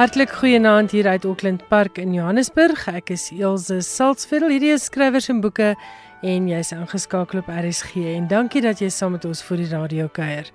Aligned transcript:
Hartlik 0.00 0.30
goeienaand 0.32 0.90
hier 0.90 1.06
uit 1.06 1.24
Auckland 1.24 1.68
Park 1.68 1.98
in 1.98 2.14
Johannesburg. 2.16 2.86
Ek 2.88 3.10
is 3.12 3.26
Elsje 3.36 3.82
Salzveld. 3.84 4.46
Hierdie 4.48 4.70
is 4.72 4.86
skrywers 4.88 5.26
en 5.28 5.42
boeke 5.44 5.74
en 6.24 6.46
jy's 6.48 6.70
ingeskakel 6.72 7.42
op 7.42 7.50
RSG 7.52 8.06
en 8.14 8.30
dankie 8.30 8.62
dat 8.64 8.80
jy 8.80 8.88
saam 8.88 9.12
met 9.18 9.26
ons 9.28 9.42
vir 9.44 9.60
die 9.60 9.68
radio 9.68 10.08
kuier. 10.08 10.48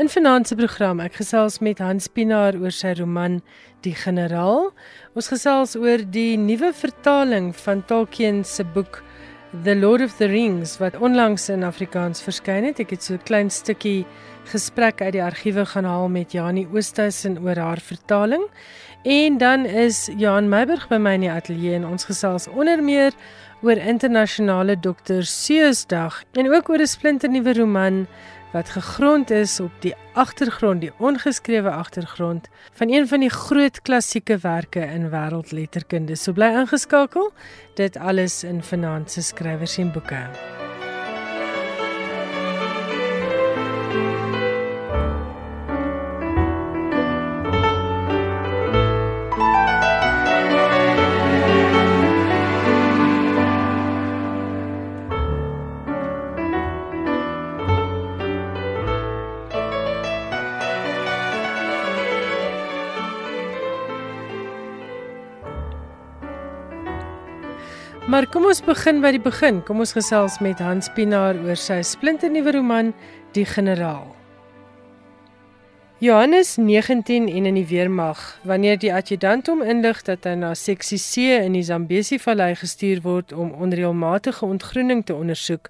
In 0.00 0.08
vanaand 0.08 0.48
se 0.48 0.56
program 0.56 1.02
ek 1.04 1.18
gesels 1.20 1.60
met 1.60 1.82
Hans 1.84 2.08
Pinaar 2.08 2.56
oor 2.56 2.72
sy 2.72 2.94
roman 2.96 3.42
Die 3.84 3.92
Generaal. 3.92 4.70
Ons 5.12 5.28
gesels 5.28 5.76
oor 5.76 6.00
die 6.00 6.38
nuwe 6.40 6.72
vertaling 6.72 7.52
van 7.66 7.84
Tolkien 7.84 8.46
se 8.48 8.64
boek 8.64 9.02
The 9.64 9.76
Lord 9.76 10.00
of 10.00 10.16
the 10.16 10.26
Rings 10.32 10.78
wat 10.80 10.96
onlangs 10.96 11.50
in 11.52 11.68
Afrikaans 11.68 12.24
verskyn 12.24 12.64
het. 12.64 12.80
Ek 12.80 12.96
het 12.96 13.02
so 13.02 13.14
'n 13.14 13.28
klein 13.28 13.50
stukkie 13.50 14.06
gesprek 14.44 15.00
uit 15.00 15.12
die 15.12 15.22
argiewe 15.22 15.66
gaan 15.66 15.84
haal 15.84 16.08
met 16.08 16.32
Janie 16.32 16.66
Oosthuizen 16.72 17.38
oor 17.38 17.56
haar 17.56 17.80
vertaling. 17.80 18.42
En 19.02 19.38
dan 19.38 19.64
is 19.64 20.08
Johan 20.16 20.48
Meiburg 20.48 20.88
by 20.88 20.96
my 20.96 21.12
in 21.14 21.26
die 21.26 21.30
ateljee 21.30 21.74
en 21.74 21.86
ons 21.86 22.04
gesels 22.08 22.48
onder 22.48 22.82
meer 22.82 23.12
oor 23.62 23.78
internasionale 23.78 24.78
dokter 24.80 25.24
Seusdag 25.24 26.22
en 26.32 26.52
ook 26.52 26.68
oor 26.68 26.82
'n 26.82 26.86
splinternuwe 26.86 27.54
roman 27.54 28.06
wat 28.52 28.68
gegrond 28.68 29.30
is 29.30 29.60
op 29.60 29.72
die 29.80 29.94
agtergrond, 30.12 30.80
die 30.80 30.92
ongeskrewe 30.98 31.70
agtergrond 31.70 32.48
van 32.72 32.92
een 32.92 33.08
van 33.08 33.20
die 33.20 33.30
groot 33.30 33.82
klassieke 33.82 34.38
werke 34.38 34.80
in 34.80 35.10
wêreldletterkunde. 35.10 36.16
So 36.16 36.32
bly 36.32 36.54
ingeskakel. 36.62 37.32
Dit 37.74 37.96
alles 37.96 38.44
in 38.44 38.62
Vanaand 38.62 39.10
se 39.10 39.22
skrywers 39.22 39.78
en 39.78 39.92
boeke. 39.92 40.28
Ons 68.56 68.64
begin 68.64 69.02
by 69.04 69.10
die 69.12 69.20
begin. 69.20 69.58
Kom 69.68 69.82
ons 69.84 69.90
gesels 69.92 70.38
met 70.40 70.62
Hans 70.64 70.86
Pinaar 70.96 71.36
oor 71.44 71.58
sy 71.60 71.82
splinternuwe 71.84 72.54
roman 72.54 72.94
Die 73.36 73.44
Generaal. 73.44 74.06
Johannes 76.00 76.54
19 76.56 77.28
en 77.28 77.48
in 77.50 77.58
die 77.58 77.66
weermag, 77.68 78.22
wanneer 78.48 78.78
die 78.80 78.94
adjutant 78.96 79.50
hom 79.52 79.60
inlig 79.60 80.00
dat 80.08 80.24
hy 80.24 80.32
na 80.40 80.54
seksie 80.56 80.96
C 80.96 81.36
in 81.36 81.52
die 81.58 81.66
Zambesi 81.68 82.16
vallei 82.22 82.54
gestuur 82.56 83.02
word 83.04 83.36
om 83.36 83.52
onreëlmatige 83.52 84.48
ontgroening 84.48 85.04
te 85.04 85.12
ondersoek, 85.12 85.68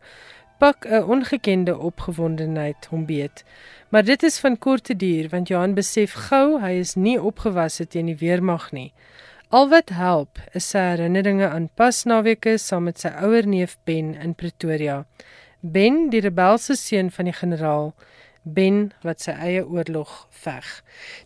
pak 0.62 0.86
'n 0.86 1.03
ongekende 1.03 1.74
opgewondenheid 1.74 2.86
hom 2.91 3.06
beet. 3.06 3.42
Maar 3.91 4.04
dit 4.04 4.22
is 4.22 4.38
van 4.38 4.58
korte 4.58 4.94
duur 4.94 5.28
want 5.34 5.48
Johan 5.48 5.74
besef 5.74 6.14
gou 6.30 6.60
hy 6.60 6.78
is 6.78 6.94
nie 6.94 7.18
opgewasse 7.18 7.86
teen 7.86 8.06
die 8.06 8.20
weermag 8.22 8.70
nie. 8.70 8.92
Al 9.48 9.68
wat 9.70 9.92
help 9.94 10.40
is 10.58 10.66
sy 10.72 10.80
herinneringe 10.82 11.46
aan 11.46 11.68
pasnaweke 11.78 12.56
saam 12.58 12.88
met 12.88 12.98
sy 12.98 13.12
ouer 13.22 13.46
neef 13.46 13.76
Ben 13.86 14.08
in 14.18 14.32
Pretoria. 14.34 15.04
Ben, 15.60 16.08
die 16.10 16.18
rebelse 16.24 16.74
seun 16.74 17.12
van 17.14 17.30
die 17.30 17.36
generaal, 17.36 17.92
Ben 18.42 18.90
wat 19.06 19.22
sy 19.22 19.36
eie 19.38 19.62
oorlog 19.62 20.26
veg. 20.42 20.66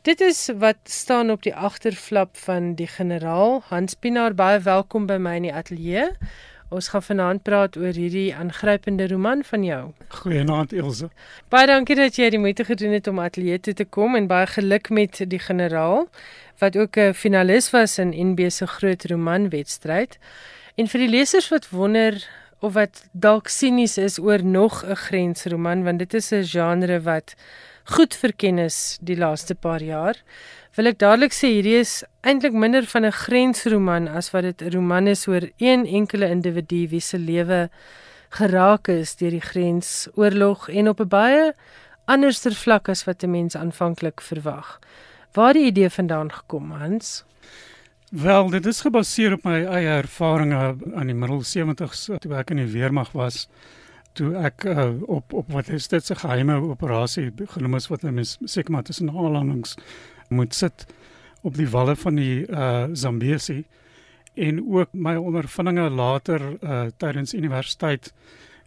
Dit 0.04 0.20
is 0.20 0.50
wat 0.60 0.84
staan 0.84 1.32
op 1.32 1.48
die 1.48 1.54
agterflap 1.56 2.36
van 2.44 2.74
die 2.76 2.90
generaal. 2.92 3.62
Hans 3.72 3.96
Pinaar, 3.96 4.36
baie 4.36 4.60
welkom 4.68 5.08
by 5.08 5.16
my 5.16 5.38
in 5.40 5.48
die 5.48 5.56
ateljee. 5.56 6.10
Ons 6.70 6.92
gaan 6.92 7.02
vanaand 7.02 7.42
praat 7.42 7.74
oor 7.80 7.96
hierdie 7.96 8.30
aangrypende 8.36 9.08
roman 9.10 9.40
van 9.48 9.64
jou. 9.66 9.80
Goeienaand 10.20 10.72
Elsje. 10.72 11.08
Baie 11.50 11.66
dankie 11.66 11.96
dat 11.98 12.20
jy 12.20 12.28
die 12.30 12.38
moeite 12.38 12.68
gedoen 12.68 12.92
het 12.94 13.08
om 13.10 13.18
ateljee 13.18 13.58
toe 13.58 13.74
te 13.74 13.88
kom 13.88 14.14
en 14.14 14.28
baie 14.30 14.46
geluk 14.46 14.92
met 14.94 15.18
die 15.32 15.40
generaal 15.42 16.06
wat 16.60 16.76
ook 16.76 16.96
'n 16.96 17.14
finalis 17.14 17.70
was 17.70 17.98
in 17.98 18.14
NB 18.30 18.50
se 18.50 18.66
groot 18.66 19.04
romanwedstryd. 19.04 20.18
En 20.76 20.86
vir 20.88 21.00
die 21.00 21.08
lesers 21.08 21.48
wat 21.48 21.68
wonder 21.68 22.28
of 22.60 22.72
wat 22.72 23.04
dalk 23.12 23.48
sinies 23.48 23.98
is 23.98 24.18
oor 24.18 24.44
nog 24.44 24.84
'n 24.84 24.96
grensroman 24.96 25.84
want 25.84 25.98
dit 25.98 26.14
is 26.14 26.32
'n 26.32 26.44
genre 26.44 27.00
wat 27.00 27.34
goed 27.84 28.14
verken 28.14 28.58
is 28.58 28.98
die 29.00 29.16
laaste 29.16 29.54
paar 29.54 29.82
jaar. 29.82 30.16
Wil 30.76 30.86
ek 30.86 30.98
dadelik 30.98 31.32
sê 31.32 31.48
hierdie 31.50 31.78
is 31.80 32.04
eintlik 32.22 32.52
minder 32.52 32.86
van 32.86 33.04
'n 33.04 33.12
grensroman 33.12 34.08
as 34.08 34.30
wat 34.30 34.42
dit 34.42 34.62
'n 34.62 34.70
roman 34.76 35.06
is 35.06 35.26
oor 35.28 35.48
een 35.58 35.86
enkele 35.86 36.28
individu 36.28 36.88
wie 36.88 37.00
se 37.00 37.18
lewe 37.18 37.70
geraak 38.30 38.88
is 38.88 39.16
deur 39.16 39.30
die 39.30 39.40
grensoorlog 39.40 40.68
en 40.68 40.88
op 40.88 41.00
'n 41.00 41.08
baie 41.08 41.54
anderster 42.04 42.54
vlak 42.54 42.88
as 42.88 43.04
wat 43.04 43.22
'n 43.22 43.30
mens 43.30 43.56
aanvanklik 43.56 44.20
verwag. 44.20 44.78
Waar 45.32 45.52
die 45.52 45.66
idee 45.66 45.90
vandaan 45.90 46.32
gekom, 46.32 46.70
Hans? 46.70 47.24
Wel, 48.10 48.50
dit 48.50 48.66
is 48.66 48.80
gebaseer 48.80 49.36
op 49.36 49.44
my 49.46 49.60
eie 49.62 49.92
ervarings 50.00 50.82
aan 50.98 51.06
die 51.06 51.14
middel 51.14 51.44
70s 51.46 52.08
toe 52.18 52.32
ek 52.34 52.50
in 52.50 52.58
die 52.64 52.72
weermag 52.72 53.12
was. 53.14 53.44
Toe 54.18 54.32
ek 54.34 54.66
uh, 54.66 54.88
op 55.06 55.30
op 55.32 55.52
wat 55.54 55.70
is 55.70 55.86
dit 55.88 56.02
se 56.04 56.16
geheime 56.18 56.56
operasie 56.72 57.28
genoem 57.54 57.78
is 57.78 57.86
wat 57.92 58.02
mens 58.02 58.38
seker 58.42 58.74
maar 58.74 58.82
tussen 58.82 59.12
aanlandings 59.14 59.76
moet 60.28 60.54
sit 60.54 60.86
op 61.46 61.54
die 61.54 61.68
walle 61.70 61.94
van 61.96 62.18
die 62.18 62.42
uh, 62.48 62.90
Zambesi 62.92 63.62
en 64.34 64.58
ook 64.66 64.90
my 64.92 65.14
ondervindinge 65.14 65.90
later 65.90 66.42
uh, 66.58 66.88
tydens 66.98 67.34
universiteit 67.34 68.10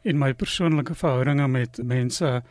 en 0.03 0.19
my 0.19 0.31
persoonlike 0.34 0.95
verhoudinge 0.95 1.47
met 1.47 1.84
mense 1.84 2.41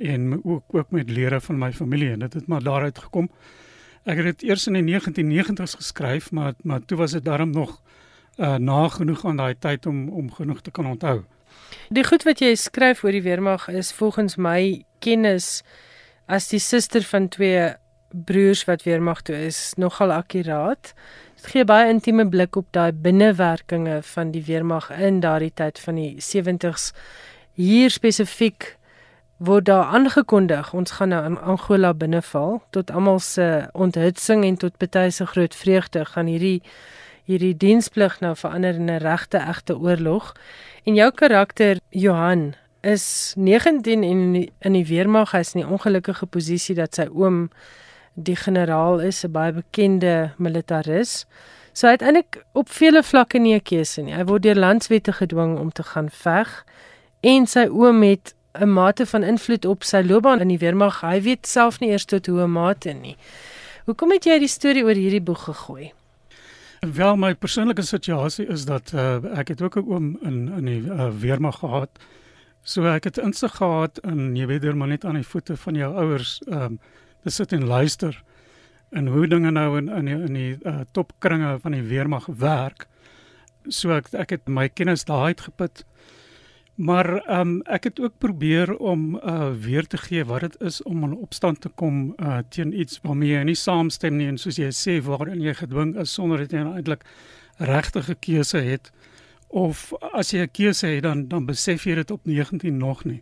en 0.00 0.40
ook 0.44 0.64
ook 0.74 0.90
met 0.90 1.10
lede 1.10 1.40
van 1.40 1.58
my 1.58 1.72
familie 1.72 2.10
en 2.10 2.18
dit 2.18 2.32
het 2.32 2.46
maar 2.46 2.62
daaruit 2.62 2.98
gekom. 2.98 3.30
Ek 4.04 4.16
het 4.16 4.24
dit 4.24 4.42
eers 4.48 4.66
in 4.66 4.78
die 4.78 4.86
1990s 4.86 5.76
geskryf, 5.76 6.30
maar 6.30 6.54
maar 6.62 6.84
toe 6.84 6.98
was 6.98 7.12
dit 7.12 7.24
darm 7.24 7.50
nog 7.50 7.80
uh 8.36 8.56
nagenoeg 8.56 9.24
aan 9.24 9.36
daai 9.36 9.54
tyd 9.58 9.86
om 9.86 10.08
om 10.08 10.32
genoeg 10.32 10.60
te 10.60 10.70
kan 10.70 10.86
onthou. 10.86 11.22
Die 11.88 12.04
goed 12.04 12.24
wat 12.24 12.40
jy 12.40 12.54
skryf 12.54 13.04
oor 13.04 13.12
die 13.12 13.22
weermag 13.22 13.68
is 13.68 13.92
volgens 13.92 14.36
my 14.36 14.84
kennis 14.98 15.62
as 16.26 16.48
die 16.48 16.62
suster 16.62 17.02
van 17.02 17.28
twee 17.28 17.74
broers 18.10 18.64
wat 18.64 18.82
weermag 18.82 19.22
toe 19.22 19.36
is 19.36 19.72
nogal 19.76 20.12
akkuraat. 20.12 20.94
Dit 21.36 21.46
gee 21.52 21.64
baie 21.64 21.90
intieme 21.90 22.26
blik 22.28 22.56
op 22.56 22.66
daai 22.74 22.92
binnewerkinge 22.92 24.00
van 24.02 24.30
die 24.30 24.44
weermag 24.46 24.90
in 24.90 25.20
daardie 25.20 25.52
tyd 25.54 25.78
van 25.78 25.94
die 25.94 26.16
70s. 26.20 26.90
Hier 27.54 27.90
spesifiek 27.90 28.76
word 29.40 29.64
daar 29.64 29.84
aangekondig. 29.84 30.72
Ons 30.76 30.90
gaan 30.90 31.08
nou 31.08 31.24
in 31.24 31.38
Angola 31.40 31.94
binneval 31.94 32.62
tot 32.70 32.90
almal 32.90 33.18
se 33.24 33.68
onthutsing 33.72 34.44
en 34.44 34.56
tot 34.56 34.76
party 34.76 35.08
se 35.08 35.26
groot 35.26 35.54
vreugde 35.54 36.04
gaan 36.04 36.28
hierdie 36.28 36.60
hierdie 37.24 37.54
diensplig 37.56 38.18
nou 38.20 38.34
verander 38.36 38.74
in 38.74 38.90
'n 38.90 38.98
regte 38.98 39.38
egte 39.38 39.78
oorlog. 39.78 40.34
En 40.84 40.94
jou 40.94 41.10
karakter 41.10 41.78
Johan 41.88 42.54
is 42.80 43.32
19 43.36 44.02
en 44.02 44.10
in 44.10 44.32
die, 44.32 44.52
in 44.58 44.72
die 44.72 44.86
weermag. 44.86 45.30
Hy's 45.30 45.54
in 45.54 45.60
die 45.60 45.70
ongelukkige 45.70 46.26
posisie 46.26 46.74
dat 46.74 46.94
sy 46.94 47.08
oom 47.12 47.50
die 48.14 48.36
generaal 48.36 49.00
is 49.00 49.24
'n 49.24 49.32
baie 49.32 49.52
bekende 49.52 50.32
militaris. 50.36 51.26
So 51.72 51.86
hy 51.86 51.92
het 51.92 52.02
eintlik 52.02 52.44
op 52.52 52.68
vele 52.68 53.02
vlakke 53.02 53.38
nie 53.38 53.54
'n 53.54 53.62
keuse 53.62 54.02
nie. 54.02 54.14
Hy 54.14 54.24
word 54.24 54.42
deur 54.42 54.56
landswette 54.56 55.12
gedwing 55.12 55.58
om 55.58 55.72
te 55.72 55.82
gaan 55.82 56.10
veg. 56.10 56.64
En 57.20 57.46
sy 57.46 57.66
oom 57.70 58.02
het 58.02 58.34
'n 58.58 58.68
mate 58.68 59.06
van 59.06 59.22
invloed 59.22 59.64
op 59.64 59.84
sy 59.84 60.02
loopbaan 60.02 60.40
in 60.40 60.48
die 60.48 60.58
weermag. 60.58 61.00
Hy 61.00 61.20
weet 61.22 61.46
self 61.46 61.80
nie 61.80 61.90
eers 61.90 62.04
tot 62.04 62.26
hoe 62.26 62.42
'n 62.42 62.52
mate 62.52 62.92
nie. 62.92 63.16
Hoekom 63.84 64.10
het 64.10 64.24
jy 64.24 64.38
die 64.38 64.48
storie 64.48 64.84
oor 64.84 64.94
hierdie 64.94 65.22
boek 65.22 65.38
gegooi? 65.38 65.92
Wel 66.80 67.16
my 67.16 67.34
persoonlike 67.34 67.82
situasie 67.82 68.46
is 68.46 68.64
dat 68.64 68.92
uh, 68.94 69.20
ek 69.38 69.48
het 69.48 69.62
ook 69.62 69.76
'n 69.76 69.84
oom 69.86 70.18
in 70.22 70.48
in 70.48 70.64
die 70.64 70.80
uh, 70.80 71.10
weermag 71.10 71.58
gehad. 71.58 71.90
So 72.62 72.84
ek 72.84 73.04
het 73.04 73.18
insig 73.18 73.54
gehad 73.56 73.98
in 73.98 74.36
jy 74.36 74.46
weet 74.46 74.74
maar 74.74 74.88
net 74.88 75.04
aan 75.04 75.14
die 75.14 75.26
voete 75.26 75.56
van 75.56 75.74
jou 75.74 75.94
ouers 75.94 76.40
ehm 76.48 76.62
um, 76.62 76.80
te 77.22 77.30
sit 77.30 77.52
en 77.52 77.66
luister 77.66 78.22
en 78.90 79.06
hoe 79.06 79.26
dinge 79.26 79.50
nou 79.50 79.76
in 79.78 79.88
in 79.88 80.04
die, 80.04 80.14
in 80.14 80.34
die 80.34 80.58
uh, 80.64 80.80
topkringe 80.92 81.58
van 81.62 81.72
die 81.72 81.82
weermag 81.82 82.26
werk. 82.26 82.86
So 83.68 83.90
ek 83.90 84.12
ek 84.12 84.30
het 84.30 84.48
my 84.48 84.68
kennis 84.68 85.04
daai 85.04 85.34
uitgeput. 85.34 85.84
Maar 86.80 87.08
ehm 87.26 87.40
um, 87.40 87.62
ek 87.62 87.84
het 87.84 88.00
ook 88.00 88.12
probeer 88.18 88.76
om 88.76 89.16
uh 89.16 89.50
weer 89.52 89.86
te 89.86 89.96
gee 89.96 90.24
wat 90.24 90.40
dit 90.40 90.60
is 90.60 90.82
om 90.82 91.02
in 91.04 91.16
opstand 91.16 91.60
te 91.60 91.68
kom 91.68 92.14
uh 92.16 92.38
teen 92.48 92.80
iets 92.80 93.00
waarmee 93.02 93.34
jy 93.34 93.42
nie 93.44 93.54
saamstem 93.54 94.16
nie 94.16 94.28
en 94.32 94.38
soos 94.38 94.56
jy 94.56 94.70
sê 94.72 94.94
waarin 95.04 95.42
jy 95.44 95.52
gedwing 95.58 95.92
is 96.00 96.14
sonder 96.16 96.38
dat 96.38 96.54
jy 96.56 96.62
eintlik 96.64 97.04
regtige 97.58 98.14
keuse 98.14 98.62
het 98.64 98.92
of 99.48 99.92
as 100.12 100.32
jy 100.32 100.40
'n 100.46 100.50
keuse 100.52 100.86
het 100.86 101.02
dan 101.02 101.28
dan 101.28 101.46
besef 101.46 101.84
jy 101.84 101.94
dit 101.94 102.10
op 102.10 102.20
19 102.24 102.78
nog 102.78 103.04
nie. 103.04 103.20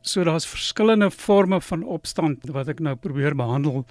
So 0.00 0.24
daar's 0.24 0.46
verskillende 0.46 1.10
forme 1.10 1.60
van 1.60 1.82
opstand 1.82 2.48
wat 2.48 2.68
ek 2.68 2.80
nou 2.80 2.94
probeer 2.96 3.34
behandel 3.34 3.84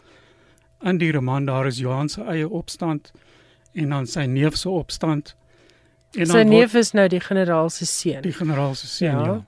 in 0.82 0.98
die 0.98 1.12
roman 1.12 1.46
daar 1.46 1.68
is 1.68 1.78
Johan 1.78 2.10
se 2.10 2.22
eie 2.24 2.50
opstand 2.50 3.12
en 3.74 3.90
dan 3.90 4.08
sy 4.08 4.26
neef 4.26 4.56
se 4.56 4.70
opstand. 4.70 5.36
En 6.12 6.26
sy 6.26 6.42
neef 6.48 6.74
is 6.74 6.92
nou 6.92 7.08
die 7.08 7.20
generaal 7.20 7.70
se 7.70 7.86
seun. 7.86 8.22
Die 8.22 8.34
generaal 8.34 8.76
se 8.76 8.88
seun, 8.88 9.20
ja. 9.20 9.26
ja. 9.26 9.46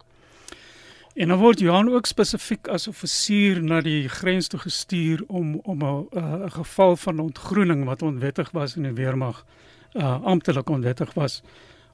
En 1.19 1.27
dan 1.27 1.38
word 1.38 1.59
Johan 1.59 1.89
ook 1.91 2.06
spesifiek 2.06 2.67
as 2.67 2.88
offisier 2.88 3.57
na 3.63 3.81
die 3.83 4.07
grens 4.09 4.47
toe 4.47 4.59
gestuur 4.59 5.23
om 5.27 5.59
om 5.63 5.83
'n 5.83 6.07
'n 6.13 6.51
geval 6.51 6.95
van 6.95 7.19
ontgroening 7.19 7.85
wat 7.85 8.01
onwettig 8.01 8.51
was 8.51 8.75
in 8.75 8.83
die 8.83 8.94
weermag 8.94 9.45
uh 9.94 10.23
amptelik 10.23 10.69
onwettig 10.69 11.13
was 11.13 11.41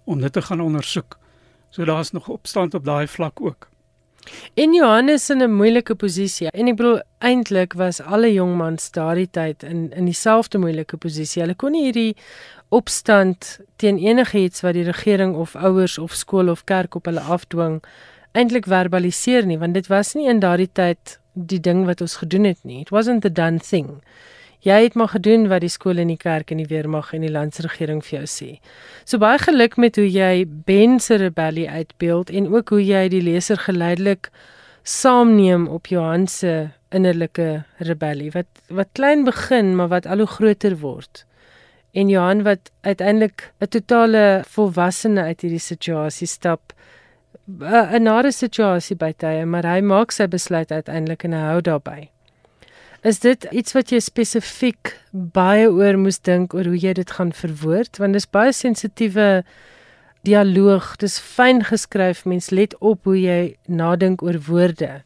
om 0.03 0.21
dit 0.21 0.33
te 0.33 0.41
gaan 0.41 0.61
ondersoek. 0.61 1.17
So 1.69 1.85
daar's 1.85 2.11
nog 2.11 2.27
opstand 2.27 2.73
op 2.73 2.85
daai 2.85 3.07
vlak 3.07 3.41
ook. 3.41 3.69
En 4.53 4.73
Johannes 4.73 5.29
in 5.29 5.41
'n 5.41 5.53
moeilike 5.53 5.95
posisie. 5.95 6.47
En 6.51 6.67
ek 6.67 6.75
bedoel 6.75 7.01
eintlik 7.19 7.73
was 7.73 8.01
alle 8.01 8.33
jong 8.33 8.55
mans 8.57 8.91
daardie 8.91 9.29
tyd 9.31 9.63
in 9.63 9.91
in 9.93 10.05
dieselfde 10.05 10.57
moeilike 10.57 10.97
posisie. 10.97 11.41
Hulle 11.41 11.55
kon 11.55 11.71
nie 11.71 11.83
hierdie 11.83 12.15
opstand 12.69 13.59
teen 13.75 13.97
enigiets 13.97 14.61
wat 14.61 14.73
die 14.73 14.83
regering 14.83 15.35
of 15.35 15.55
ouers 15.55 15.97
of 15.97 16.13
skool 16.13 16.49
of 16.49 16.63
kerk 16.63 16.95
op 16.95 17.05
hulle 17.05 17.19
afdwing 17.19 17.81
eintlik 18.31 18.65
verbaliseer 18.65 19.45
nie, 19.45 19.57
want 19.57 19.73
dit 19.73 19.87
was 19.87 20.13
nie 20.13 20.27
in 20.27 20.39
daardie 20.39 20.71
tyd 20.71 21.19
die 21.33 21.59
ding 21.59 21.85
wat 21.85 22.01
ons 22.01 22.15
gedoen 22.15 22.43
het 22.43 22.63
nie. 22.63 22.81
It 22.81 22.89
wasn't 22.89 23.21
the 23.21 23.31
done 23.31 23.59
thing. 23.59 24.01
Jy 24.61 24.83
het 24.83 24.95
maar 24.95 25.07
gedoen 25.07 25.47
wat 25.47 25.61
die 25.61 25.69
skool 25.69 25.97
en 25.97 26.07
die 26.07 26.17
kerk 26.17 26.51
en 26.51 26.57
die 26.57 26.69
weermag 26.69 27.13
en 27.13 27.21
die 27.21 27.31
landsregering 27.31 28.01
vir 28.05 28.19
jou 28.19 28.27
sê. 28.29 28.49
So 29.05 29.17
baie 29.17 29.39
geluk 29.39 29.77
met 29.77 29.95
hoe 29.95 30.07
jy 30.07 30.45
Ben 30.65 30.99
se 30.99 31.15
rebellie 31.21 31.69
uitbeeld 31.69 32.29
en 32.29 32.53
ook 32.53 32.69
hoe 32.69 32.85
jy 32.85 33.07
die 33.09 33.21
leser 33.21 33.57
geleidelik 33.57 34.31
saamneem 34.83 35.67
op 35.67 35.87
Johan 35.87 36.27
se 36.27 36.69
innerlike 36.95 37.65
rebellie 37.77 38.31
wat 38.31 38.47
wat 38.69 38.91
klein 38.93 39.23
begin 39.25 39.75
maar 39.75 39.89
wat 39.93 40.05
al 40.05 40.23
hoe 40.23 40.27
groter 40.37 40.77
word. 40.79 41.25
En 41.93 42.09
Johan 42.09 42.43
wat 42.43 42.71
uiteindelik 42.81 43.51
'n 43.59 43.67
totale 43.67 44.43
volwassene 44.47 45.21
uit 45.21 45.41
hierdie 45.41 45.59
situasie 45.59 46.27
stap. 46.27 46.73
'n 47.47 48.03
nare 48.03 48.31
situasie 48.31 48.95
by 48.95 49.13
tye, 49.17 49.45
maar 49.45 49.65
hy 49.65 49.81
maak 49.81 50.11
sy 50.11 50.27
besluit 50.27 50.71
uiteindelik 50.71 51.23
en 51.23 51.33
hy 51.33 51.39
hou 51.39 51.61
daarbey. 51.61 52.14
Is 53.05 53.19
dit 53.21 53.45
iets 53.53 53.75
wat 53.75 53.91
jy 53.93 53.99
spesifiek 54.01 54.95
baie 55.13 55.67
oor 55.69 55.97
moes 56.01 56.17
dink 56.25 56.55
oor 56.57 56.65
hoe 56.71 56.79
jy 56.79 56.95
dit 56.97 57.11
gaan 57.17 57.33
verwoord 57.37 57.99
want 58.01 58.17
dis 58.17 58.25
baie 58.25 58.53
sensitiewe 58.55 59.43
dialoog, 60.25 60.95
dis 60.97 61.19
fyn 61.21 61.61
geskryf, 61.67 62.23
mens 62.25 62.49
let 62.49 62.73
op 62.81 63.05
hoe 63.05 63.17
jy 63.19 63.41
nadink 63.69 64.23
oor 64.25 64.39
woorde. 64.47 65.03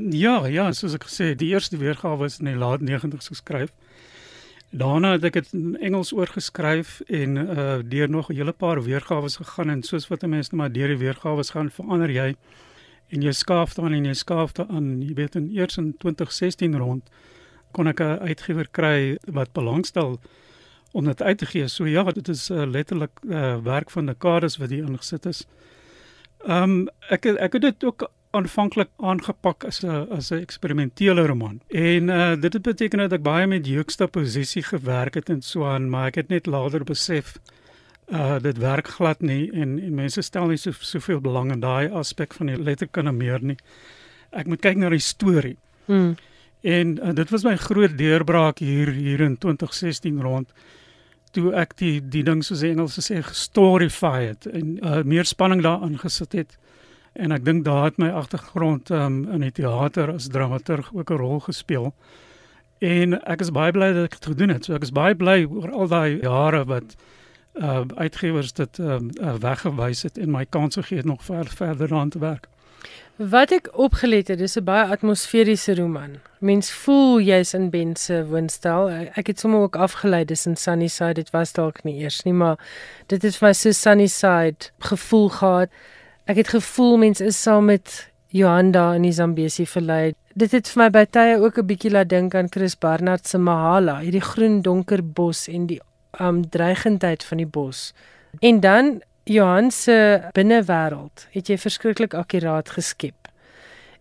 Ja, 0.00 0.38
ja, 0.48 0.70
soos 0.72 0.96
ek 0.96 1.04
gesê, 1.10 1.34
die 1.36 1.52
eerste 1.52 1.76
weergawe 1.76 2.24
is 2.26 2.40
in 2.40 2.48
die 2.48 2.56
laat 2.56 2.80
90's 2.80 3.28
geskryf. 3.34 3.70
Daarna 4.72 5.12
het 5.18 5.28
ek 5.28 5.36
dit 5.42 5.52
in 5.52 5.76
Engels 5.84 6.14
oorgeskryf 6.16 7.02
en 7.12 7.36
uh 7.36 7.78
deur 7.84 8.08
nog 8.08 8.32
'n 8.32 8.40
hele 8.40 8.56
paar 8.56 8.80
weergawe 8.82 9.28
gegaan 9.28 9.70
en 9.70 9.82
soos 9.82 10.08
wat 10.08 10.24
mense 10.24 10.56
nou 10.56 10.62
maar 10.62 10.72
deur 10.72 10.88
die 10.88 11.02
weergawe 11.04 11.44
gaan 11.44 11.70
verander 11.70 12.10
jy 12.10 12.34
en 13.12 13.22
jy 13.22 13.32
skaaf 13.36 13.74
dan 13.76 13.92
en 13.92 14.04
jy 14.08 14.14
skaaf 14.16 14.54
dan 14.56 15.02
jy 15.04 15.14
weet 15.18 15.36
in 15.36 15.50
eers 15.52 15.76
in 15.80 15.92
2016 16.04 16.78
rond 16.80 17.10
kon 17.72 17.88
ek 17.88 18.00
'n 18.00 18.18
uitgewer 18.28 18.68
kry 18.70 19.18
wat 19.26 19.52
belangstel 19.52 20.18
om 20.92 21.04
dit 21.04 21.22
uit 21.22 21.38
te 21.38 21.46
gee. 21.46 21.68
So 21.68 21.86
ja, 21.86 22.02
dit 22.04 22.28
is 22.28 22.50
uh, 22.50 22.66
letterlik 22.68 23.20
uh, 23.24 23.56
werk 23.64 23.90
van 23.90 24.06
dekades 24.06 24.58
wat 24.60 24.70
hier 24.70 24.84
ingesit 24.84 25.26
is. 25.26 25.46
Ehm 26.46 26.62
um, 26.62 26.88
ek 27.08 27.26
ek 27.26 27.52
het 27.52 27.62
dit 27.62 27.84
ook 27.84 28.10
aanvanklik 28.32 28.88
aangepak 28.96 29.64
as 29.64 29.82
'n 29.82 30.06
as 30.10 30.30
'n 30.32 30.40
eksperimentele 30.40 31.26
roman. 31.26 31.60
En 31.68 32.08
uh 32.08 32.40
dit 32.40 32.52
het 32.52 32.62
beteken 32.62 32.98
dat 32.98 33.12
ek 33.12 33.22
baie 33.22 33.46
met 33.46 33.66
juxtaposisie 33.66 34.62
gewerk 34.62 35.14
het 35.14 35.28
en 35.28 35.42
so 35.42 35.64
aan, 35.64 35.90
maar 35.90 36.06
ek 36.06 36.14
het 36.14 36.28
net 36.28 36.46
later 36.46 36.84
besef 36.84 37.38
uh 38.12 38.38
dit 38.42 38.58
werk 38.58 38.88
glad 38.88 39.20
nie 39.20 39.50
en 39.52 39.78
en 39.80 39.94
mense 39.94 40.22
stel 40.22 40.46
nie 40.46 40.60
so 40.60 40.72
soveel 40.72 41.20
belang 41.20 41.52
in 41.52 41.60
daai 41.60 41.90
aspek 41.90 42.34
van 42.34 42.46
die 42.52 42.58
letterkunde 42.58 43.12
meer 43.12 43.42
nie. 43.42 43.56
Ek 44.30 44.46
moet 44.46 44.60
kyk 44.60 44.76
na 44.76 44.90
die 44.92 45.02
storie. 45.02 45.56
Hmm. 45.86 46.14
En 46.62 46.98
uh, 46.98 47.12
dit 47.14 47.30
was 47.30 47.44
my 47.44 47.56
groot 47.56 47.98
deurbraak 47.98 48.58
hier 48.58 48.92
hier 48.92 49.20
in 49.20 49.38
2016 49.38 50.20
rond 50.22 50.52
toe 51.32 51.52
ek 51.56 51.76
die 51.80 52.00
die 52.00 52.22
ding 52.22 52.42
soos 52.44 52.60
die 52.60 52.70
Engels 52.70 52.98
sê 53.00 53.22
gestorify 53.24 54.18
het 54.28 54.46
en 54.46 54.76
uh, 54.78 55.00
meer 55.08 55.28
spanning 55.28 55.62
daarin 55.64 55.96
gesit 55.98 56.36
het. 56.36 56.58
En 57.12 57.32
ek 57.32 57.44
dink 57.44 57.64
daar 57.64 57.90
het 57.90 57.98
my 58.00 58.08
agtergrond 58.08 58.90
um, 58.90 59.24
in 59.32 59.44
die 59.44 59.52
teater 59.52 60.12
as 60.14 60.30
dramaturg 60.32 60.92
ook 60.92 61.10
'n 61.10 61.20
rol 61.20 61.40
gespeel. 61.40 61.92
En 62.80 63.18
ek 63.24 63.40
is 63.40 63.50
baie 63.50 63.72
bly 63.72 63.92
dat 63.92 64.04
ek 64.04 64.20
dit 64.20 64.30
gedoen 64.32 64.48
het. 64.48 64.64
So 64.64 64.74
ek 64.74 64.82
is 64.82 64.92
baie 64.92 65.14
bly 65.14 65.44
oor 65.44 65.70
al 65.70 65.88
daai 65.88 66.20
jare 66.22 66.64
wat 66.64 66.96
uh 67.54 67.80
uitgewers 67.94 68.52
dit 68.52 68.78
uh, 68.78 68.96
uh 69.20 69.34
weggewys 69.34 70.02
het 70.02 70.18
en 70.18 70.30
my 70.30 70.46
kans 70.48 70.74
gegee 70.74 70.96
het 70.96 71.06
nog 71.06 71.24
ver, 71.24 71.46
verder 71.46 71.94
aan 71.94 72.08
te 72.08 72.18
werk. 72.18 72.48
Wat 73.16 73.52
ek 73.52 73.68
opgelet 73.76 74.28
het, 74.28 74.38
dis 74.38 74.56
'n 74.56 74.64
baie 74.64 74.88
atmosferiese 74.88 75.74
roman. 75.74 76.16
Mens 76.40 76.70
voel 76.72 77.20
jy's 77.20 77.54
in 77.54 77.70
Ben 77.70 77.96
se 77.96 78.26
woonstel. 78.26 78.90
Ek 78.90 79.26
het 79.26 79.40
sommer 79.40 79.60
ook 79.60 79.76
afgelei 79.76 80.24
dis 80.24 80.46
in 80.46 80.56
Sunnyside. 80.56 81.12
Dit 81.12 81.30
was 81.30 81.52
dalk 81.52 81.84
nie 81.84 82.00
eers 82.00 82.22
nie, 82.22 82.32
maar 82.32 82.58
dit 83.06 83.22
het 83.22 83.36
vir 83.36 83.48
my 83.48 83.52
so 83.52 83.70
Sunnyside 83.70 84.70
gevoel 84.78 85.28
gehad. 85.28 85.68
Ek 86.24 86.36
het 86.36 86.48
gevoel 86.48 86.96
mens 86.96 87.20
is 87.20 87.42
saam 87.42 87.64
met 87.64 88.10
Johanna 88.26 88.94
in 88.94 89.02
die 89.02 89.12
Zambesi 89.12 89.66
verlei. 89.66 90.14
Dit 90.34 90.52
het 90.52 90.68
vir 90.68 90.82
my 90.82 90.90
by 90.90 91.04
tye 91.04 91.38
ook 91.38 91.58
'n 91.58 91.66
bietjie 91.66 91.90
laat 91.90 92.08
dink 92.08 92.34
aan 92.34 92.48
Chris 92.50 92.78
Barnard 92.78 93.28
se 93.28 93.38
Mahala, 93.38 93.98
hierdie 94.00 94.20
groen 94.20 94.62
donker 94.62 95.04
bos 95.04 95.48
en 95.48 95.66
die 95.66 95.80
um 96.20 96.48
dreigendheid 96.48 97.24
van 97.24 97.36
die 97.36 97.46
bos. 97.46 97.92
En 98.40 98.60
dan 98.60 99.02
Johan 99.24 99.70
se 99.70 100.20
binnewêreld 100.32 101.26
het 101.30 101.48
jy 101.48 101.58
verskriklik 101.58 102.14
akkuraat 102.14 102.70
geskep. 102.70 103.28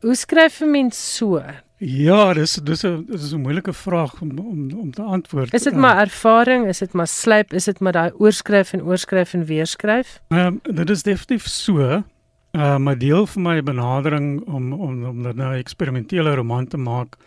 Hoe 0.01 0.15
skryf 0.15 0.61
'n 0.61 0.71
mens 0.71 1.15
so? 1.15 1.43
Ja, 1.77 2.33
dis 2.33 2.53
dis 2.53 2.83
'n 2.83 3.05
dis 3.09 3.33
'n 3.33 3.41
moeilike 3.41 3.73
vraag 3.73 4.21
om 4.21 4.39
om 4.39 4.71
om 4.79 4.91
te 4.91 5.01
antwoord. 5.01 5.53
Is 5.53 5.63
dit 5.63 5.75
maar 5.75 5.99
ervaring, 5.99 6.67
is 6.67 6.77
dit 6.77 6.91
maar 6.93 7.07
slyp, 7.07 7.53
is 7.53 7.63
dit 7.63 7.79
maar 7.79 7.91
daai 7.91 8.11
oorskryf 8.17 8.73
en 8.73 8.83
oorskryf 8.83 9.33
en 9.33 9.45
weer 9.45 9.65
skryf? 9.65 10.21
Ehm 10.27 10.39
um, 10.39 10.75
dit 10.75 10.89
is 10.89 11.03
definitief 11.03 11.47
so. 11.47 12.03
Uh 12.51 12.77
maar 12.77 12.97
deel 12.97 13.27
van 13.27 13.41
my 13.41 13.63
benadering 13.63 14.41
om 14.45 14.73
om 14.73 15.05
om 15.05 15.23
dit 15.23 15.35
nou 15.35 15.53
'n 15.53 15.57
eksperimentele 15.57 16.35
roman 16.35 16.67
te 16.67 16.77
maak, 16.77 17.17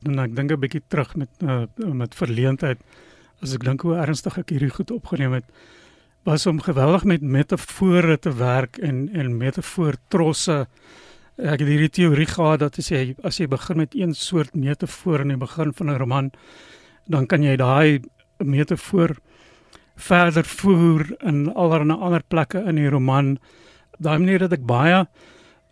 dan 0.00 0.18
ek 0.18 0.36
dink 0.36 0.50
'n 0.50 0.60
bietjie 0.60 0.82
terug 0.88 1.16
met 1.16 1.28
uh, 1.42 1.62
met 1.76 2.14
verleentheid 2.14 2.78
as 3.42 3.54
ek 3.54 3.64
dink 3.64 3.82
hoe 3.86 3.96
ernstig 3.96 4.38
ek 4.38 4.50
hierdie 4.54 4.72
goed 4.72 4.90
opgeneem 4.90 5.32
het 5.32 5.44
was 6.26 6.46
om 6.46 6.60
geweldig 6.60 7.04
met 7.04 7.22
metafore 7.22 8.18
te 8.18 8.32
werk 8.34 8.78
en 8.78 9.08
en 9.14 9.36
metafoor 9.38 9.98
trosse 10.08 10.66
ek 11.36 11.60
het 11.60 11.68
hierdie 11.68 11.92
teorie 11.92 12.26
gehad 12.26 12.60
dat 12.64 12.78
as 12.78 12.90
jy 12.90 13.14
as 13.22 13.40
jy 13.40 13.46
begin 13.46 13.76
met 13.84 13.94
een 13.94 14.14
soort 14.14 14.54
metafoor 14.54 15.20
in 15.20 15.34
die 15.34 15.42
begin 15.44 15.72
van 15.72 15.90
'n 15.90 15.98
roman 15.98 16.30
dan 17.06 17.26
kan 17.26 17.42
jy 17.42 17.56
daai 17.56 18.02
metafoor 18.38 19.16
verder 19.96 20.44
voer 20.44 21.16
in 21.24 21.54
allerlei 21.54 21.96
ander 21.96 22.22
plekke 22.28 22.60
in 22.68 22.76
die 22.76 22.88
roman. 22.88 23.36
Daai 23.98 24.18
manier 24.18 24.44
dat 24.44 24.52
ek 24.58 24.66
baie 24.68 25.06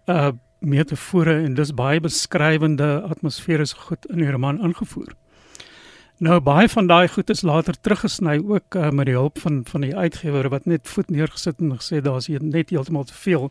uh 0.09 0.33
metafore 0.64 1.42
en 1.44 1.59
dis 1.59 1.75
baie 1.76 2.00
beskrywende 2.00 3.02
atmosferiese 3.04 3.76
goed 3.76 4.06
in 4.09 4.23
die 4.23 4.30
roman 4.33 4.62
ingevoer 4.64 5.11
Nou 6.23 6.40
baie 6.40 6.68
van 6.68 6.87
daai 6.87 7.09
goed 7.09 7.30
is 7.30 7.42
later 7.42 7.75
teruggesny 7.80 8.38
ook 8.47 8.75
uh, 8.75 8.90
met 8.90 9.06
die 9.06 9.14
hulp 9.14 9.38
van 9.38 9.64
van 9.66 9.80
die 9.80 9.97
uitgewer 9.97 10.49
wat 10.49 10.64
net 10.64 10.88
voet 10.88 11.11
neergesit 11.11 11.59
en 11.59 11.75
gesê 11.75 12.00
daar's 12.00 12.28
net 12.28 12.71
heeltemal 12.71 13.04
te 13.04 13.14
veel. 13.14 13.50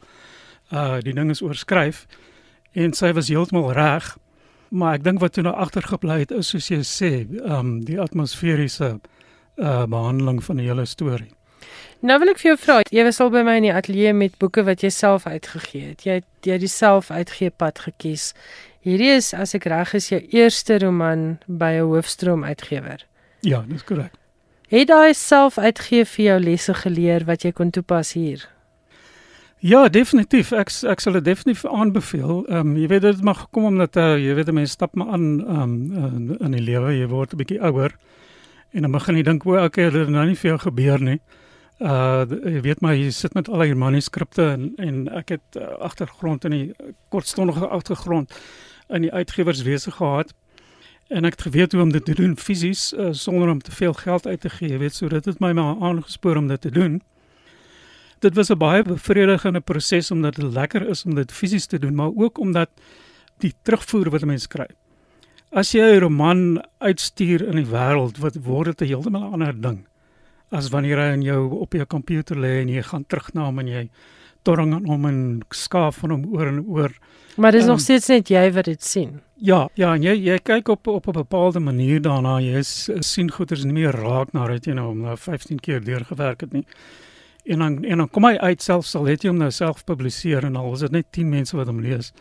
Uh 0.72 0.98
die 1.03 1.13
ding 1.13 1.29
is 1.29 1.41
oorskryf 1.41 2.05
en 2.72 2.93
sy 2.93 3.12
was 3.13 3.27
heeltemal 3.27 3.74
reg. 3.74 4.17
Maar 4.70 4.93
ek 4.93 5.03
dink 5.03 5.20
wat 5.20 5.34
toe 5.34 5.43
nou 5.43 5.53
agtergebly 5.55 6.24
het 6.24 6.32
is 6.32 6.50
soos 6.50 6.70
jy 6.72 6.82
sê, 6.88 7.12
um 7.43 7.84
die 7.84 8.00
atmosferiese 8.00 9.00
uh 9.58 9.86
behandeling 9.86 10.43
van 10.43 10.58
die 10.58 10.65
hele 10.65 10.86
storie. 10.86 11.32
Nou 12.00 12.17
wil 12.20 12.32
ek 12.34 12.39
vir 12.41 12.53
jou 12.53 12.60
vra, 12.60 12.82
jy 12.91 13.03
was 13.03 13.20
al 13.24 13.29
by 13.32 13.43
my 13.43 13.58
in 13.60 13.67
die 13.67 13.75
ateljee 13.75 14.13
met 14.17 14.39
boeke 14.39 14.63
wat 14.63 14.82
jy 14.84 14.89
self 14.91 15.27
uitgegee 15.27 15.93
het. 15.93 16.08
Jy 16.08 16.22
het 16.22 16.48
jy 16.48 16.58
het 16.60 16.72
self 16.72 17.12
uitgee 17.12 17.51
pad 17.51 17.79
gekies. 17.79 18.34
Hierdie 18.84 19.13
is 19.16 19.32
as 19.32 19.54
ek 19.56 19.63
reg 19.72 19.94
is 19.96 20.10
jou 20.12 20.20
eerste 20.36 20.75
roman 20.84 21.38
by 21.48 21.80
'n 21.80 21.88
hoofstroom 21.88 22.44
uitgewer. 22.44 23.06
Ja, 23.40 23.63
dis 23.68 23.84
korrek. 23.84 24.12
Het 24.68 24.88
daai 24.88 25.13
self 25.13 25.58
uitgee 25.58 26.06
vir 26.06 26.25
jou 26.25 26.40
lesse 26.40 26.74
geleer 26.74 27.24
wat 27.25 27.44
jy 27.44 27.52
kon 27.52 27.70
toepas 27.70 28.13
hier? 28.13 28.50
Ja, 29.60 29.88
definitief. 29.88 30.52
Ek 30.52 30.68
ek 30.84 31.00
sal 31.00 31.13
dit 31.13 31.24
definitief 31.24 31.66
aanbeveel. 31.66 32.46
Ehm 32.50 32.60
um, 32.60 32.78
jy 32.78 32.88
weet 32.88 33.02
dit 33.02 33.22
mag 33.24 33.48
kom 33.52 33.63
omdat 33.63 33.96
uh, 33.96 34.18
jy 34.18 34.36
weet 34.36 34.52
mense 34.52 34.74
stap 34.74 34.96
maar 34.96 35.08
aan 35.08 35.40
ehm 35.40 35.62
um, 35.62 36.38
in 36.40 36.52
die 36.52 36.62
lewe, 36.62 36.92
jy 36.92 37.08
word 37.08 37.34
'n 37.34 37.38
bietjie 37.38 37.62
ouer. 37.62 37.96
En 38.74 38.82
dan 38.82 38.92
begin 38.92 39.16
jy 39.16 39.24
dink, 39.24 39.46
"O, 39.46 39.63
okay, 39.63 39.90
dit 39.90 39.94
het 39.94 40.10
nou 40.10 40.25
nie 40.25 40.36
veel 40.36 40.58
gebeur 40.58 41.00
nie." 41.00 41.22
Uh 41.80 42.25
jy 42.28 42.62
weet 42.62 42.82
maar 42.82 42.96
jy 42.96 43.12
sit 43.12 43.34
met 43.34 43.48
al 43.48 43.62
hierdie 43.62 43.80
manuskripte 43.80 44.44
en 44.44 44.74
en 44.78 45.08
ek 45.08 45.30
het 45.30 45.56
uh, 45.58 45.63
agtergrond 45.80 46.46
in 46.46 46.52
die 46.52 46.74
kortstondige 47.10 47.68
agtergrond 47.68 48.32
in 48.94 49.08
die 49.08 49.12
uitgewerswese 49.12 49.92
gehad. 49.92 50.34
En 51.08 51.26
ek 51.26 51.38
het 51.38 51.48
geweet 51.50 51.72
hoe 51.72 51.82
om 51.82 51.92
dit 51.92 52.06
te 52.06 52.16
doen 52.16 52.38
fisies 52.38 52.94
uh, 52.94 53.10
sonder 53.12 53.50
om 53.50 53.62
te 53.62 53.72
veel 53.72 53.94
geld 53.94 54.28
uit 54.28 54.42
te 54.42 54.50
gee, 54.50 54.78
weet, 54.78 54.96
so 54.96 55.10
dit 55.12 55.26
het 55.26 55.40
my 55.40 55.52
maar 55.52 55.76
aangespoor 55.82 56.40
om 56.40 56.48
dit 56.48 56.62
te 56.62 56.72
doen. 56.72 57.02
Dit 58.20 58.36
was 58.36 58.50
'n 58.50 58.58
baie 58.58 58.84
bevredigende 58.84 59.60
proses 59.60 60.12
omdat 60.12 60.36
dit 60.36 60.54
lekker 60.54 60.88
is 60.90 61.06
om 61.06 61.16
dit 61.16 61.32
fisies 61.32 61.66
te 61.66 61.80
doen, 61.80 61.96
maar 61.96 62.12
ook 62.16 62.38
omdat 62.38 62.70
die 63.38 63.54
terugvoer 63.62 64.10
wat 64.10 64.22
'n 64.22 64.28
mens 64.28 64.48
kry. 64.48 64.68
As 65.52 65.72
jy 65.72 65.82
'n 65.82 66.00
roman 66.00 66.64
uitstuur 66.78 67.48
in 67.48 67.56
die 67.56 67.72
wêreld, 67.72 68.18
wat 68.18 68.36
word 68.36 68.66
dit 68.66 68.82
'n 68.82 68.86
heeltemal 68.86 69.32
ander 69.32 69.62
ding 69.62 69.86
as 70.54 70.70
wanneer 70.70 71.02
hy 71.02 71.14
in 71.18 71.24
jou 71.26 71.40
op 71.66 71.74
jou 71.74 71.86
komputer 71.90 72.38
lê 72.38 72.60
en 72.62 72.70
jy 72.70 72.84
gaan 72.86 73.06
terug 73.10 73.32
na 73.34 73.48
hom 73.48 73.60
en 73.64 73.70
jy 73.72 73.88
torring 74.44 74.74
aan 74.74 74.88
hom 74.88 75.06
en 75.10 75.20
skaaf 75.50 76.02
van 76.04 76.16
hom 76.16 76.26
oor 76.36 76.48
en 76.48 76.64
oor. 76.68 76.96
Maar 77.36 77.52
dis 77.52 77.64
um, 77.64 77.74
nog 77.74 77.80
steeds 77.82 78.08
net 78.12 78.30
jy 78.30 78.44
wat 78.54 78.66
dit 78.70 78.84
sien. 78.84 79.22
Ja, 79.44 79.68
ja, 79.80 79.94
en 79.96 80.04
jy 80.06 80.14
jy 80.24 80.38
kyk 80.40 80.70
op 80.70 80.88
op 80.88 81.08
'n 81.08 81.12
bepaalde 81.12 81.60
manier 81.60 82.02
daarna. 82.02 82.40
Jy 82.40 82.58
is, 82.58 82.90
sien 83.00 83.32
goeders 83.32 83.64
nie 83.64 83.74
meer 83.74 83.92
raak 83.92 84.34
nadat 84.34 84.66
jy 84.66 84.74
nou 84.74 84.88
hom 84.88 85.02
nou 85.02 85.18
15 85.18 85.60
keer 85.60 85.84
deurgewerk 85.84 86.42
het 86.42 86.54
nie. 86.54 86.66
En 87.46 87.60
dan 87.60 87.84
en 87.84 87.98
dan 87.98 88.10
kom 88.10 88.24
hy 88.24 88.38
uit 88.38 88.62
selfs 88.62 88.96
al 88.96 89.06
het 89.06 89.24
jy 89.24 89.30
hom 89.30 89.38
nou 89.38 89.52
self 89.52 89.84
publiseer 89.84 90.46
en 90.46 90.56
al 90.56 90.74
is 90.74 90.80
dit 90.80 90.92
net 90.92 91.12
10 91.12 91.30
mense 91.30 91.58
wat 91.58 91.68
hom 91.68 91.80
lees. 91.80 92.14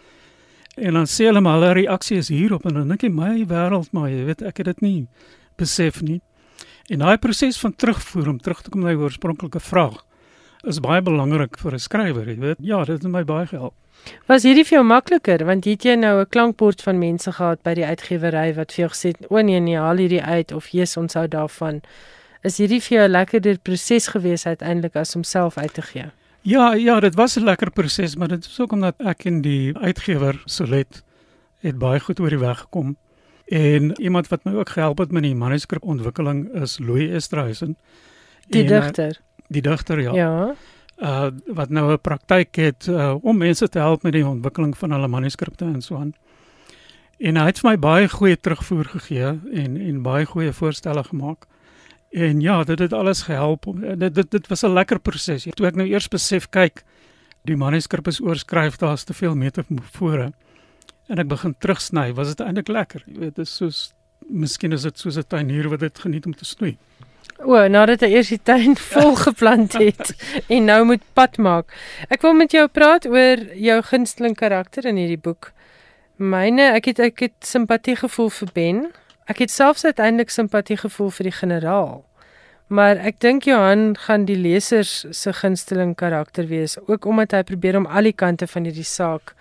En 0.77 0.95
dan 0.95 1.07
sê 1.07 1.25
hulle 1.25 1.41
maar 1.41 1.61
hulle 1.61 1.73
reaksie 1.73 2.17
is 2.17 2.29
hierop 2.29 2.67
en 2.67 2.75
dan 2.75 2.89
dink 2.89 3.03
jy 3.03 3.11
my 3.11 3.45
wêreld 3.47 3.93
maar 3.93 4.09
jy 4.09 4.25
weet 4.25 4.43
ek 4.43 4.57
het 4.57 4.67
dit 4.67 4.81
nie 4.81 5.09
besef 5.57 6.03
nie. 6.03 6.21
En 6.89 6.99
daai 6.99 7.19
proses 7.19 7.61
van 7.61 7.75
terugvoer 7.77 8.29
om 8.29 8.39
terug 8.39 8.63
te 8.63 8.71
kom 8.71 8.81
na 8.81 8.89
die 8.89 8.99
oorspronklike 8.99 9.61
vraag 9.61 10.03
is 10.63 10.81
baie 10.81 11.03
belangrik 11.03 11.59
vir 11.59 11.75
'n 11.75 11.79
skrywer, 11.79 12.29
jy 12.29 12.39
weet. 12.39 12.57
Ja, 12.61 12.85
dit 12.85 13.03
het 13.03 13.11
my 13.11 13.25
baie 13.25 13.47
gehelp. 13.47 13.75
Was 14.27 14.43
hierdie 14.43 14.65
vir 14.65 14.79
jou 14.79 14.85
makliker 14.85 15.45
want 15.47 15.65
het 15.65 15.85
jy 15.85 15.95
nou 15.95 16.21
'n 16.21 16.29
klankbord 16.29 16.83
van 16.83 16.99
mense 16.99 17.33
gehad 17.33 17.63
by 17.63 17.75
die 17.75 17.87
uitgewery 17.87 18.55
wat 18.55 18.73
vir 18.73 18.87
jou 18.87 18.91
gesê 18.91 19.09
het, 19.13 19.31
"O 19.31 19.41
nee, 19.41 19.61
nee, 19.61 19.77
haal 19.77 19.97
hierdie 19.97 20.23
uit 20.23 20.53
of 20.53 20.69
Jesus 20.69 20.97
ons 20.97 21.15
hou 21.15 21.29
daarvan." 21.29 21.83
Is 22.43 22.59
hierdie 22.59 22.81
vir 22.81 22.99
jou 22.99 23.09
'n 23.09 23.11
lekkerder 23.11 23.59
proses 23.59 24.09
gewees 24.09 24.47
uiteindelik 24.47 24.97
as 24.97 25.17
om 25.17 25.25
self 25.25 25.59
uit 25.59 25.75
te 25.75 25.83
gee? 25.83 26.11
Ja, 26.43 26.75
ja, 26.75 27.01
dit 27.01 27.15
was 27.15 27.37
'n 27.37 27.45
lekker 27.45 27.71
proses, 27.71 28.17
maar 28.17 28.29
dit 28.29 28.45
is 28.45 28.61
ook 28.61 28.73
omdat 28.73 28.95
ek 28.99 29.25
en 29.25 29.41
die 29.41 29.79
uitgewer 29.79 30.43
Solet 30.45 31.03
het 31.61 31.79
baie 31.79 32.01
goed 32.01 32.21
oor 32.21 32.29
die 32.29 32.39
weg 32.39 32.59
gekom. 32.59 32.97
En 33.47 34.01
iemand 34.01 34.29
wat 34.29 34.45
my 34.45 34.53
ook 34.55 34.69
gehelp 34.69 34.99
het 34.99 35.13
met 35.13 35.23
die 35.23 35.35
manuskripontwikkeling 35.35 36.53
is 36.55 36.79
Louis 36.79 37.11
Esterhuizen. 37.11 37.77
Die 38.49 38.63
eh, 38.63 38.69
digter 38.69 39.21
die 39.53 39.63
digter 39.63 40.01
ja. 40.01 40.15
Ja. 40.15 40.55
Uh 41.03 41.31
wat 41.47 41.71
nou 41.71 41.93
'n 41.93 42.01
praktyk 42.01 42.57
het 42.57 42.87
uh, 42.87 43.15
om 43.23 43.37
mense 43.37 43.69
te 43.69 43.79
help 43.79 44.03
met 44.03 44.13
die 44.13 44.27
ontwikkeling 44.27 44.77
van 44.79 44.91
hulle 44.91 45.09
manuskripte 45.09 45.65
en 45.65 45.83
so 45.83 45.97
aan. 45.97 46.15
En 47.19 47.37
hy 47.37 47.47
het 47.47 47.59
vir 47.59 47.71
my 47.71 47.79
baie 47.79 48.09
goeie 48.09 48.37
terugvoer 48.37 48.85
gegee 48.85 49.39
en 49.63 49.77
en 49.77 50.03
baie 50.03 50.27
goeie 50.27 50.53
voorstelle 50.53 51.05
gemaak. 51.05 51.47
En 52.13 52.41
ja, 52.41 52.65
dit 52.65 52.79
het 52.79 52.93
alles 52.93 53.23
gehelp. 53.23 53.67
Dit 53.97 54.15
dit 54.15 54.31
dit 54.31 54.47
was 54.47 54.63
'n 54.63 54.73
lekker 54.73 55.01
proses. 55.01 55.47
Toe 55.55 55.67
ek 55.67 55.75
nou 55.75 55.89
eers 55.89 56.09
besef 56.09 56.49
kyk, 56.49 56.85
die 57.45 57.57
manuskrip 57.57 58.07
is 58.07 58.21
oorskryf, 58.21 58.77
daar's 58.77 59.05
te 59.05 59.15
veel 59.15 59.35
metafore. 59.35 60.33
En 61.07 61.19
ek 61.19 61.29
begin 61.29 61.55
terugsny, 61.59 62.15
was 62.15 62.29
dit 62.29 62.41
eintlik 62.41 62.69
lekker. 62.69 63.03
Jy 63.07 63.19
weet, 63.19 63.35
dit 63.35 63.47
is 63.47 63.57
soos 63.57 63.93
miskien 64.29 64.73
is 64.73 64.83
dit 64.83 64.99
soos 64.99 65.17
'n 65.17 65.29
tuinier 65.29 65.69
wat 65.69 65.81
dit 65.81 65.99
geniet 65.99 66.27
om 66.27 66.35
te 66.35 66.45
snoei. 66.45 66.77
O, 67.43 67.57
nadat 67.69 68.01
hy 68.01 68.13
eers 68.15 68.29
die 68.29 68.43
tuin 68.43 68.77
vol 68.93 69.17
geplant 69.19 69.73
het 69.73 70.15
en 70.55 70.65
nou 70.65 70.85
moet 70.85 71.03
pad 71.15 71.39
maak. 71.39 71.73
Ek 72.09 72.23
wil 72.23 72.35
met 72.39 72.53
jou 72.53 72.69
praat 72.69 73.07
oor 73.07 73.43
jou 73.55 73.83
gunsteling 73.83 74.37
karakter 74.39 74.87
in 74.87 74.97
hierdie 74.97 75.21
boek. 75.21 75.53
Myne, 76.17 76.73
ek 76.77 76.93
het 76.93 77.01
ek 77.01 77.21
het 77.21 77.39
simpatie 77.41 77.97
gevoel 77.97 78.31
vir 78.31 78.49
Ben. 78.55 78.81
Ek 79.27 79.39
het 79.39 79.51
selfs 79.51 79.85
uiteindelik 79.85 80.31
simpatie 80.31 80.77
gevoel 80.77 81.11
vir 81.11 81.25
die 81.31 81.39
generaal. 81.41 82.05
Maar 82.73 82.97
ek 82.97 83.19
dink 83.21 83.45
Johan 83.45 83.97
gaan 84.07 84.25
die 84.25 84.39
lesers 84.39 85.05
se 85.11 85.33
gunsteling 85.33 85.95
karakter 85.99 86.47
wees, 86.47 86.79
ook 86.87 87.05
omdat 87.05 87.35
hy 87.37 87.43
probeer 87.43 87.77
om 87.77 87.87
al 87.87 88.09
die 88.09 88.17
kante 88.17 88.47
van 88.47 88.65
hierdie 88.65 88.87
saak 88.87 89.35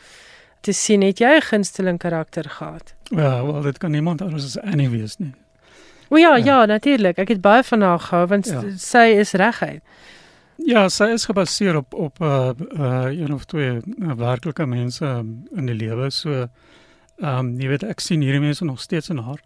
te 0.62 0.72
sien. 0.72 1.02
Het 1.02 1.20
jy 1.20 1.36
'n 1.38 1.42
gunsteling 1.42 2.00
karakter 2.00 2.50
gehad? 2.50 2.94
Ja, 3.04 3.46
wel 3.46 3.62
dit 3.62 3.78
kan 3.78 3.92
niemand 3.92 4.22
anders 4.22 4.44
as 4.44 4.60
Annie 4.60 4.90
wees 4.90 5.18
nie. 5.18 5.34
O 6.10 6.18
ja, 6.18 6.36
ja, 6.36 6.46
ja 6.46 6.66
natuurlik. 6.66 7.18
Ek 7.18 7.28
het 7.28 7.42
baie 7.42 7.64
van 7.64 7.82
haar 7.82 8.00
gehou 8.00 8.28
want 8.28 8.46
ja. 8.46 8.64
sy 8.78 9.16
is 9.20 9.32
reguit. 9.32 9.82
Ja, 10.66 10.90
sy 10.90 11.04
is 11.16 11.26
gebaseer 11.26 11.76
op 11.76 11.94
op 11.94 12.22
uh, 12.22 12.50
uh, 12.78 13.06
een 13.10 13.34
of 13.34 13.46
twee 13.46 13.80
uh, 13.80 14.12
werklike 14.20 14.66
mense 14.66 15.06
um, 15.06 15.44
in 15.56 15.66
die 15.66 15.76
lewe. 15.76 16.10
So 16.10 16.48
ehm 17.22 17.38
um, 17.38 17.60
jy 17.60 17.68
weet 17.68 17.84
ek 17.84 18.00
sien 18.00 18.22
hierdie 18.22 18.42
mense 18.42 18.66
nog 18.66 18.82
steeds 18.82 19.10
in 19.10 19.18
haar. 19.18 19.40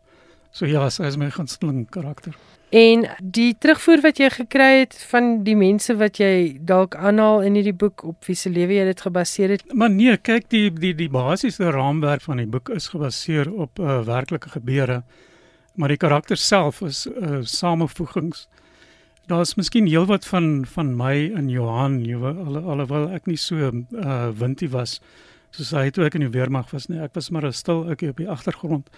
So 0.51 0.65
ja, 0.65 0.89
sy 0.89 1.03
is 1.03 1.17
my 1.17 1.29
gunsteling 1.29 1.89
karakter. 1.89 2.35
En 2.69 3.05
die 3.19 3.55
terugvoer 3.57 4.01
wat 4.01 4.17
jy 4.17 4.29
gekry 4.29 4.79
het 4.79 4.95
van 5.09 5.43
die 5.43 5.55
mense 5.55 5.95
wat 5.95 6.17
jy 6.19 6.57
dalk 6.59 6.95
aanhaal 6.95 7.41
in 7.41 7.55
hierdie 7.55 7.75
boek 7.77 8.03
op 8.03 8.25
wie 8.25 8.35
se 8.35 8.49
lewe 8.49 8.73
jy 8.73 8.85
dit 8.85 9.01
gebaseer 9.01 9.49
het. 9.49 9.63
Maar 9.73 9.89
nee, 9.89 10.17
kyk 10.17 10.49
die 10.49 10.69
die 10.73 10.95
die 10.95 11.09
basiese 11.09 11.71
raamwerk 11.71 12.21
van 12.21 12.37
die 12.37 12.49
boek 12.49 12.69
is 12.69 12.87
gebaseer 12.87 13.51
op 13.53 13.79
uh, 13.79 14.01
werklike 14.03 14.49
gebeure 14.49 15.03
maar 15.75 15.91
die 15.91 15.99
karakter 15.99 16.37
self 16.37 16.81
is 16.81 17.05
uh 17.07 17.41
samevoegings. 17.41 18.47
Daar's 19.27 19.55
miskien 19.55 19.87
heelwat 19.89 20.25
van 20.25 20.65
van 20.69 20.95
my 20.97 21.15
in 21.35 21.49
Johan, 21.49 21.99
al, 22.23 22.57
alhoewel 22.57 23.09
ek 23.15 23.27
nie 23.27 23.39
so 23.39 23.71
uh 23.71 24.29
wintie 24.39 24.69
was 24.69 24.99
soos 25.55 25.71
hy 25.71 25.89
toe 25.89 26.05
ek 26.05 26.17
in 26.19 26.25
die 26.27 26.33
weermag 26.33 26.71
was 26.71 26.89
nie. 26.91 26.99
Ek 26.99 27.15
was 27.15 27.29
maar 27.29 27.45
'n 27.45 27.53
stil 27.53 27.85
ouetjie 27.87 28.09
op 28.09 28.17
die 28.17 28.29
agtergrond. 28.29 28.89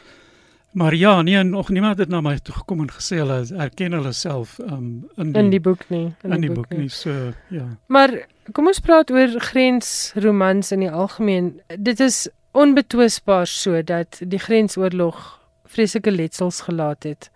Maar 0.71 0.95
ja, 0.95 1.21
nee, 1.21 1.43
nog 1.43 1.69
niemand 1.69 1.97
het 1.97 2.09
na 2.09 2.21
my 2.21 2.37
toe 2.39 2.55
gekom 2.55 2.81
en 2.83 2.91
gesê 2.91 3.17
hulle 3.17 3.45
erken 3.57 3.91
hulle 3.91 4.11
self 4.11 4.59
um 4.59 5.07
in 5.15 5.31
die, 5.31 5.41
in 5.41 5.49
die 5.49 5.61
boek 5.63 5.85
nie, 5.89 6.13
in, 6.21 6.31
in 6.31 6.41
die, 6.41 6.49
die 6.49 6.55
boek, 6.55 6.67
boek 6.67 6.79
nie. 6.79 6.89
So 6.89 7.31
ja. 7.49 7.65
Maar 7.85 8.13
kom 8.51 8.67
ons 8.67 8.79
praat 8.79 9.11
oor 9.11 9.39
grensromans 9.49 10.71
in 10.71 10.85
die 10.85 10.91
algemeen. 10.91 11.61
Dit 11.77 11.99
is 12.03 12.27
onbetwisbaar 12.51 13.47
so 13.47 13.81
dat 13.81 14.19
die 14.19 14.39
grensoorlog 14.39 15.39
vreeslike 15.65 16.11
letsels 16.11 16.61
gelaat 16.61 17.03
het 17.03 17.31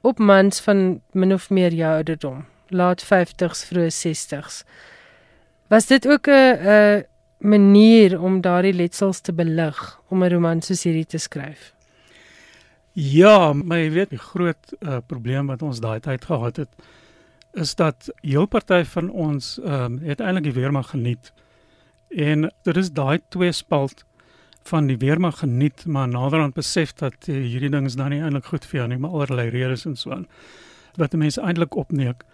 op 0.00 0.18
mans 0.18 0.60
van 0.60 1.00
min 1.12 1.32
of 1.32 1.50
meer 1.50 1.72
jou 1.76 1.94
ouderdom, 1.94 2.44
laat 2.68 3.04
50s, 3.04 3.66
vroeë 3.68 3.90
60s. 3.92 4.62
Was 5.68 5.86
dit 5.86 6.08
ook 6.08 6.26
'n 6.26 6.56
'n 6.64 7.04
manier 7.38 8.20
om 8.20 8.40
daardie 8.40 8.72
letsels 8.72 9.20
te 9.20 9.32
belig 9.32 10.00
om 10.08 10.24
'n 10.24 10.32
roman 10.32 10.62
soos 10.62 10.82
hierdie 10.82 11.06
te 11.06 11.18
skryf? 11.18 11.74
Ja, 12.92 13.52
maar 13.52 13.78
jy 13.78 13.90
weet 13.94 14.10
die 14.10 14.22
groot 14.22 14.72
uh, 14.80 14.98
probleem 15.06 15.46
wat 15.46 15.62
ons 15.62 15.80
daai 15.80 16.00
tyd 16.00 16.24
gehad 16.24 16.56
het 16.56 16.88
is 17.58 17.74
dat 17.74 18.10
heel 18.22 18.46
party 18.46 18.84
van 18.86 19.10
ons 19.10 19.58
ehm 19.58 19.98
um, 19.98 19.98
het 20.06 20.20
eintlik 20.20 20.44
die 20.44 20.54
weermag 20.54 20.90
geniet. 20.90 21.32
En 22.08 22.50
dit 22.62 22.76
is 22.76 22.92
daai 22.94 23.18
twee 23.28 23.52
spalt 23.52 24.04
van 24.70 24.86
die 24.86 24.98
weermag 24.98 25.38
geniet, 25.38 25.86
maar 25.86 26.08
naderhand 26.08 26.54
besef 26.54 26.92
dat 26.94 27.26
uh, 27.26 27.34
hierdie 27.34 27.70
ding 27.70 27.86
is 27.86 27.98
dan 27.98 28.10
nie 28.10 28.20
eintlik 28.22 28.46
goed 28.52 28.64
vir 28.64 28.80
jou 28.80 28.88
nie, 28.88 28.98
maar 28.98 29.10
allerlei 29.10 29.48
redes 29.50 29.86
en 29.86 29.96
so 29.96 30.14
aan 30.14 30.26
wat 30.98 31.12
mense 31.12 31.40
eintlik 31.40 31.76
opneek 31.76 32.24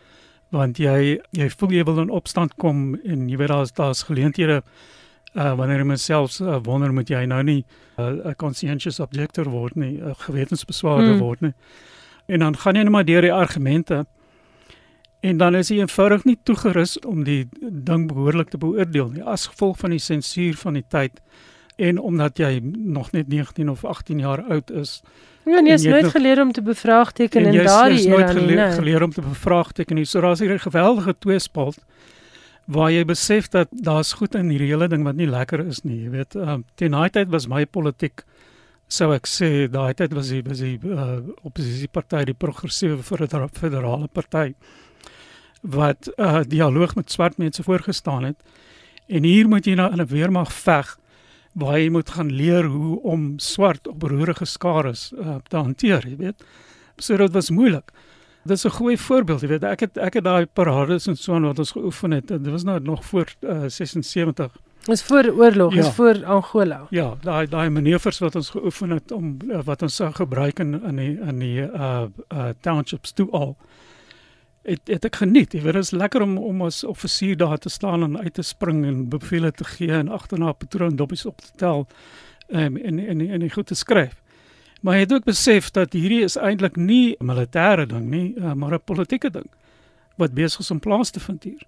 want 0.55 0.79
jy 0.79 1.19
jy 1.35 1.49
voel 1.59 1.73
jy 1.75 1.85
wil 1.89 2.05
in 2.05 2.13
opstand 2.15 2.55
kom 2.63 2.95
en 3.05 3.27
jy 3.31 3.39
weet 3.41 3.51
daar's 3.53 3.73
daar's 3.75 4.05
geleenthede 4.07 4.63
uh 5.37 5.55
wanneer 5.57 5.79
jy 5.79 5.85
myself 5.85 6.41
uh, 6.41 6.59
wonder 6.65 6.93
moet 6.93 7.09
jy 7.09 7.25
nou 7.27 7.43
nie 7.43 7.65
'n 7.99 8.21
uh, 8.25 8.35
conscientious 8.37 9.01
objector 9.01 9.49
word 9.51 9.77
nie, 9.77 9.99
'n 10.01 10.09
uh, 10.09 10.15
gewetensbeswaarder 10.15 11.17
hmm. 11.17 11.21
word 11.21 11.41
nie. 11.41 11.55
En 12.27 12.39
dan 12.39 12.57
gaan 12.57 12.75
jy 12.75 12.83
net 12.83 12.93
maar 12.93 13.05
deur 13.05 13.23
die 13.23 13.33
argumente 13.33 14.07
en 15.21 15.37
dan 15.37 15.55
is 15.55 15.69
jy 15.69 15.81
eenvoudig 15.81 16.25
nie 16.25 16.39
toegerus 16.43 16.99
om 17.01 17.25
die 17.25 17.49
ding 17.61 18.09
behoorlik 18.09 18.49
te 18.49 18.59
beoordeel 18.59 19.09
nie 19.09 19.23
as 19.23 19.47
gevolg 19.47 19.79
van 19.79 19.91
die 19.91 20.03
sensuur 20.03 20.57
van 20.57 20.75
die 20.75 20.85
tyd 20.89 21.21
en 21.77 21.99
omdat 21.99 22.39
jy 22.39 22.61
nog 22.63 23.13
net 23.13 23.29
19 23.29 23.69
of 23.69 23.85
18 23.85 24.19
jaar 24.19 24.43
oud 24.49 24.71
is. 24.71 25.03
Ja, 25.45 25.61
jy 25.61 25.71
het 25.71 25.85
nooit 25.85 26.03
nog, 26.03 26.13
geleer 26.13 26.41
om 26.41 26.53
te 26.53 26.63
bevraagteken 26.63 27.45
in 27.45 27.65
daardie 27.65 27.67
era 27.69 27.89
nie. 27.89 28.03
Jy 28.03 28.11
het 28.11 28.19
nooit 28.19 28.39
geleer, 28.39 28.73
geleer 28.73 29.03
om 29.03 29.13
te 29.13 29.21
bevraagteken 29.21 29.97
nie. 29.97 30.05
So 30.05 30.21
daar's 30.21 30.41
hier 30.41 30.53
'n 30.53 30.59
geweldige 30.59 31.15
tweespalt 31.19 31.79
waar 32.67 32.91
jy 32.91 33.05
besef 33.07 33.49
dat 33.49 33.69
daar's 33.71 34.13
goed 34.19 34.35
in 34.35 34.51
hierdie 34.51 34.73
hele 34.73 34.89
ding 34.89 35.05
wat 35.07 35.17
nie 35.17 35.29
lekker 35.31 35.63
is 35.67 35.85
nie. 35.85 36.03
Jy 36.05 36.11
weet, 36.11 36.37
um, 36.37 36.65
teen 36.75 36.97
daai 36.97 37.11
tyd 37.11 37.31
was 37.31 37.47
my 37.49 37.65
politiek 37.65 38.25
sou 38.89 39.11
ek 39.15 39.27
sê 39.27 39.67
daai 39.71 39.95
tyd 39.99 40.15
was 40.15 40.31
die 40.31 40.43
was 40.47 40.63
die 40.63 40.77
uh, 40.87 41.19
oppositieparty 41.47 42.25
die 42.29 42.39
progressiewe 42.39 43.03
federale 43.03 44.09
party 44.09 44.53
wat 45.67 46.11
uh, 46.19 46.43
dialoog 46.47 46.95
met 46.95 47.11
swart 47.11 47.39
mense 47.43 47.63
voorgestaan 47.63 48.29
het. 48.31 48.39
En 49.11 49.25
hier 49.27 49.49
moet 49.49 49.67
jy 49.67 49.75
nou 49.75 49.91
in 49.93 50.01
'n 50.03 50.07
weermag 50.07 50.53
veg 50.53 50.99
waar 51.55 51.79
jy 51.79 51.89
moet 51.91 52.11
gaan 52.11 52.31
leer 52.31 52.65
hoe 52.65 53.01
om 53.03 53.39
swart 53.39 53.89
op 53.89 54.03
roerige 54.03 54.45
skares 54.45 55.13
uh, 55.13 55.37
te 55.49 55.57
hanteer, 55.57 56.07
jy 56.07 56.17
weet. 56.17 56.45
So 56.99 57.17
dit 57.17 57.33
was 57.33 57.51
moeilik. 57.51 57.91
Dit 58.47 58.57
is 58.57 58.65
'n 58.65 58.71
goeie 58.71 58.99
voorbeeld, 58.99 59.41
jy 59.41 59.49
weet. 59.49 59.65
Ek 59.65 59.81
het 59.81 59.97
ek 59.97 60.15
het 60.15 60.25
daai 60.25 60.47
parades 60.47 61.07
en 61.07 61.17
so 61.17 61.41
wat 61.41 61.59
ons 61.59 61.71
geoefen 61.71 62.11
het. 62.11 62.29
Dit 62.29 62.49
was 62.49 62.65
nou 62.65 62.81
nog 62.81 63.05
voor 63.05 63.35
uh, 63.41 63.65
76. 63.67 64.57
Dis 64.87 65.03
voor 65.03 65.25
oorlog, 65.25 65.75
ja. 65.75 65.81
is 65.81 65.89
voor 65.89 66.25
Angola. 66.25 66.87
Ja, 66.91 67.17
daai 67.21 67.49
daai 67.49 67.71
manoeuvres 67.71 68.19
wat 68.19 68.35
ons 68.35 68.51
geoefen 68.51 68.91
het 68.91 69.13
om 69.13 69.37
wat 69.65 69.83
ons 69.83 69.95
sou 69.95 70.13
gebruik 70.13 70.59
in 70.59 70.83
in 70.83 70.97
die 70.97 71.19
in 71.21 71.39
die 71.39 71.61
uh 71.61 72.03
uh 72.35 72.49
townships 72.61 73.13
toe 73.13 73.31
al. 73.31 73.57
Het 74.63 74.81
het 74.85 75.05
ek 75.05 75.17
geniet. 75.17 75.51
Dit 75.51 75.75
was 75.75 75.91
lekker 75.91 76.23
om 76.23 76.39
om 76.39 76.63
as 76.63 76.85
offisier 76.85 77.37
daar 77.37 77.59
te 77.59 77.69
staan 77.69 78.03
en 78.03 78.19
uit 78.19 78.35
te 78.35 78.43
spring 78.43 78.85
en 78.85 79.09
bevele 79.09 79.53
te 79.53 79.65
gee 79.65 79.93
en 79.93 80.09
agterna 80.09 80.53
patroondoppies 80.53 81.27
op 81.27 81.41
te 81.41 81.51
tel 81.57 81.87
um, 82.49 82.77
en 82.77 82.99
en 82.99 83.21
en 83.21 83.43
en 83.43 83.51
goed 83.51 83.67
te 83.67 83.75
skryf. 83.75 84.23
Maar 84.87 84.95
hy 84.95 85.01
het 85.01 85.13
ook 85.13 85.25
besef 85.27 85.73
dat 85.75 85.97
hierdie 85.99 86.23
is 86.23 86.37
eintlik 86.39 86.77
nie 86.79 87.17
'n 87.19 87.27
militêre 87.27 87.87
ding 87.87 88.07
nie, 88.11 88.35
uh, 88.39 88.53
maar 88.53 88.75
'n 88.75 88.85
politieke 88.85 89.31
ding 89.31 89.51
wat 90.15 90.33
besig 90.33 90.61
is 90.61 90.71
om 90.71 90.79
plaas 90.79 91.11
te 91.11 91.21
vind 91.21 91.43
hier. 91.43 91.63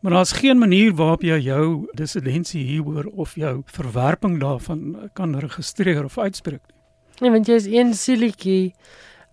Maar 0.00 0.12
daar's 0.12 0.32
geen 0.32 0.58
manier 0.58 0.94
waarop 0.94 1.22
jy 1.22 1.38
jou 1.38 1.88
dissidensie 1.92 2.64
hieroor 2.64 3.04
of 3.04 3.34
jou 3.34 3.62
verwerping 3.64 4.40
daarvan 4.40 5.10
kan 5.12 5.38
registreer 5.38 6.04
of 6.04 6.18
uitspreek 6.18 6.60
nie. 6.68 6.80
Nee, 7.20 7.30
want 7.30 7.46
jy 7.46 7.54
is 7.54 7.66
een 7.66 7.94
sielietjie 7.94 8.74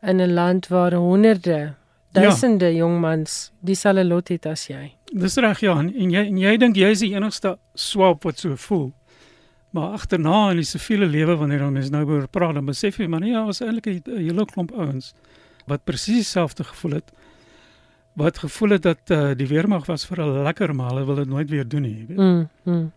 in 0.01 0.21
'n 0.21 0.33
land 0.33 0.67
waar 0.67 0.93
honderde, 0.93 1.73
duisende 2.11 2.65
ja. 2.65 2.77
jongmans 2.77 3.51
dieselfde 3.59 4.05
lot 4.05 4.27
het 4.27 4.45
as 4.45 4.67
jy. 4.67 4.93
Dis 5.13 5.35
reg 5.35 5.59
ja, 5.59 5.79
en 5.79 6.09
jy 6.09 6.25
en 6.25 6.37
jy 6.37 6.57
dink 6.57 6.75
jy 6.75 6.89
is 6.89 6.99
die 6.99 7.13
enigste 7.13 7.57
swap 7.73 8.23
wat 8.23 8.39
so 8.39 8.55
voel. 8.55 8.93
Maar 9.73 9.95
agterna 9.97 10.51
in 10.53 10.59
die 10.61 10.67
siviele 10.69 11.07
lewe 11.09 11.35
wanneer 11.39 11.63
ons 11.65 11.89
nou 11.89 12.03
oor 12.05 12.27
praat, 12.29 12.53
dan 12.59 12.65
besef 12.69 12.99
jy 13.01 13.07
maar 13.09 13.23
nee, 13.23 13.33
ja, 13.33 13.45
was 13.45 13.61
eintlik 13.61 13.87
'n 13.89 14.19
hele 14.21 14.45
klomp 14.45 14.71
ouens 14.71 15.13
wat 15.65 15.83
presies 15.83 16.15
dieselfde 16.15 16.63
gevoel 16.63 16.91
het. 16.91 17.11
Wat 18.13 18.37
gevoel 18.37 18.69
het 18.69 18.83
dat 18.83 19.09
uh, 19.09 19.31
die 19.33 19.47
weermag 19.47 19.85
was 19.85 20.05
vir 20.05 20.17
hulle 20.17 20.43
lekker, 20.43 20.75
maar 20.75 20.91
hulle 20.91 21.05
wil 21.05 21.15
dit 21.15 21.27
nooit 21.27 21.49
weer 21.49 21.67
doen 21.67 21.81
nie, 21.81 22.05
weet. 22.07 22.17
Mm, 22.17 22.49
mm. 22.63 22.91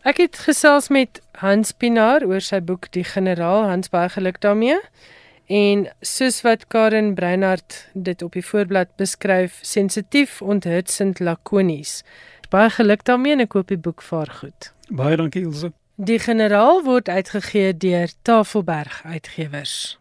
Ek 0.00 0.16
het 0.16 0.38
gesels 0.38 0.88
met 0.88 1.20
Hans 1.42 1.72
Pinaar 1.72 2.24
oor 2.24 2.40
sy 2.40 2.60
boek 2.64 2.86
Die 2.94 3.04
Generaal. 3.04 3.66
Hans 3.68 3.90
baie 3.92 4.08
geluk 4.08 4.40
daarmee. 4.40 4.78
En 5.50 5.88
soos 6.00 6.40
wat 6.46 6.68
Karen 6.72 7.14
Breinhardt 7.14 7.88
dit 7.92 8.22
op 8.22 8.32
die 8.32 8.44
voorblad 8.46 8.94
beskryf, 8.96 9.58
sensitief, 9.60 10.38
onthutsend, 10.42 11.18
lakonies. 11.18 12.04
Baie 12.48 12.70
geluk 12.70 13.04
daarmee 13.04 13.32
en 13.32 13.44
ek 13.44 13.52
koop 13.56 13.68
die 13.68 13.78
boek 13.78 14.02
vaar 14.02 14.30
goed. 14.40 14.70
Baie 14.88 15.18
dankie 15.18 15.42
Ilse. 15.42 15.72
Die 16.00 16.16
generaal 16.16 16.78
word 16.80 17.10
uitgegee 17.12 17.74
deur 17.76 18.08
Tafelberg 18.24 19.02
Uitgewers. 19.04 19.98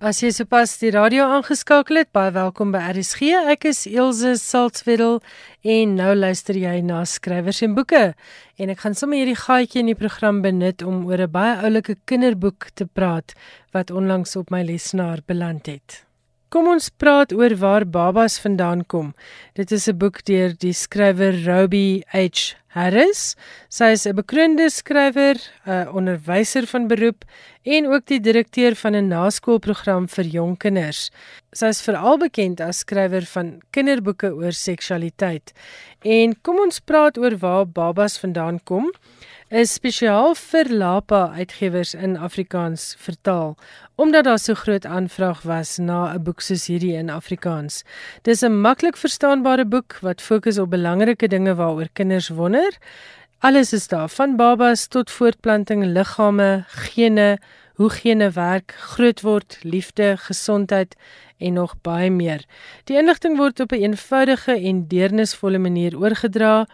As 0.00 0.22
jy 0.24 0.30
sopas 0.32 0.72
die 0.80 0.88
radio 0.94 1.26
aangeskakel 1.34 1.98
het, 2.00 2.08
baie 2.16 2.30
welkom 2.32 2.72
by 2.72 2.80
RSG. 2.94 3.28
Ek 3.52 3.66
is 3.68 3.82
Elsje 3.84 4.38
Saltzwedel 4.40 5.18
en 5.74 5.92
nou 5.98 6.14
luister 6.16 6.56
jy 6.56 6.78
na 6.88 7.02
skrywers 7.04 7.60
en 7.60 7.76
boeke. 7.76 8.14
En 8.56 8.72
ek 8.72 8.86
gaan 8.86 8.96
sommer 8.96 9.20
hierdie 9.20 9.36
gaatjie 9.36 9.84
in 9.84 9.92
die 9.92 9.98
program 10.00 10.40
benut 10.40 10.80
om 10.80 11.04
oor 11.04 11.26
'n 11.28 11.36
baie 11.36 11.60
oulike 11.60 11.98
kinderboek 12.08 12.72
te 12.72 12.88
praat 12.88 13.36
wat 13.76 13.92
onlangs 13.92 14.36
op 14.40 14.48
my 14.48 14.64
lesenaar 14.64 15.20
beland 15.26 15.66
het. 15.66 16.06
Kom 16.54 16.68
ons 16.70 16.86
praat 17.02 17.32
oor 17.34 17.50
waar 17.58 17.82
babas 17.82 18.36
vandaan 18.38 18.84
kom. 18.86 19.08
Dit 19.58 19.72
is 19.74 19.88
'n 19.88 19.98
boek 19.98 20.22
deur 20.22 20.54
die 20.54 20.72
skrywer 20.72 21.34
Robbie 21.46 22.04
H 22.12 22.54
Harris. 22.68 23.34
Sy 23.68 23.90
is 23.90 24.06
'n 24.06 24.14
bekroonde 24.14 24.70
skrywer, 24.70 25.34
'n 25.66 25.88
onderwyser 25.88 26.66
van 26.66 26.86
beroep 26.86 27.24
en 27.64 27.86
ook 27.86 28.06
die 28.06 28.20
direkteur 28.20 28.76
van 28.76 28.94
'n 28.94 29.08
naskoolprogram 29.08 30.06
vir 30.08 30.24
jong 30.24 30.56
kinders. 30.56 31.10
Sy 31.52 31.66
is 31.66 31.82
veral 31.82 32.18
bekend 32.18 32.60
as 32.60 32.78
skrywer 32.78 33.26
van 33.26 33.60
kinderboeke 33.72 34.30
oor 34.30 34.52
seksualiteit. 34.52 35.52
En 36.04 36.40
kom 36.42 36.58
ons 36.58 36.78
praat 36.78 37.18
oor 37.18 37.36
waar 37.36 37.66
babas 37.66 38.18
vandaan 38.18 38.60
kom 38.64 38.92
is 39.54 39.74
spesiaal 39.76 40.32
vir 40.34 40.70
Lapa 40.72 41.28
uitgewers 41.36 41.92
in 41.94 42.16
Afrikaans 42.16 42.94
vertaal 42.98 43.52
omdat 43.94 44.24
daar 44.24 44.38
so 44.38 44.54
groot 44.54 44.86
aanvraag 44.86 45.42
was 45.42 45.78
na 45.78 46.14
'n 46.14 46.22
boek 46.22 46.40
soos 46.40 46.66
hierdie 46.66 46.96
in 46.96 47.10
Afrikaans. 47.10 47.82
Dis 48.22 48.42
'n 48.42 48.60
maklik 48.60 48.96
verstaanbare 48.96 49.64
boek 49.64 49.98
wat 50.00 50.22
fokus 50.22 50.58
op 50.58 50.70
belangrike 50.70 51.28
dinge 51.28 51.54
waaroor 51.54 51.88
kinders 51.92 52.28
wonder. 52.28 52.72
Alles 53.38 53.72
is 53.72 53.88
daar 53.88 54.08
van 54.08 54.36
babas 54.36 54.86
tot 54.86 55.10
voortplanting, 55.10 55.84
liggame, 55.84 56.64
gene, 56.66 57.38
hoe 57.74 57.90
gene 57.90 58.30
werk, 58.30 58.74
grootword, 58.78 59.58
liefde, 59.62 60.16
gesondheid 60.16 60.96
en 61.38 61.52
nog 61.52 61.74
baie 61.82 62.10
meer. 62.10 62.44
Die 62.84 62.96
inligting 62.96 63.36
word 63.36 63.60
op 63.60 63.72
'n 63.72 63.82
eenvoudige 63.82 64.52
en 64.52 64.88
deernisvolle 64.88 65.58
manier 65.58 65.98
oorgedra 65.98 66.66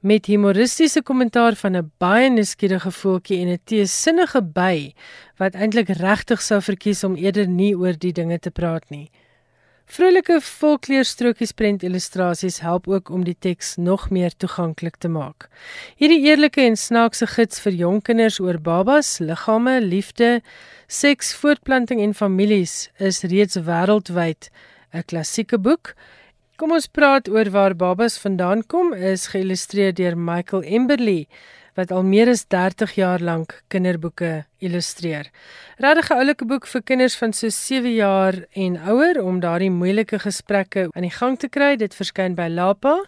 met 0.00 0.26
humoristiese 0.26 1.02
kommentaar 1.02 1.54
van 1.54 1.76
'n 1.76 1.92
baie 1.98 2.30
nuuskierige 2.30 2.90
voeltjie 2.90 3.40
en 3.40 3.48
'n 3.48 3.60
teesinnige 3.64 4.42
by 4.42 4.92
wat 5.36 5.54
eintlik 5.54 5.88
regtig 5.88 6.42
sou 6.42 6.60
verkies 6.62 7.04
om 7.04 7.16
eerder 7.16 7.48
nie 7.48 7.76
oor 7.76 7.98
die 7.98 8.12
dinge 8.12 8.38
te 8.38 8.50
praat 8.50 8.90
nie. 8.90 9.10
Vrolike 9.90 10.40
volkleerstrokies 10.40 11.52
prent 11.52 11.82
illustrasies 11.82 12.60
help 12.60 12.88
ook 12.88 13.08
om 13.10 13.24
die 13.24 13.36
teks 13.38 13.76
nog 13.76 14.10
meer 14.10 14.30
toeganklik 14.36 14.96
te 14.96 15.08
maak. 15.08 15.48
Hierdie 15.96 16.20
eerlike 16.28 16.60
en 16.60 16.76
snaakse 16.76 17.26
gids 17.26 17.60
vir 17.60 17.72
jong 17.72 18.02
kinders 18.02 18.38
oor 18.40 18.60
babas, 18.60 19.18
liggame, 19.18 19.80
liefde, 19.80 20.42
seks, 20.86 21.34
voortplanting 21.34 22.00
en 22.00 22.14
families 22.14 22.90
is 22.98 23.22
reeds 23.22 23.56
wêreldwyd 23.56 24.50
'n 24.94 25.02
klassieke 25.06 25.58
boek 25.58 25.94
Kom 26.60 26.74
ons 26.76 26.90
praat 26.92 27.24
oor 27.32 27.48
waar 27.54 27.72
babas 27.72 28.18
vandaan 28.20 28.60
kom 28.68 28.90
is 28.92 29.30
geïllustreer 29.32 29.94
deur 29.96 30.12
Michael 30.12 30.60
Emberley 30.68 31.24
wat 31.78 31.94
al 31.96 32.04
meer 32.04 32.28
as 32.28 32.42
30 32.52 32.92
jaar 32.98 33.22
lank 33.24 33.64
kinderboeke 33.72 34.44
illustreer. 34.60 35.32
Regtig 35.80 36.10
'n 36.10 36.20
oulike 36.20 36.44
boek 36.44 36.66
vir 36.66 36.82
kinders 36.82 37.16
van 37.16 37.32
so 37.32 37.48
7 37.48 37.94
jaar 37.94 38.34
en 38.52 38.76
ouer 38.76 39.24
om 39.24 39.40
daardie 39.40 39.70
moeilike 39.70 40.18
gesprekke 40.18 40.88
aan 40.92 41.08
die 41.08 41.18
gang 41.20 41.38
te 41.38 41.48
kry. 41.48 41.76
Dit 41.76 41.94
verskyn 41.94 42.34
by 42.34 42.48
Lapa. 42.48 43.04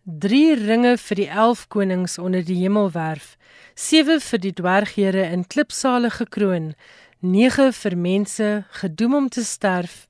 3 0.07 0.55
ringe 0.55 0.92
vir 1.03 1.19
die 1.19 1.27
11 1.27 1.64
konings 1.66 2.12
onder 2.23 2.45
die 2.47 2.61
hemelwerf, 2.61 3.33
7 3.75 4.21
vir 4.23 4.38
die 4.38 4.53
dwerghere 4.55 5.25
in 5.35 5.40
klipsale 5.51 6.12
gekroon, 6.14 6.69
9 7.27 7.73
vir 7.75 7.97
mense 7.99 8.51
gedoem 8.79 9.16
om 9.19 9.27
te 9.29 9.42
sterf, 9.42 10.07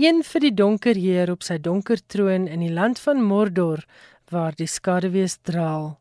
1 0.00 0.22
vir 0.30 0.44
die 0.46 0.52
donker 0.62 0.96
heer 0.96 1.34
op 1.34 1.44
sy 1.44 1.58
donker 1.60 2.00
troon 2.08 2.48
in 2.48 2.64
die 2.64 2.72
land 2.72 3.02
van 3.04 3.20
Mordor 3.20 3.84
waar 4.32 4.56
die 4.56 4.70
skaduwees 4.76 5.36
draal. 5.44 5.98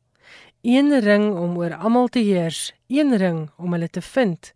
Een 0.64 0.96
ring 1.04 1.34
om 1.36 1.60
oor 1.60 1.76
almal 1.76 2.08
te 2.08 2.24
heers, 2.24 2.72
een 2.88 3.12
ring 3.20 3.50
om 3.60 3.76
hulle 3.76 3.92
te 3.92 4.06
vind, 4.08 4.54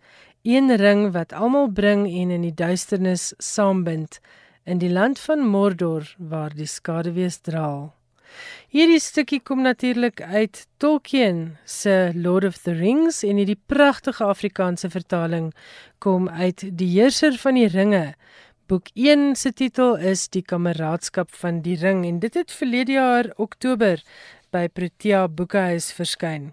een 0.48 0.72
ring 0.80 1.10
wat 1.12 1.36
almal 1.36 1.68
bring 1.68 2.08
en 2.08 2.32
in 2.32 2.48
die 2.48 2.56
duisternis 2.56 3.34
saambind 3.36 4.22
in 4.64 4.80
die 4.80 4.96
land 4.96 5.20
van 5.20 5.44
Mordor 5.44 6.08
waar 6.18 6.56
die 6.56 6.72
skaduwees 6.72 7.44
draal. 7.44 7.92
Hierdie 8.74 9.00
stukkie 9.00 9.40
kom 9.40 9.62
natuurlik 9.64 10.22
uit 10.22 10.66
Tolkien 10.78 11.58
se 11.66 12.12
Lord 12.16 12.46
of 12.46 12.58
the 12.66 12.74
Rings 12.76 13.24
en 13.24 13.40
hierdie 13.40 13.60
pragtige 13.72 14.28
Afrikaanse 14.28 14.90
vertaling 14.92 15.54
kom 16.04 16.28
uit 16.30 16.66
Die 16.78 16.90
Heerser 16.98 17.38
van 17.40 17.56
die 17.56 17.70
Ringe. 17.72 18.14
Boek 18.68 18.92
1 18.94 19.38
se 19.40 19.54
titel 19.56 19.96
is 19.96 20.28
Die 20.28 20.44
Kameraadskap 20.44 21.32
van 21.40 21.62
die 21.64 21.78
Ring 21.80 22.04
en 22.06 22.20
dit 22.20 22.36
het 22.36 22.52
verlede 22.52 22.98
jaar 22.98 23.32
Oktober 23.38 24.04
by 24.52 24.68
Protea 24.68 25.28
Boekhuis 25.32 25.94
verskyn. 25.96 26.52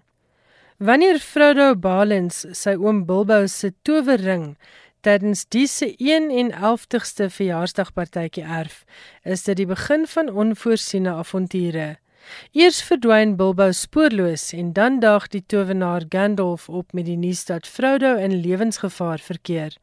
Wanneer 0.79 1.19
Frodo 1.23 1.73
Balens 1.75 2.41
sy 2.55 2.73
oom 2.79 3.05
Bilbo 3.07 3.45
se 3.51 3.73
towerring 3.87 4.55
tydens 5.05 5.43
dise 5.53 5.91
111ste 6.01 7.27
verjaarsdagpartytjie 7.29 8.45
erf, 8.61 8.81
is 9.23 9.43
dit 9.45 9.59
die 9.59 9.67
begin 9.69 10.07
van 10.09 10.31
onvoorsiene 10.33 11.13
avonture. 11.13 11.95
Eers 12.57 12.79
verdwyn 12.81 13.35
Bilbo 13.37 13.67
spoorloos 13.77 14.47
en 14.57 14.71
dan 14.73 14.97
daag 15.03 15.27
die 15.29 15.43
towenaar 15.45 16.07
Gandalf 16.09 16.65
op 16.69 16.95
met 16.97 17.05
die 17.05 17.19
nuus 17.21 17.43
dat 17.45 17.69
Frodo 17.69 18.15
in 18.17 18.33
lewensgevaar 18.41 19.21
verkeer. 19.21 19.77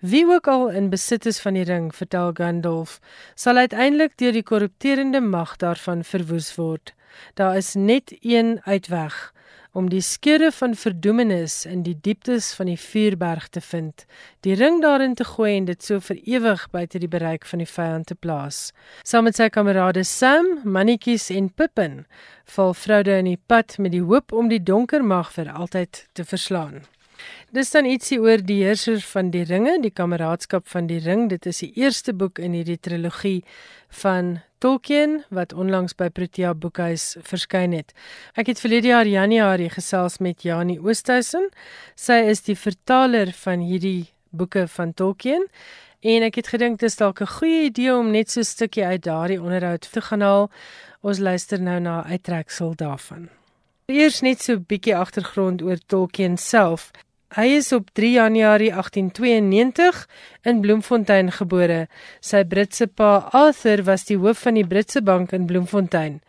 Wie 0.00 0.24
ook 0.26 0.50
al 0.50 0.66
in 0.74 0.90
besit 0.90 1.26
is 1.30 1.38
van 1.44 1.54
die 1.54 1.62
ring, 1.68 1.92
vertel 1.94 2.34
Gandalf, 2.34 2.98
sal 3.38 3.62
uiteindelik 3.62 4.18
deur 4.18 4.34
die 4.34 4.42
korrupterende 4.42 5.22
mag 5.22 5.54
daarvan 5.62 6.02
verwoes 6.02 6.50
word. 6.58 6.96
Daar 7.38 7.56
is 7.62 7.74
net 7.78 8.16
een 8.26 8.58
uitweg 8.66 9.33
om 9.74 9.88
die 9.90 10.02
skeure 10.02 10.52
van 10.54 10.76
verdoemenis 10.78 11.64
in 11.66 11.82
die 11.82 11.96
dieptes 11.98 12.52
van 12.54 12.70
die 12.70 12.78
vuurberg 12.78 13.48
te 13.50 13.60
vind, 13.60 14.04
die 14.46 14.54
ring 14.54 14.78
daarin 14.84 15.16
te 15.18 15.26
gooi 15.26 15.50
en 15.56 15.66
dit 15.66 15.82
so 15.82 15.98
vir 15.98 16.20
ewig 16.36 16.68
buite 16.70 17.02
die 17.02 17.10
bereik 17.10 17.46
van 17.50 17.62
die 17.64 17.68
vyand 17.68 18.06
te 18.06 18.14
plaas. 18.14 18.70
Saam 19.02 19.26
met 19.26 19.40
sy 19.40 19.50
kamerade 19.50 20.06
Sam, 20.06 20.60
Mannetjies 20.62 21.26
en 21.34 21.50
Pippin, 21.50 22.04
val 22.54 22.74
Frodo 22.78 23.18
in 23.18 23.32
die 23.32 23.40
pad 23.50 23.74
met 23.82 23.96
die 23.96 24.04
hoop 24.06 24.32
om 24.32 24.52
die 24.52 24.62
donker 24.62 25.02
mag 25.02 25.34
vir 25.34 25.50
altyd 25.50 26.04
te 26.14 26.24
verslaan. 26.24 26.84
Dis 27.54 27.70
dan 27.74 27.86
ietsie 27.86 28.20
oor 28.22 28.42
die 28.42 28.62
heerser 28.62 29.02
van 29.10 29.30
die 29.34 29.44
ringe, 29.48 29.76
die 29.82 29.94
kameraadskap 29.94 30.66
van 30.70 30.88
die 30.90 31.00
ring. 31.02 31.28
Dit 31.30 31.46
is 31.46 31.62
die 31.62 31.72
eerste 31.78 32.14
boek 32.14 32.38
in 32.42 32.54
hierdie 32.56 32.78
trilogie 32.78 33.40
van 34.02 34.36
Tolkien 34.64 35.18
wat 35.28 35.52
onlangs 35.52 35.92
by 35.92 36.06
Protea 36.08 36.54
Boekhuis 36.56 37.18
verskyn 37.20 37.74
het. 37.76 37.90
Ek 38.32 38.48
het 38.48 38.62
verlede 38.62 38.88
jaar 38.94 39.04
Januarie 39.04 39.68
gesels 39.68 40.16
met 40.24 40.40
Janie 40.40 40.78
Oosthuizen. 40.80 41.50
Sy 42.00 42.16
is 42.32 42.40
die 42.46 42.56
vertaler 42.56 43.34
van 43.42 43.60
hierdie 43.60 44.06
boeke 44.32 44.64
van 44.72 44.94
Tolkien. 44.96 45.44
En 46.00 46.24
ek 46.24 46.40
het 46.40 46.48
gedink 46.54 46.80
dit 46.80 46.88
is 46.88 46.96
dalk 46.96 47.20
'n 47.20 47.34
goeie 47.36 47.68
idee 47.68 47.92
om 47.92 48.10
net 48.10 48.30
so 48.30 48.40
'n 48.40 48.44
stukkie 48.44 48.84
uit 48.84 49.04
daardie 49.04 49.42
onderhoud 49.42 49.92
te 49.92 50.00
gaan 50.00 50.20
haal. 50.20 50.50
Ons 51.02 51.18
luister 51.18 51.60
nou 51.60 51.80
na 51.80 52.00
'n 52.00 52.10
uittreksel 52.16 52.74
daarvan. 52.74 53.28
Eers 53.86 54.20
net 54.22 54.40
so 54.40 54.52
'n 54.54 54.64
bietjie 54.66 54.96
agtergrond 54.96 55.62
oor 55.62 55.78
Tolkien 55.86 56.38
self. 56.38 56.90
Hy 57.34 57.56
is 57.56 57.72
op 57.72 57.88
3 57.92 58.10
Januarie 58.12 58.70
1892 58.70 60.04
in 60.42 60.60
Bloemfontein 60.60 61.32
gebore. 61.34 61.86
Sy 62.20 62.44
Britse 62.46 62.86
pa 62.86 63.28
Arthur 63.32 63.82
was 63.88 64.04
die 64.06 64.18
hoof 64.20 64.44
van 64.44 64.54
die 64.54 64.66
Britse 64.66 65.02
bank 65.02 65.32
in 65.32 65.48
Bloemfontein. 65.48 66.20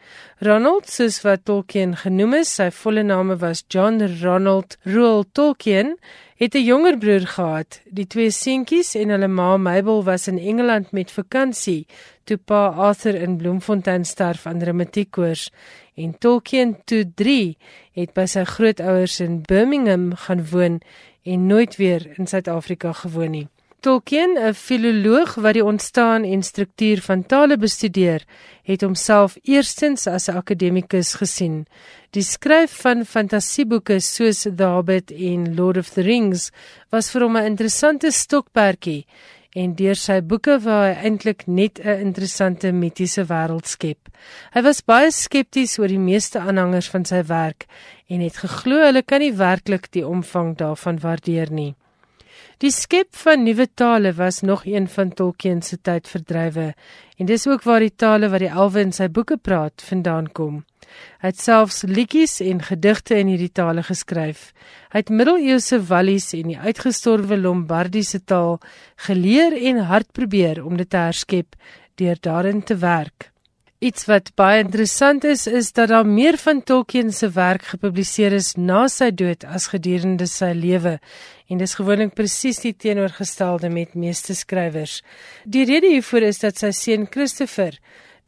Ronald, 0.41 0.89
soos 0.89 1.19
wat 1.21 1.45
Tolkien 1.45 1.93
genoem 2.01 2.39
is, 2.41 2.55
sy 2.58 2.71
volle 2.73 3.03
naam 3.05 3.36
was 3.38 3.65
John 3.69 4.01
Ronald 4.23 4.79
Reuel 4.84 5.25
Tolkien, 5.31 5.97
het 6.41 6.55
'n 6.55 6.65
jonger 6.65 6.97
broer 6.97 7.27
gehad. 7.27 7.81
Die 7.86 8.08
twee 8.08 8.31
seentjies 8.31 8.95
en 8.95 9.10
hulle 9.10 9.27
ma 9.27 9.58
Mabel 9.58 10.03
was 10.03 10.27
in 10.27 10.39
Engeland 10.39 10.91
met 10.91 11.12
vakansie 11.12 11.86
toe 12.25 12.38
pa 12.38 12.67
Arthur 12.67 13.15
in 13.15 13.38
Bloemfontein 13.38 14.05
sterf 14.05 14.45
aan 14.49 14.63
reumatiekkoors 14.63 15.51
en 15.95 16.17
Tolkien 16.19 16.75
toe 16.86 17.03
3 17.15 17.58
het 17.95 18.13
by 18.13 18.25
sy 18.27 18.43
grootouers 18.43 19.19
in 19.23 19.41
Birmingham 19.47 20.12
gaan 20.25 20.45
woon 20.51 20.79
en 21.23 21.47
nooit 21.47 21.75
weer 21.75 22.05
in 22.19 22.27
Suid-Afrika 22.27 22.93
gewoon 22.93 23.31
nie. 23.31 23.47
Tolkien, 23.86 24.31
'n 24.38 24.53
filoloog 24.53 25.36
wat 25.36 25.53
die 25.53 25.63
ontstaan 25.63 26.23
en 26.23 26.43
struktuur 26.43 27.01
van 27.01 27.25
tale 27.25 27.58
bestudeer, 27.58 28.25
het 28.63 28.81
homself 28.81 29.38
eerstens 29.43 30.08
as 30.08 30.27
'n 30.27 30.36
akademikus 30.36 31.13
gesien. 31.13 31.65
Die 32.10 32.23
skryf 32.23 32.71
van 32.81 33.05
fantasieboeke 33.05 33.99
soos 33.99 34.41
The 34.41 34.63
Hobbit 34.63 35.12
en 35.12 35.55
Lord 35.55 35.77
of 35.77 35.89
the 35.89 36.01
Rings 36.01 36.51
was 36.89 37.12
vir 37.12 37.21
hom 37.21 37.38
'n 37.38 37.45
interessante 37.45 38.12
stokperdjie 38.12 39.05
en 39.55 39.75
deur 39.79 39.95
sy 39.95 40.19
boeke 40.21 40.57
waar 40.65 40.89
hy 40.89 41.07
eintlik 41.07 41.45
net 41.47 41.79
'n 41.79 42.01
interessante 42.07 42.71
mitiese 42.71 43.23
wêreld 43.31 43.67
skep. 43.67 44.09
Hy 44.53 44.61
was 44.61 44.81
baie 44.81 45.11
skepties 45.11 45.79
oor 45.79 45.87
die 45.87 46.05
meeste 46.11 46.39
aanhangers 46.39 46.89
van 46.89 47.05
sy 47.05 47.23
werk 47.23 47.65
en 48.09 48.19
het 48.21 48.37
geglo 48.37 48.83
hulle 48.85 49.03
kan 49.03 49.19
nie 49.19 49.33
werklik 49.33 49.91
die 49.91 50.07
omvang 50.07 50.55
daarvan 50.57 50.99
waardeer 50.99 51.51
nie. 51.51 51.75
Die 52.59 52.71
skep 52.71 53.15
van 53.15 53.43
nuwe 53.43 53.67
tale 53.73 54.13
was 54.13 54.41
nog 54.41 54.65
een 54.65 54.87
van 54.87 55.09
Tolkien 55.13 55.61
se 55.61 55.77
tydverdrywe 55.77 56.73
en 57.17 57.25
dis 57.25 57.47
ook 57.47 57.63
waar 57.63 57.79
die 57.79 57.95
tale 57.95 58.29
wat 58.29 58.39
die 58.39 58.51
elwe 58.51 58.81
in 58.81 58.91
sy 58.91 59.07
boeke 59.07 59.37
praat 59.37 59.81
vandaan 59.81 60.31
kom. 60.31 60.63
Hy 61.21 61.31
het 61.31 61.41
selfs 61.41 61.83
liedjies 61.87 62.39
en 62.45 62.63
gedigte 62.63 63.19
in 63.19 63.31
hierdie 63.33 63.51
tale 63.51 63.83
geskryf. 63.83 64.51
Hy 64.93 65.03
het 65.03 65.13
middeleeuse 65.13 65.81
wallies 65.89 66.31
en 66.37 66.51
die 66.53 66.59
uitgestorwe 66.59 67.37
Lombardiese 67.37 68.23
taal 68.23 68.59
geleer 69.07 69.55
en 69.55 69.85
hard 69.91 70.11
probeer 70.11 70.63
om 70.63 70.77
dit 70.77 70.89
te 70.89 71.05
herskep 71.07 71.55
deur 71.95 72.19
daarin 72.21 72.61
te 72.63 72.77
werk. 72.77 73.31
Iets 73.83 74.05
wat 74.07 74.31
baie 74.39 74.61
interessant 74.63 75.25
is, 75.27 75.43
is 75.47 75.73
dat 75.75 75.91
daar 75.91 76.07
meer 76.07 76.37
van 76.39 76.61
Tolkien 76.63 77.11
se 77.13 77.27
werk 77.35 77.67
gepubliseer 77.73 78.33
is 78.33 78.53
na 78.55 78.85
sy 78.87 79.09
dood 79.11 79.43
as 79.43 79.67
gedurende 79.73 80.25
sy 80.31 80.53
lewe. 80.55 80.95
En 81.51 81.59
dis 81.59 81.75
gewoonlik 81.75 82.15
presies 82.15 82.63
die 82.63 82.73
teenoorgestelde 82.73 83.69
met 83.69 83.93
meeste 83.93 84.33
skrywers. 84.33 85.01
Die 85.43 85.67
rede 85.67 85.91
hiervoor 85.91 86.25
is 86.31 86.39
dat 86.41 86.57
sy 86.63 86.71
seun 86.71 87.05
Christopher 87.11 87.75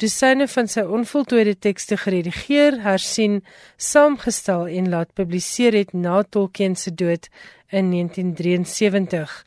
dosyne 0.01 0.47
van 0.47 0.67
sy 0.69 0.83
onvoltooide 0.85 1.55
tekste 1.65 1.97
geredigeer, 1.97 2.81
hersien, 2.85 3.41
saamgestel 3.81 4.67
en 4.79 4.89
laat 4.93 5.13
publiseer 5.17 5.73
het 5.77 5.93
na 5.93 6.21
Tolkien 6.23 6.75
se 6.75 6.93
dood 6.93 7.29
in 7.69 7.91
1973. 7.91 9.43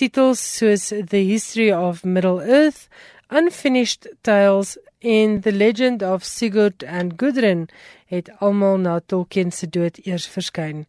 Titels 0.00 0.42
soos 0.56 0.88
The 0.88 1.24
History 1.28 1.70
of 1.72 2.04
Middle-earth, 2.04 2.88
Unfinished 3.30 4.08
Tales 4.22 4.78
en 4.98 5.40
The 5.40 5.52
Legend 5.52 6.02
of 6.02 6.24
Sigurd 6.24 6.84
and 6.84 7.12
Gudrun 7.16 7.68
het 8.06 8.30
almal 8.40 8.78
na 8.78 9.00
Tolkien 9.00 9.52
se 9.52 9.68
dood 9.68 10.00
eers 10.06 10.26
verskyn. 10.26 10.86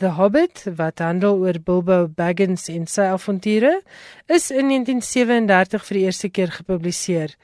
The 0.00 0.14
Hobbit, 0.16 0.62
wat 0.76 0.98
handel 0.98 1.42
oor 1.42 1.58
Bilbo 1.60 2.06
Baggins 2.08 2.70
en 2.72 2.86
sy 2.88 3.04
avonture, 3.12 3.82
is 4.32 4.46
in 4.48 4.70
1937 4.72 5.82
vir 5.88 5.98
die 5.98 6.04
eerste 6.06 6.30
keer 6.32 6.54
gepubliseer. 6.54 7.34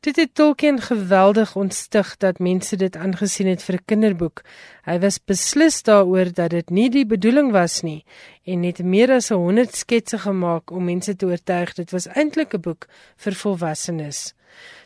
Dit 0.00 0.16
het 0.16 0.34
Tolkien 0.34 0.80
geweldig 0.80 1.56
ontstig 1.56 2.16
dat 2.16 2.38
mense 2.38 2.76
dit 2.76 2.96
aangesien 2.96 3.46
het 3.46 3.62
vir 3.62 3.74
'n 3.74 3.84
kinderboek. 3.84 4.42
Hy 4.84 4.98
was 4.98 5.24
beslis 5.24 5.82
daaroor 5.82 6.32
dat 6.32 6.50
dit 6.50 6.70
nie 6.70 6.90
die 6.90 7.06
bedoeling 7.06 7.52
was 7.52 7.82
nie 7.82 8.04
en 8.44 8.62
het 8.62 8.78
meer 8.82 9.10
as 9.12 9.28
100 9.28 9.76
sketse 9.76 10.18
gemaak 10.18 10.70
om 10.70 10.84
mense 10.84 11.16
te 11.16 11.26
oortuig 11.26 11.74
dit 11.74 11.90
was 11.90 12.06
eintlik 12.06 12.54
'n 12.54 12.60
boek 12.60 12.86
vir 13.16 13.34
volwassenes. 13.34 14.34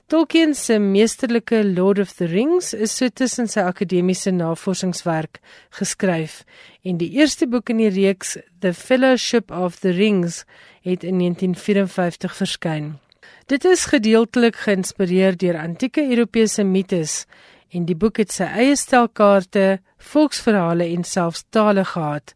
Tolkien 0.06 0.54
se 0.54 0.78
meesterlike 0.78 1.64
Lord 1.64 1.98
of 1.98 2.12
the 2.12 2.26
Rings 2.26 2.74
is 2.74 2.96
so 2.96 3.08
tussen 3.08 3.48
sy 3.48 3.60
akademiese 3.60 4.30
navorsingswerk 4.30 5.40
geskryf 5.70 6.44
en 6.82 6.98
die 7.00 7.08
eerste 7.16 7.46
boek 7.46 7.72
in 7.72 7.80
die 7.80 7.88
reeks 7.88 8.36
The 8.60 8.74
Fellowship 8.74 9.50
of 9.50 9.80
the 9.80 9.90
Rings 9.96 10.44
het 10.82 11.04
in 11.08 11.18
1954 11.18 12.36
verskyn. 12.36 13.03
Dit 13.46 13.64
is 13.64 13.84
gedeeltelik 13.92 14.56
geïnspireer 14.56 15.36
deur 15.36 15.58
antieke 15.60 16.02
Europese 16.02 16.64
mites 16.64 17.24
en 17.74 17.84
die 17.88 17.96
boek 17.98 18.20
het 18.22 18.32
sy 18.32 18.46
eie 18.46 18.76
stelkaarte, 18.78 19.80
volksverhale 20.12 20.86
en 20.94 21.04
selfs 21.04 21.44
tale 21.50 21.84
gehad. 21.84 22.34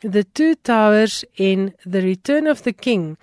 The 0.00 0.24
Two 0.32 0.56
Towers 0.62 1.22
en 1.36 1.70
The 1.84 2.00
Return 2.00 2.48
of 2.50 2.64
the 2.66 2.72
King, 2.72 3.16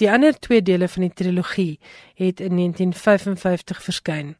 die 0.00 0.08
ander 0.10 0.32
twee 0.38 0.62
dele 0.62 0.88
van 0.88 1.04
die 1.06 1.14
trilogie, 1.14 1.78
het 2.16 2.40
in 2.40 2.56
1955 2.56 3.82
verskyn. 3.84 4.36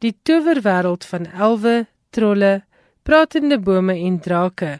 Die 0.00 0.14
towerwêreld 0.22 1.04
van 1.04 1.26
elwe, 1.32 1.84
trolle, 2.10 2.62
pratende 3.02 3.58
bome 3.58 3.94
en 3.94 4.20
drake 4.20 4.78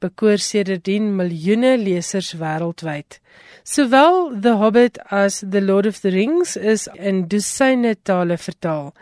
bekoor 0.00 0.38
sedertdien 0.42 1.10
miljoene 1.16 1.76
lesers 1.80 2.34
wêreldwyd. 2.40 3.18
Sowel 3.64 4.40
The 4.40 4.56
Hobbit 4.56 4.98
as 5.10 5.42
The 5.42 5.60
Lord 5.60 5.86
of 5.86 6.00
the 6.00 6.10
Rings 6.10 6.56
is 6.56 6.88
in 6.94 7.26
dosyne 7.28 7.94
tale 8.02 8.38
vertaal. 8.38 8.94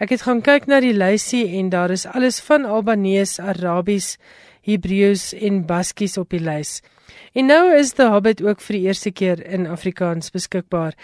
Ek 0.00 0.14
het 0.14 0.24
gaan 0.24 0.42
kyk 0.44 0.68
na 0.68 0.80
die 0.80 0.94
lysie 0.96 1.46
en 1.58 1.70
daar 1.72 1.92
is 1.92 2.06
alles 2.08 2.40
van 2.44 2.64
Albanees, 2.64 3.38
Arabies, 3.40 4.14
Hebreëus 4.64 5.30
en 5.36 5.64
Baskies 5.68 6.16
op 6.20 6.32
die 6.32 6.40
lys. 6.40 6.80
En 7.32 7.46
nou 7.46 7.70
is 7.76 7.94
The 7.96 8.10
Hobbit 8.10 8.42
ook 8.42 8.62
vir 8.64 8.76
die 8.76 8.86
eerste 8.88 9.12
keer 9.12 9.42
in 9.46 9.68
Afrikaans 9.70 10.32
beskikbaar. 10.34 10.96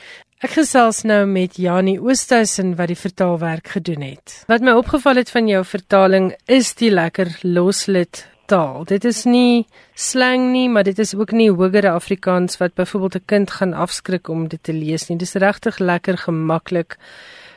Ek 0.44 0.52
gesels 0.58 1.00
nou 1.08 1.22
met 1.24 1.56
Janie 1.56 1.96
Oosthuizen 1.96 2.74
wat 2.76 2.90
die 2.92 2.98
vertaalwerk 3.00 3.70
gedoen 3.78 4.02
het. 4.04 4.42
Wat 4.50 4.60
my 4.60 4.76
opgeval 4.76 5.22
het 5.22 5.32
van 5.32 5.48
jou 5.48 5.62
vertaling 5.64 6.34
is 6.44 6.74
die 6.76 6.92
lekker 6.92 7.32
loslit 7.42 8.26
taal. 8.46 8.84
Dit 8.84 9.04
is 9.04 9.24
nie 9.24 9.66
slang 9.94 10.50
nie, 10.52 10.68
maar 10.68 10.84
dit 10.84 10.98
is 10.98 11.14
ook 11.14 11.32
nie 11.32 11.50
hogere 11.50 11.90
Afrikaans 11.90 12.58
wat 12.58 12.74
byvoorbeeld 12.74 13.16
'n 13.16 13.26
kind 13.26 13.50
gaan 13.50 13.74
afskrik 13.74 14.28
om 14.28 14.48
dit 14.48 14.62
te 14.62 14.72
lees 14.72 15.08
nie. 15.08 15.18
Dis 15.18 15.34
regtig 15.34 15.78
lekker 15.78 16.16
gemaklik. 16.16 16.96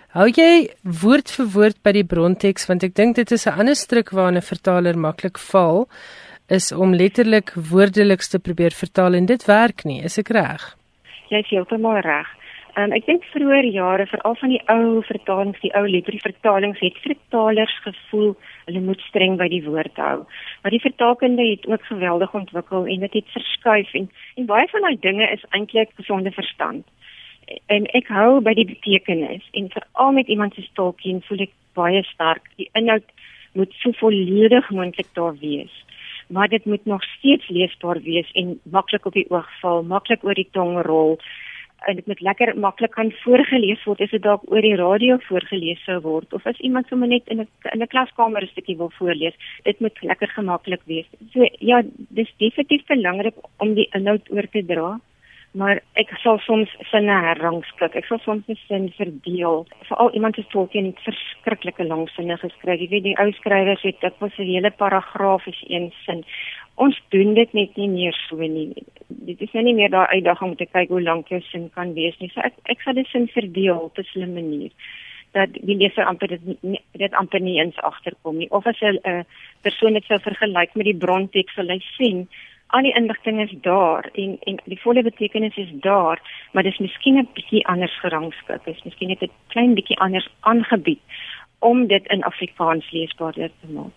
Hou 0.10 0.26
jy 0.26 0.70
woord 0.84 1.32
vir 1.32 1.46
woord 1.46 1.84
by 1.84 1.92
die 1.92 2.04
bronteks 2.04 2.66
want 2.66 2.84
ek 2.84 2.96
dink 2.96 3.16
dit 3.16 3.32
is 3.32 3.46
'n 3.46 3.60
ander 3.60 3.76
stryk 3.76 4.10
waarna 4.10 4.40
'n 4.40 4.52
vertaler 4.54 4.98
maklik 4.98 5.38
val 5.38 5.88
is 6.50 6.72
om 6.72 6.94
letterlik 6.94 7.54
woordeliks 7.54 8.30
te 8.30 8.40
probeer 8.40 8.72
vertaal 8.72 9.14
en 9.14 9.26
dit 9.26 9.46
werk 9.46 9.84
nie, 9.86 10.02
is 10.04 10.18
ek 10.18 10.30
reg? 10.30 10.76
Jy 11.30 11.40
is 11.40 11.50
heeltemal 11.50 12.02
reg. 12.02 12.28
Um, 12.78 12.94
ek 12.96 13.06
dink 13.06 13.26
vroeër 13.34 13.66
jare 13.74 14.06
veral 14.08 14.36
van 14.40 14.50
die 14.54 14.62
ou 14.72 15.02
vertalings, 15.04 15.60
die 15.62 15.72
ou 15.76 15.86
letterlike 15.90 16.32
vertalings 16.32 16.80
het 16.80 16.98
vertalers 17.04 17.76
gevoel 17.84 18.36
hulle 18.70 18.82
moet 18.86 19.02
streng 19.10 19.38
by 19.38 19.48
die 19.52 19.64
woord 19.66 19.98
hou. 19.98 20.26
Maar 20.62 20.72
die 20.72 20.82
vertaalkunde 20.82 21.50
het 21.50 21.68
ook 21.68 21.86
geweldig 21.86 22.34
ontwikkel 22.34 22.86
en 22.86 23.00
dit 23.00 23.14
het, 23.14 23.24
het 23.24 23.32
verskuif 23.32 23.94
en 23.94 24.10
en 24.36 24.46
baie 24.46 24.68
van 24.68 24.82
daai 24.82 24.98
dinge 25.00 25.32
is 25.32 25.46
eintlik 25.50 25.92
gesonde 25.96 26.32
verstand. 26.32 26.88
En 27.66 27.86
ek 27.86 28.08
hou 28.08 28.42
by 28.42 28.54
die 28.54 28.66
betekenis 28.66 29.48
en 29.52 29.70
veral 29.70 30.12
met 30.12 30.28
iemand 30.28 30.54
se 30.54 30.68
Tolkien 30.74 31.22
voel 31.22 31.46
ek 31.48 31.54
baie 31.74 32.04
sterk 32.04 32.50
die 32.56 32.70
inhoud 32.74 33.06
moet 33.54 33.74
so 33.82 33.92
volledig 33.92 34.70
moontlik 34.70 35.08
daar 35.14 35.38
wees. 35.40 35.74
Maar 36.28 36.48
dit 36.48 36.66
moet 36.66 36.86
nog 36.86 37.04
steeds 37.04 37.48
leesbaar 37.50 38.02
wees 38.02 38.32
en 38.32 38.60
maklik 38.64 39.06
op 39.06 39.14
die 39.14 39.30
oog 39.30 39.50
val, 39.62 39.84
maklik 39.84 40.24
oor 40.24 40.38
die 40.38 40.50
tong 40.52 40.82
rol 40.86 41.18
en 41.88 41.96
dit 41.96 42.08
moet 42.08 42.22
lekker 42.22 42.54
maklik 42.60 42.92
kan 42.92 43.12
voorgeles 43.24 43.84
word 43.88 44.02
as 44.02 44.12
dit 44.16 44.24
dalk 44.24 44.44
oor 44.52 44.62
die 44.62 44.76
radio 44.76 45.18
voorgeles 45.28 45.84
sou 45.86 46.00
word 46.06 46.34
of 46.34 46.48
as 46.52 46.60
iemand 46.70 46.88
sommer 46.88 47.08
net 47.08 47.28
in 47.28 47.42
'n 47.42 47.48
in 47.74 47.82
'n 47.82 47.92
klaskamer 47.94 48.44
'n 48.44 48.52
stukkie 48.54 48.78
wil 48.78 48.92
voorlees 49.00 49.36
dit 49.64 49.80
moet 49.80 50.02
lekker 50.02 50.28
gemaklik 50.28 50.82
wees 50.86 51.08
so 51.34 51.46
ja 51.60 51.82
dis 52.10 52.32
definitief 52.38 52.86
belangrik 52.88 53.36
om 53.58 53.74
die 53.74 53.90
inhoud 53.94 54.32
oor 54.32 54.48
te 54.52 54.66
dra 54.66 55.00
maar 55.58 55.80
ek 55.98 56.12
sal 56.22 56.38
soms 56.46 56.70
sinne 56.92 57.16
herrangskik. 57.26 57.96
Ek 57.98 58.06
sal 58.06 58.20
soms 58.22 58.46
'n 58.48 58.58
sin 58.68 58.90
verdeel. 58.98 59.66
Veral 59.88 60.14
iemand 60.14 60.36
se 60.36 60.46
Tolkien 60.52 60.86
het 60.86 61.00
verskriklike 61.04 61.84
lang 61.84 62.10
sinne 62.10 62.38
geskryf. 62.38 62.80
Jy 62.80 62.90
weet 62.90 63.04
die 63.04 63.18
ou 63.18 63.32
skrywers 63.32 63.82
het 63.82 64.00
dit 64.02 64.14
was 64.20 64.38
'n 64.38 64.44
hele 64.44 64.72
paragraaf 64.72 65.48
is 65.48 65.64
een 65.68 65.92
sin. 66.06 66.24
Ons 66.80 66.98
doen 67.14 67.34
dit 67.36 67.54
net 67.54 67.76
nie 67.76 67.90
meer 67.92 68.16
so 68.28 68.38
nie. 68.40 68.72
Dit 69.08 69.42
is 69.42 69.52
nou 69.54 69.64
nie 69.64 69.76
meer 69.76 69.92
daai 69.92 70.08
uitdaging 70.16 70.52
om 70.52 70.58
te 70.60 70.70
kyk 70.70 70.90
hoe 70.94 71.02
lank 71.04 71.32
jou 71.34 71.42
sin 71.50 71.70
kan 71.76 71.94
wees 71.94 72.18
nie. 72.20 72.32
So 72.34 72.42
ek 72.46 72.56
ek 72.72 72.82
sal 72.86 72.96
dit 73.00 73.08
sin 73.12 73.28
verdeel 73.28 73.88
op 73.90 74.00
'n 74.00 74.12
slim 74.14 74.34
manier 74.34 74.72
dat 75.32 75.50
die 75.54 75.76
leser 75.78 76.06
amper 76.10 76.28
dit 76.28 76.64
nie, 76.64 76.82
dit 76.98 77.14
amper 77.14 77.40
nie 77.40 77.60
eens 77.60 77.78
agterkom 77.86 78.38
nie 78.38 78.50
of 78.50 78.66
as 78.66 78.82
'n 78.82 79.26
persoon 79.62 79.94
dit 79.94 80.06
sou 80.06 80.20
vergelyk 80.20 80.76
met 80.76 80.86
die 80.86 80.98
bronteks 80.98 81.54
sal 81.54 81.68
hy 81.68 81.80
sien 81.98 82.28
al 82.70 82.86
die 82.86 82.94
inligting 82.94 83.42
is 83.42 83.54
daar 83.62 84.10
en 84.14 84.38
en 84.50 84.60
die 84.66 84.80
volle 84.82 85.04
betekenis 85.04 85.58
is 85.58 85.72
daar, 85.86 86.22
maar 86.52 86.64
dis 86.64 86.78
miskien 86.78 87.18
'n 87.18 87.30
bietjie 87.34 87.66
anders 87.68 88.00
gerangskik. 88.00 88.66
Dis 88.66 88.84
miskien 88.84 89.10
net 89.10 89.22
'n 89.22 89.32
klein 89.48 89.74
bietjie 89.74 90.00
anders 90.00 90.30
aangebied 90.40 91.02
om 91.60 91.88
dit 91.88 92.08
in 92.08 92.24
Afrikaans 92.24 92.92
leesbaar 92.92 93.34
te 93.34 93.50
maak. 93.68 93.96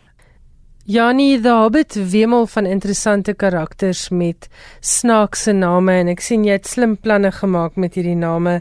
Janie 0.84 1.38
the 1.38 1.48
Hobbit 1.48 1.94
wemel 2.10 2.46
van 2.46 2.66
interessante 2.66 3.34
karakters 3.34 4.08
met 4.08 4.48
snaakse 4.80 5.52
name 5.54 5.94
en 5.94 6.10
ek 6.10 6.24
sien 6.26 6.42
jy 6.42 6.56
het 6.56 6.66
slim 6.66 6.96
planne 6.98 7.30
gemaak 7.36 7.78
met 7.78 7.94
hierdie 7.94 8.16
name. 8.18 8.56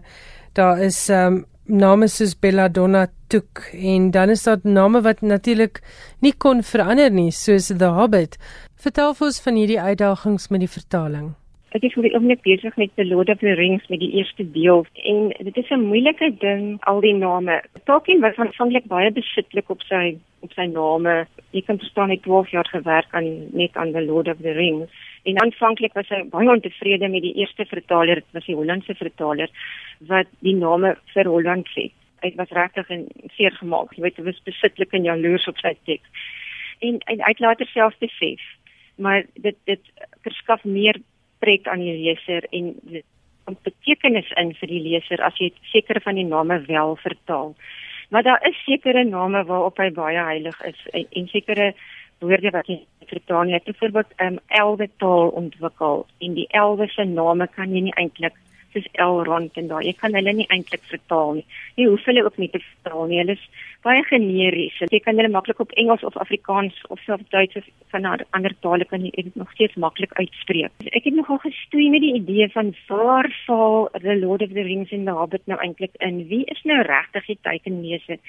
Daar 0.53 0.84
is 0.86 0.99
um 1.10 1.39
name 1.65 2.05
soos 2.05 2.36
Belladonna 2.38 3.07
Took 3.34 3.63
en 3.73 4.12
dan 4.13 4.29
is 4.29 4.45
daar 4.45 4.62
name 4.62 5.01
wat 5.01 5.25
natuurlik 5.25 5.81
nie 6.21 6.36
kon 6.38 6.62
verander 6.62 7.10
nie 7.10 7.31
soos 7.34 7.73
The 7.73 7.89
Hobbit. 7.97 8.38
Vertel 8.77 9.17
vir 9.17 9.31
ons 9.31 9.41
van 9.41 9.57
hierdie 9.57 9.81
uitdagings 9.81 10.51
met 10.53 10.62
die 10.62 10.69
vertaling. 10.69 11.31
Ek 11.71 11.86
is 11.88 11.93
vir 11.95 12.03
die 12.03 12.17
oomblik 12.17 12.41
besig 12.43 12.73
met 12.75 12.91
The 12.99 13.05
Lord 13.07 13.29
of 13.31 13.39
the 13.39 13.53
Rings 13.55 13.86
met 13.88 14.01
die 14.01 14.10
eerste 14.19 14.43
deel 14.43 14.81
en 15.07 15.29
dit 15.47 15.60
is 15.62 15.69
'n 15.71 15.88
moeilike 15.88 16.27
ding 16.41 16.84
al 16.91 16.99
die 16.99 17.13
name. 17.15 17.62
Tolkien 17.88 18.19
was 18.19 18.36
aanvanklik 18.36 18.89
baie 18.91 19.12
besitlik 19.12 19.69
op 19.69 19.81
sy 19.88 20.17
op 20.41 20.51
sy 20.51 20.65
name. 20.67 21.27
Jy 21.51 21.62
kan 21.62 21.79
verstaan 21.79 22.10
hy 22.10 22.17
12 22.17 22.51
jaar 22.51 22.67
gewerk 22.67 23.07
aan 23.12 23.55
net 23.55 23.77
aan 23.77 23.93
The 23.93 24.01
Lord 24.01 24.27
of 24.27 24.38
the 24.41 24.51
Rings. 24.51 24.91
En 25.23 25.39
aanvanklik 25.39 25.93
was 25.93 26.10
hy 26.10 26.23
baie 26.23 26.49
ontevrede 26.49 27.07
met 27.07 27.21
die 27.21 27.36
eerste 27.39 27.65
vertaler, 27.65 28.15
dit 28.15 28.34
was 28.34 28.45
die 28.45 28.55
Hollandse 28.55 28.95
vertaler 28.95 29.49
wat 29.99 30.27
die 30.39 30.55
name 30.55 30.97
vir 31.13 31.25
Holland 31.25 31.69
sê. 31.69 31.91
Hy 32.21 32.34
was 32.36 32.49
regtig 32.49 32.89
en 32.89 33.07
seer 33.38 33.51
gemaak. 33.51 33.95
Jy 33.95 34.01
weet, 34.03 34.17
hy 34.17 34.23
was 34.23 34.43
besitlik 34.43 34.91
en 34.91 35.03
jaloers 35.03 35.47
op 35.47 35.57
sy 35.57 35.77
teks. 35.86 36.10
En, 36.79 36.99
en 36.99 37.19
hy 37.19 37.31
het 37.31 37.39
later 37.39 37.67
self 37.67 37.95
besef 37.99 38.41
maar 39.01 39.25
dit 39.34 39.55
dit 39.63 39.81
verskaf 40.21 40.63
meer 40.63 41.01
pret 41.41 41.67
aan 41.67 41.84
die 41.84 41.97
leser 41.97 42.45
en 42.56 42.75
dit 42.91 43.06
betekenis 43.65 44.30
in 44.39 44.54
vir 44.60 44.69
die 44.71 44.84
leser 44.86 45.23
as 45.25 45.38
jy 45.41 45.49
sekere 45.73 45.99
van 46.06 46.15
die 46.15 46.27
name 46.27 46.62
wel 46.67 46.95
vertaal. 47.01 47.56
Maar 48.12 48.23
daar 48.23 48.47
is 48.47 48.60
sekere 48.65 49.04
name 49.08 49.43
waarop 49.49 49.80
hy 49.80 49.89
baie 49.95 50.23
heilig 50.23 50.62
is 50.67 50.80
en, 50.93 51.08
en 51.10 51.27
sekere 51.32 51.73
woorde 52.21 52.51
wat 52.54 52.69
jy 52.69 52.77
vertaal 53.10 53.49
net 53.49 53.65
byvoorbeeld 53.65 54.13
'n 54.17 54.25
um, 54.25 54.39
elwe 54.47 54.89
taal 55.04 55.34
ontwikkel 55.41 56.06
en 56.19 56.34
die 56.34 56.47
elwe 56.63 56.88
se 56.88 57.04
name 57.04 57.47
kan 57.47 57.73
jy 57.75 57.82
nie 57.88 57.97
eintlik 57.97 58.38
soos 58.73 58.88
Elrond 59.05 59.57
en 59.60 59.67
daai. 59.71 59.84
Jy 59.88 59.93
kan 59.99 60.15
hulle 60.17 60.34
nie 60.36 60.47
eintlik 60.53 60.84
vertaal 60.89 61.39
nie. 61.39 61.45
Jy 61.79 61.88
hoef 61.89 62.05
hulle 62.10 62.23
ook 62.25 62.38
nie 62.41 62.49
te 62.53 62.62
vertaal 62.63 63.10
nie. 63.10 63.19
Hulle 63.21 63.36
is 63.38 63.45
baie 63.86 64.03
generies. 64.10 64.77
Jy 64.91 65.01
kan 65.05 65.17
hulle 65.19 65.31
maklik 65.34 65.60
op 65.63 65.73
Engels 65.81 66.05
of 66.07 66.17
Afrikaans 66.21 66.77
of 66.93 67.01
selfs 67.05 67.29
Duits 67.34 67.60
of 67.60 67.67
van 67.93 68.07
ander 68.07 68.55
tale 68.63 68.88
kan 68.88 69.03
jy 69.05 69.12
dit 69.17 69.36
nog 69.36 69.51
steeds 69.55 69.75
maklik 69.75 70.13
uitspreek. 70.19 70.71
Ek 70.91 71.10
het 71.10 71.17
nogal 71.17 71.41
gestoei 71.43 71.89
met 71.93 72.05
die 72.05 72.15
idee 72.21 72.47
van 72.53 72.73
waar 72.88 73.29
val 73.45 73.89
The 73.97 74.15
Lord 74.19 74.45
of 74.45 74.55
the 74.55 74.65
Rings 74.67 74.93
en 74.95 75.05
The 75.10 75.17
Hobbit 75.17 75.47
nou 75.51 75.60
eintlik 75.60 75.97
in? 75.99 76.25
Wie 76.31 76.45
is 76.45 76.63
nou 76.63 76.81
regtig 76.88 77.29
die 77.34 77.39
teikenleser? 77.47 78.19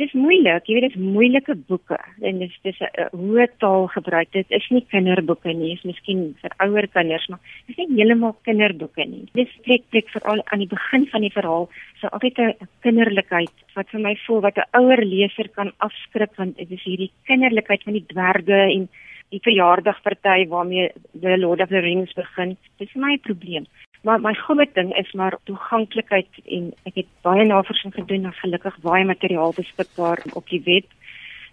Dis 0.00 0.12
moeilik, 0.16 0.66
jy 0.66 0.76
weet 0.76 0.86
dit 0.88 0.96
is 0.96 1.10
moeilike 1.14 1.54
boeke 1.68 1.98
en 2.26 2.38
dis 2.42 2.54
dis 2.66 2.80
'n 2.80 3.08
hoë 3.16 3.46
taal 3.62 3.86
gebruik. 3.94 4.30
Dit 4.32 4.46
is 4.58 4.66
nie 4.70 4.84
kinderboeke 4.92 5.52
nie, 5.52 5.72
is 5.74 5.84
miskien 5.84 6.34
vir 6.42 6.52
ouer 6.64 6.86
kinders, 6.88 7.26
maar 7.28 7.40
dis 7.66 7.76
nie 7.76 7.98
heeltemal 7.98 8.34
kinderboeke 8.48 9.04
nie. 9.04 9.26
Dis 9.34 9.52
plek 9.64 9.84
plek 9.90 10.08
veral 10.16 10.42
aan 10.46 10.64
die 10.64 10.72
begin 10.76 11.06
van 11.12 11.20
die 11.20 11.36
verhaal, 11.38 11.68
so 12.00 12.08
altyd 12.08 12.38
'n 12.38 12.68
kinderlikheid 12.82 13.54
wat 13.76 13.88
vir 13.90 14.00
my 14.00 14.14
voel 14.26 14.40
wat 14.40 14.56
'n 14.56 14.70
ouer 14.80 15.04
leser 15.04 15.48
kan 15.48 15.72
afskrik 15.78 16.32
want 16.36 16.56
dit 16.56 16.70
is 16.70 16.82
hierdie 16.82 17.12
kinderlikheid 17.26 17.82
van 17.82 17.92
die 17.92 18.06
dwerge 18.06 18.60
en 18.76 18.88
die 19.30 19.40
verjaardagparty 19.42 20.48
waarmee 20.48 20.90
The 21.20 21.36
Lord 21.36 21.60
of 21.60 21.68
the 21.68 21.80
Rings 21.80 22.12
begin. 22.14 22.56
Dis 22.78 22.94
my 22.94 23.18
probleem. 23.18 23.66
Maar 24.02 24.20
my 24.20 24.32
groot 24.34 24.74
ding 24.74 24.94
is 24.96 25.12
maar 25.12 25.36
toeganklikheid 25.44 26.38
en 26.44 26.70
ek 26.88 27.02
het 27.02 27.10
baie 27.26 27.44
navorsing 27.44 27.92
gedoen 27.94 28.24
en 28.30 28.38
gelukkig 28.38 28.78
baie 28.84 29.04
materiaal 29.04 29.52
beskikbaar 29.56 30.22
op 30.32 30.48
die 30.48 30.62
web. 30.64 30.86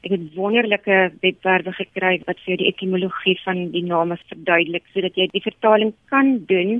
Ek 0.07 0.13
het 0.13 0.29
wonderlike 0.35 0.99
webwerwe 1.21 1.73
gekry 1.75 2.13
wat 2.29 2.39
vir 2.45 2.61
die 2.61 2.69
etimologie 2.71 3.35
van 3.43 3.65
die 3.73 3.83
name 3.83 4.15
verduidelik 4.29 4.87
sodat 4.93 5.19
jy 5.19 5.27
die 5.33 5.43
vertaling 5.43 5.91
kan 6.13 6.37
doen 6.47 6.79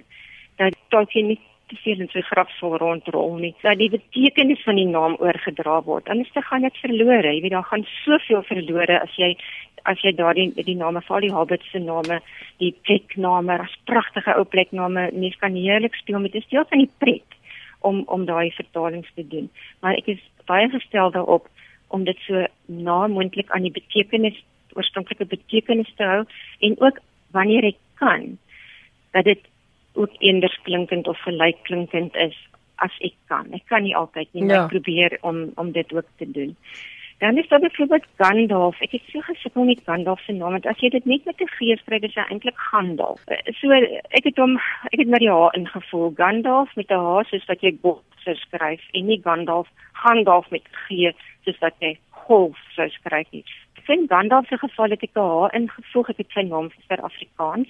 dat 0.61 0.77
Tolkien 0.93 1.33
nie 1.33 1.39
te 1.67 1.75
veel 1.83 1.99
in 2.05 2.09
sy 2.13 2.23
graf 2.29 2.51
sal 2.55 2.77
rondrol 2.79 3.35
nie. 3.41 3.53
Dat 3.59 3.79
die 3.81 3.91
betekenis 3.91 4.63
van 4.63 4.79
die 4.79 4.87
naam 4.87 5.17
oorgedra 5.19 5.81
word. 5.83 6.07
Anders 6.07 6.31
te 6.31 6.43
gaan 6.47 6.63
dit 6.63 6.79
verlore. 6.79 7.33
Jy 7.33 7.41
weet 7.43 7.55
daar 7.57 7.67
gaan 7.67 7.83
soveel 8.05 8.43
verlore 8.47 9.01
as 9.01 9.19
jy 9.19 9.33
as 9.83 10.01
jy 10.01 10.13
daardie 10.15 10.51
die 10.55 10.75
name 10.75 11.01
van 11.01 11.21
die 11.21 11.31
Hobbit 11.31 11.63
se 11.71 11.79
name, 11.79 12.19
die 12.57 12.73
plekname, 12.81 13.59
as 13.59 13.75
pragtige 13.85 14.35
ou 14.35 14.43
plekname, 14.45 15.09
mens 15.13 15.37
kan 15.41 15.55
heerlik 15.55 15.95
speel 15.95 16.19
met 16.19 16.35
'n 16.35 16.43
deel 16.49 16.65
van 16.69 16.77
die 16.77 16.91
pret 16.97 17.37
om 17.79 18.03
om 18.05 18.25
daai 18.25 18.51
vertalings 18.51 19.11
te 19.15 19.27
doen. 19.27 19.49
Maar 19.81 19.93
ek 19.93 20.07
is 20.07 20.23
baie 20.45 20.69
gestel 20.69 21.11
daarop 21.11 21.47
om 21.87 22.03
dit 22.03 22.17
so 22.27 22.45
na 22.65 23.07
moontlik 23.07 23.49
aan 23.51 23.61
die 23.61 23.71
betekenis 23.71 24.43
oorspronklike 24.73 25.25
betekenis 25.25 25.93
te 25.95 26.03
hou 26.03 26.25
en 26.59 26.75
ook 26.79 26.99
wanneer 27.31 27.63
ek 27.63 27.79
kan 27.99 28.37
dat 29.11 29.23
dit 29.23 29.39
ook 29.93 30.13
eenders 30.19 30.59
klinkend 30.63 31.07
of 31.07 31.19
gelyk 31.25 31.63
klinkend 31.63 32.15
is 32.15 32.37
as 32.75 32.93
ek 33.01 33.15
kan. 33.31 33.49
Ek 33.57 33.65
kan 33.65 33.81
nie 33.83 33.95
altyd 33.97 34.29
nie, 34.33 34.43
maar 34.43 34.55
ja. 34.55 34.63
ek 34.65 34.75
probeer 34.75 35.17
om 35.25 35.47
om 35.55 35.71
dit 35.73 35.93
ook 35.93 36.05
te 36.21 36.27
doen. 36.31 36.53
Dan 37.17 37.37
is 37.37 37.47
daar 37.47 37.59
byvoorbeeld 37.59 38.05
Gandalf. 38.17 38.81
Ek 38.81 38.91
het 38.91 39.01
so 39.09 39.19
gesukkel 39.19 39.63
met 39.63 39.81
Gandalf 39.85 40.19
se 40.19 40.31
naam 40.31 40.51
want 40.51 40.65
as 40.65 40.79
jy 40.79 40.89
dit 40.89 41.05
net 41.05 41.25
met 41.25 41.41
'n 41.41 41.47
G 41.47 41.77
skryf, 41.77 42.03
is 42.03 42.15
hy 42.15 42.25
eintlik 42.29 42.57
Gandalf. 42.57 43.21
So 43.59 43.71
ek 44.09 44.23
het 44.23 44.37
hom 44.37 44.57
ek 44.91 44.99
het 44.99 45.07
met 45.07 45.19
die 45.19 45.31
H 45.31 45.49
ingevoel. 45.57 46.13
Gandalf 46.15 46.75
met 46.75 46.91
'n 46.91 47.01
H 47.05 47.23
soos 47.29 47.45
wat 47.45 47.61
jy 47.61 47.77
God 47.81 48.03
sou 48.23 48.35
skryf 48.35 48.81
en 48.91 49.05
nie 49.05 49.21
Gandalf 49.23 49.67
Gandalf 49.93 50.49
met 50.49 50.61
G 50.71 51.11
soos 51.45 51.57
wat 51.59 51.73
jy 51.79 51.97
Golf 52.11 52.57
sou 52.75 52.89
skryf 52.89 53.31
nie. 53.31 53.43
In 53.87 54.05
Gandalf 54.07 54.47
se 54.47 54.57
geval 54.57 54.89
het 54.89 55.03
ek 55.03 55.15
'n 55.15 55.19
H 55.19 55.55
ingevoeg. 55.55 56.09
Ek 56.09 56.17
het 56.17 56.31
sy 56.31 56.41
naam 56.41 56.69
vir 56.87 57.01
Afrikaans. 57.01 57.69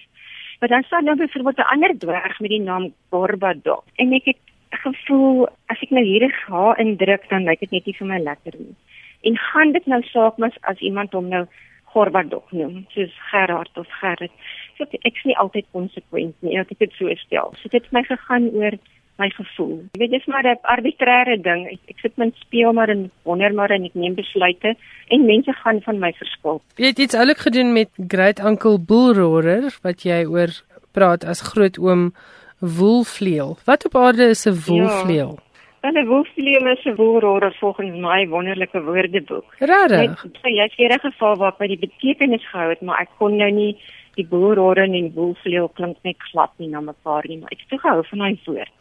Maar 0.59 0.69
dan 0.69 0.83
staan 0.83 1.03
nou 1.03 1.15
byvoorbeeld 1.15 1.57
'n 1.57 1.71
ander 1.73 1.97
dwerg 1.97 2.39
met 2.39 2.49
die 2.49 2.61
naam 2.61 2.93
Gorbadoc. 3.09 3.83
En 3.95 4.13
ek 4.13 4.25
het 4.25 4.41
gevoel 4.69 5.47
as 5.67 5.81
ek 5.81 5.89
nou 5.89 6.03
hierdie 6.03 6.33
H 6.47 6.79
indruk 6.79 7.29
dan 7.29 7.43
lyk 7.43 7.59
dit 7.59 7.71
net 7.71 7.85
nie 7.85 7.95
vir 7.95 8.07
my 8.07 8.19
lekker 8.19 8.53
nie. 8.59 8.75
En 9.21 9.37
gaan 9.37 9.71
dit 9.71 9.85
nou 9.85 10.01
saak 10.11 10.37
mas 10.37 10.57
as 10.61 10.79
iemand 10.79 11.13
hom 11.13 11.27
nou 11.29 11.45
Gorbadoc 11.93 12.51
noem, 12.51 12.85
soos 12.93 13.13
Gerard 13.31 13.77
of 13.77 13.87
Gerrit. 14.01 14.31
So 14.77 14.83
ek 14.83 15.15
is 15.15 15.25
nie 15.25 15.37
altyd 15.37 15.65
konsekwent 15.71 16.35
nie, 16.45 16.59
ek 16.59 16.69
het 16.75 16.79
dit 16.79 16.93
so 16.99 17.13
stel. 17.23 17.53
So 17.61 17.69
dit 17.69 17.81
het 17.81 17.91
my 17.95 18.03
gegaan 18.03 18.49
oor 18.53 18.77
my 19.17 19.29
gevoel. 19.33 19.79
Jy 19.95 20.01
weet 20.03 20.13
dis 20.13 20.27
maar 20.29 20.45
'n 20.45 20.59
arbitreëre 20.61 21.37
ding. 21.41 21.65
Ek, 21.73 21.79
ek 21.89 21.99
sit 21.99 22.17
min 22.17 22.33
speel 22.37 22.73
maar 22.73 22.89
en 22.89 23.09
wonder 23.23 23.53
maar 23.53 23.71
en 23.71 23.83
ek 23.83 23.95
neem 23.95 24.15
besluite 24.15 24.75
en 25.09 25.25
mense 25.25 25.53
gaan 25.63 25.81
van 25.81 25.99
my 25.99 26.13
verskil. 26.13 26.61
Jy 26.75 26.85
het 26.85 26.99
iets 26.99 27.15
oulik 27.15 27.37
gedoen 27.37 27.73
met 27.73 27.89
Great 28.07 28.39
Uncle 28.39 28.79
Bullroarer 28.79 29.73
wat 29.81 30.03
jy 30.03 30.25
oor 30.25 30.53
praat 30.91 31.23
as 31.23 31.41
grootoom 31.41 32.13
Woolvleel. 32.59 33.57
Wat 33.65 33.85
op 33.85 33.95
aarde 33.95 34.29
is 34.29 34.45
'n 34.45 34.57
woolvleel? 34.65 35.37
Ja. 35.37 35.46
'n 35.95 36.07
woefleem 36.07 36.67
is 36.67 36.85
'n 36.85 36.95
woelroer 36.95 37.55
volgens 37.59 37.99
my 37.99 38.27
wonderlike 38.27 38.81
woordeboek. 38.81 39.47
Regtig? 39.59 40.25
Jy 40.43 40.61
het 40.61 40.73
hierdie 40.75 40.99
geval 40.99 41.35
waar 41.35 41.55
by 41.57 41.67
die 41.67 41.79
betekenis 41.79 42.49
gehou 42.49 42.69
het, 42.69 42.81
maar 42.81 42.99
ek 43.01 43.09
kon 43.17 43.35
nou 43.35 43.51
nie 43.51 43.77
die 44.17 44.25
boerhoorn 44.25 44.95
en 44.97 45.11
woelvleuel 45.15 45.69
klink 45.77 45.97
net 46.07 46.17
glad 46.31 46.51
nie 46.61 46.69
na 46.71 46.81
mekaar 46.81 47.27
nie, 47.29 47.37
maar 47.37 47.53
ek 47.53 47.61
het 47.63 47.69
te 47.75 47.79
gehou 47.83 48.03
van 48.09 48.23
daai 48.23 48.39
woord. 48.45 48.73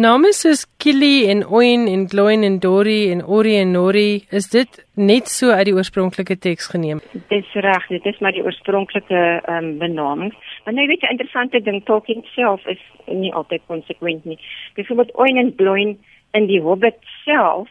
Name 0.00 0.32
soos 0.36 0.64
Kili 0.82 1.28
en 1.30 1.44
Oin 1.46 1.86
en 1.90 2.06
Gloin 2.08 2.44
en 2.46 2.58
Dori 2.64 3.10
en 3.12 3.22
Ori 3.22 3.56
en 3.60 3.74
Nori, 3.76 4.24
is 4.30 4.48
dit 4.50 4.80
net 4.96 5.28
so 5.28 5.52
uit 5.52 5.66
die 5.68 5.76
oorspronklike 5.76 6.38
teks 6.40 6.70
geneem? 6.72 7.02
Dis 7.28 7.50
reg, 7.66 7.86
dit 7.92 8.06
is 8.06 8.20
maar 8.24 8.34
die 8.36 8.44
oorspronklike 8.44 9.20
ehm 9.20 9.56
um, 9.56 9.74
benamings. 9.78 10.36
Maar 10.64 10.74
nou 10.74 10.86
weet 10.86 11.02
jy 11.02 11.08
'n 11.08 11.18
interessante 11.18 11.60
ding, 11.60 11.84
Tolkien 11.84 12.24
self 12.34 12.66
is 12.66 12.80
nie 13.06 13.32
altyd 13.32 13.62
konsekwent 13.66 14.24
nie. 14.24 14.38
Byvoorbeeld 14.74 15.14
Oin 15.14 15.36
en 15.36 15.54
Gloin 15.56 15.98
in 16.34 16.46
die 16.46 16.60
Hobbit 16.60 16.98
self 17.24 17.68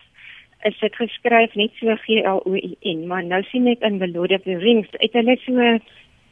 is 0.67 0.75
dit 0.81 0.95
geskryf 0.95 1.53
net 1.55 1.71
so 1.79 1.95
G 2.05 2.19
L 2.25 2.41
O 2.45 2.55
I 2.55 2.75
N, 2.83 3.07
maar 3.07 3.23
nou 3.23 3.41
sien 3.51 3.67
ek 3.67 3.81
in 3.81 3.99
The 3.99 4.07
Lord 4.11 4.31
of 4.35 4.43
the 4.43 4.57
Rings, 4.59 4.87
het 4.99 5.13
hulle 5.13 5.37
so 5.45 5.51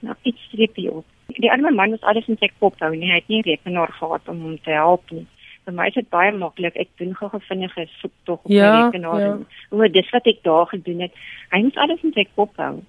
nou 0.01 0.15
iets 0.23 0.41
streepie 0.49 0.91
op. 0.91 1.05
Die 1.39 1.51
arme 1.51 1.71
man 1.71 1.91
was 1.91 2.01
alles 2.03 2.27
in 2.27 2.37
sy 2.37 2.49
kop 2.59 2.75
hou, 2.79 2.91
nie, 2.95 3.09
hy 3.09 3.15
het 3.21 3.27
nie 3.31 3.41
rekenaar 3.45 3.91
gehad 3.99 4.27
om 4.27 4.41
hom 4.41 4.57
te 4.63 4.71
help 4.71 5.03
nie. 5.11 5.25
Vir 5.67 5.73
my 5.75 5.87
is 5.87 5.95
dit 5.95 6.09
baie 6.09 6.31
maklik. 6.31 6.75
Ek 6.79 6.87
doen 6.97 7.13
gou 7.15 7.29
'n 7.33 7.39
vinnige 7.49 7.87
soek 8.01 8.11
tog 8.25 8.39
op 8.43 8.51
Ja, 8.51 8.71
my 8.71 8.83
rekenaar. 8.85 9.19
ja. 9.19 9.37
O, 9.71 9.87
dis 9.87 10.09
wat 10.11 10.27
ek 10.27 10.43
daar 10.43 10.65
gedoen 10.65 10.99
het. 11.01 11.11
Hy 11.51 11.61
moet 11.63 11.77
alles 11.77 12.03
in 12.03 12.13
sy 12.13 12.25
kop 12.35 12.55
hou. 12.57 12.81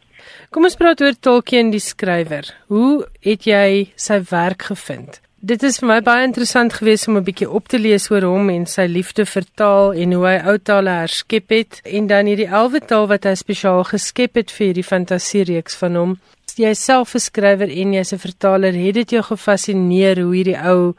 Kom 0.50 0.64
ons 0.64 0.76
praat 0.76 1.00
oor 1.00 1.14
Tolkien 1.20 1.70
die 1.70 1.80
skrywer. 1.80 2.44
Hoe 2.68 3.06
het 3.20 3.44
jy 3.46 3.90
sy 3.96 4.20
werk 4.30 4.62
gevind? 4.62 5.20
Dit 5.38 5.62
is 5.62 5.76
vir 5.78 5.86
my 5.86 5.96
baie 6.02 6.24
interessant 6.26 6.72
geweest 6.74 7.06
om 7.06 7.16
'n 7.16 7.22
bietjie 7.22 7.46
op 7.46 7.68
te 7.70 7.78
lees 7.78 8.10
oor 8.10 8.24
hom 8.26 8.50
en 8.50 8.66
sy 8.66 8.86
liefde 8.90 9.24
vir 9.24 9.44
taal 9.54 9.94
en 9.94 10.12
hoe 10.12 10.26
hy 10.26 10.38
ou 10.50 10.58
tale 10.58 10.90
herskep 10.90 11.54
het 11.54 11.80
en 11.86 12.08
dan 12.08 12.26
hierdie 12.26 12.50
elwe 12.50 12.80
taal 12.80 13.06
wat 13.06 13.22
hy 13.22 13.34
spesiaal 13.34 13.84
geskep 13.84 14.34
het 14.34 14.50
vir 14.50 14.66
hierdie 14.66 14.82
fantasiereeks 14.82 15.78
van 15.78 15.94
hom. 15.94 16.16
Jy 16.58 16.74
self 16.74 17.14
'n 17.14 17.18
skrywer 17.20 17.70
en 17.70 17.94
jy's 17.94 18.12
'n 18.12 18.18
vertaler, 18.18 18.74
het 18.74 18.94
dit 18.94 19.10
jou 19.10 19.22
gefassineer 19.22 20.18
hoe 20.18 20.34
hierdie 20.34 20.58
ou 20.58 20.94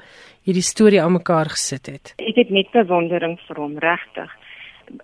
hierdie 0.45 0.63
storie 0.63 1.01
aan 1.01 1.19
mekaar 1.19 1.49
gesit 1.49 1.85
het? 1.87 2.13
Ek 2.17 2.35
het 2.35 2.49
net 2.49 2.71
bewondering 2.71 3.37
vir 3.47 3.55
hom 3.57 3.77
regtig. 3.77 4.31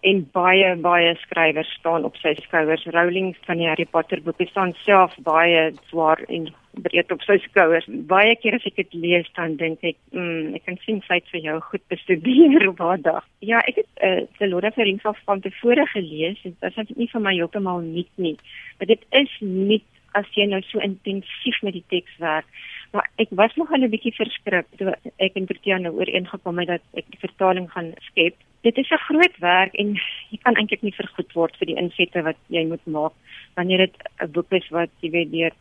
En 0.01 0.29
baie 0.31 0.75
baie 0.75 1.15
skrywers 1.15 1.75
staan 1.79 2.05
op 2.05 2.15
sy 2.15 2.35
skouers. 2.35 2.85
Rowling 2.85 3.35
van 3.45 3.57
die 3.57 3.67
Harry 3.67 3.85
Potter 3.85 4.21
boeke 4.21 4.47
staan 4.47 4.73
self 4.85 5.11
baie 5.19 5.73
swaar 5.89 6.23
en 6.29 6.53
breed 6.81 7.11
op 7.11 7.21
sy 7.21 7.37
skouers. 7.43 7.87
Baie 7.87 8.35
keer 8.41 8.57
as 8.57 8.65
ek 8.65 8.75
dit 8.75 8.93
lees 8.93 9.27
dan 9.37 9.55
dink 9.57 9.83
ek, 9.83 9.97
mm, 10.11 10.55
ek 10.59 10.65
kan 10.65 10.77
sien 10.85 11.01
sy 11.07 11.19
het 11.19 11.31
vir 11.31 11.41
jou 11.47 11.57
goed 11.69 11.83
bestudeer 11.93 12.67
op 12.69 12.79
haar 12.83 13.01
dag. 13.01 13.25
Ja, 13.39 13.63
ek 13.67 13.83
het 13.83 13.89
uh, 14.03 14.55
of 14.55 14.75
the 14.75 14.83
Rings 14.83 15.05
al 15.05 15.17
van 15.25 15.41
tevore 15.41 15.85
gelees 15.93 16.39
en 16.43 16.55
dit 16.59 16.79
is 16.83 16.95
nie 16.95 17.09
vir 17.11 17.21
my 17.21 17.35
heeltemal 17.35 17.81
nuut 17.81 18.11
nie. 18.15 18.37
Maar 18.79 18.87
dit 18.87 19.05
is 19.11 19.35
nuut 19.41 19.91
as 20.15 20.27
jy 20.35 20.47
nou 20.47 20.61
so 20.69 20.79
intensief 20.79 21.61
met 21.63 21.75
die 21.75 21.85
teks 21.91 22.15
werk. 22.23 22.47
Maar 22.95 23.09
ek 23.19 23.33
was 23.35 23.55
nog 23.59 23.71
al 23.71 23.83
'n 23.83 23.91
bietjie 23.91 24.15
verskrik 24.15 24.67
toe 24.77 24.95
ek 25.19 25.35
en 25.35 25.45
Protea 25.45 25.77
nou 25.77 25.93
ooreengekom 25.99 26.59
het 26.59 26.67
dat 26.67 26.83
ek 26.93 27.05
die 27.11 27.19
vertaling 27.19 27.67
gaan 27.71 27.93
skep. 28.07 28.35
Dit 28.63 28.77
is 28.77 28.89
'n 28.89 29.05
groot 29.07 29.37
werk 29.39 29.73
en 29.75 29.95
jy 30.31 30.37
kan 30.43 30.55
eintlik 30.55 30.81
nie 30.81 30.95
vergoed 30.95 31.31
word 31.33 31.55
vir 31.57 31.67
die 31.67 31.77
insette 31.83 32.23
wat 32.23 32.37
jy 32.47 32.65
moet 32.65 32.85
maak 32.85 33.13
wanneer 33.55 33.77
dit 33.77 33.95
'n 34.21 34.31
boek 34.31 34.51
is 34.51 34.69
wat 34.69 34.89
jy 35.01 35.11
weet 35.11 35.31
deur 35.31 35.53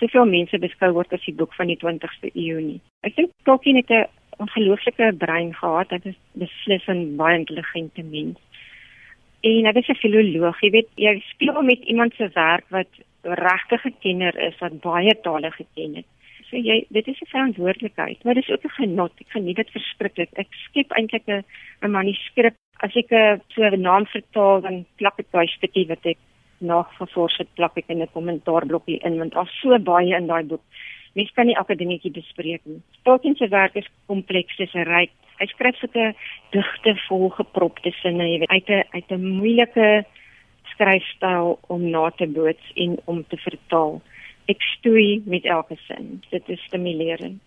soveel 0.00 0.26
mense 0.26 0.58
beskou 0.58 0.92
word 0.92 1.12
as 1.12 1.24
die 1.26 1.34
boek 1.34 1.54
van 1.54 1.66
die 1.66 1.78
20ste 1.78 2.30
eeu 2.34 2.60
nie. 2.60 2.80
Ek 3.02 3.16
dink 3.16 3.30
Tolkien 3.44 3.76
het 3.76 3.90
'n 3.90 4.06
ongelooflike 4.38 5.12
brein 5.18 5.54
gehad. 5.54 5.90
Hy 5.90 6.00
is 6.04 6.18
beslis 6.32 6.88
'n 6.88 7.16
baie 7.16 7.38
intelligente 7.38 8.02
mens. 8.02 8.38
En 9.42 9.66
hy 9.66 9.72
is 9.74 9.88
'n 9.88 10.02
filoloog. 10.02 10.60
Jy 10.60 10.70
weet, 10.70 10.88
jy 10.96 11.22
speel 11.32 11.62
met 11.62 11.80
iemand 11.84 12.14
se 12.14 12.28
werk 12.34 12.64
wat 12.70 12.88
regtig 13.22 13.84
'n 13.84 13.96
kenner 14.00 14.36
is 14.38 14.58
wat 14.58 14.80
baie 14.80 15.20
tale 15.22 15.50
geken 15.50 15.94
het. 15.94 16.06
So 16.50 16.56
jy 16.56 16.84
dit 16.90 17.06
is 17.08 17.20
'n 17.20 17.32
verantwoordelikheid, 17.32 18.24
maar 18.24 18.34
dit 18.34 18.44
is 18.48 18.54
ook 18.54 18.64
'n 18.64 18.76
genot. 18.80 19.12
Ek 19.20 19.30
geniet 19.30 19.56
dit 19.56 19.70
verskriklik. 19.70 20.30
Ek 20.32 20.48
skep 20.50 20.90
eintlik 20.90 21.26
'n 21.26 21.44
'n 21.82 21.90
manuskrip. 21.90 22.54
As 22.80 22.96
ek 22.96 23.10
'n 23.10 23.40
so 23.48 23.62
'n 23.62 23.80
naam 23.80 24.06
vertaal, 24.06 24.60
dan 24.60 24.86
plak 24.96 25.18
ek 25.18 25.30
daai 25.30 25.46
stukkie 25.46 25.86
wat 25.86 26.04
ek 26.06 26.18
nagevors 26.64 27.36
het, 27.38 27.50
plak 27.54 27.76
ek 27.80 27.92
in 27.92 28.02
'n 28.02 28.12
kommentaarblokkie 28.12 29.00
in 29.04 29.18
want 29.18 29.34
daar's 29.34 29.60
so 29.60 29.78
baie 29.78 30.16
in 30.16 30.26
daai 30.26 30.44
boek. 30.44 30.62
Mens 31.14 31.30
kan 31.34 31.46
nie 31.46 31.56
elke 31.56 31.76
dingetjie 31.76 32.10
bespreek 32.10 32.60
nie. 32.64 32.80
Tolkien 33.04 33.36
se 33.36 33.48
werk 33.48 33.76
is 33.76 33.88
kompleks, 34.06 34.56
dis 34.56 34.72
ryk. 34.72 35.12
Hy 35.38 35.46
skryf 35.46 35.76
sulke 35.76 36.14
digte 36.50 36.94
vol 37.08 37.30
gepropte 37.30 37.90
sinne, 38.02 38.24
jy 38.24 38.38
weet. 38.38 38.50
Het 38.50 38.68
'n 38.68 38.84
het 38.92 39.10
'n 39.10 39.36
moeilike 39.38 40.04
skryfstyl 40.74 41.58
om 41.68 41.90
na 41.90 42.10
te 42.10 42.26
boots 42.26 42.72
en 42.74 42.98
om 43.04 43.24
te 43.28 43.36
vertaal. 43.36 44.02
Ek 44.46 44.60
stoei 44.60 45.22
met 45.26 45.44
elke 45.44 45.76
sin. 45.86 46.22
Dit 46.30 46.48
is 46.48 46.60
stimulerend. 46.64 47.40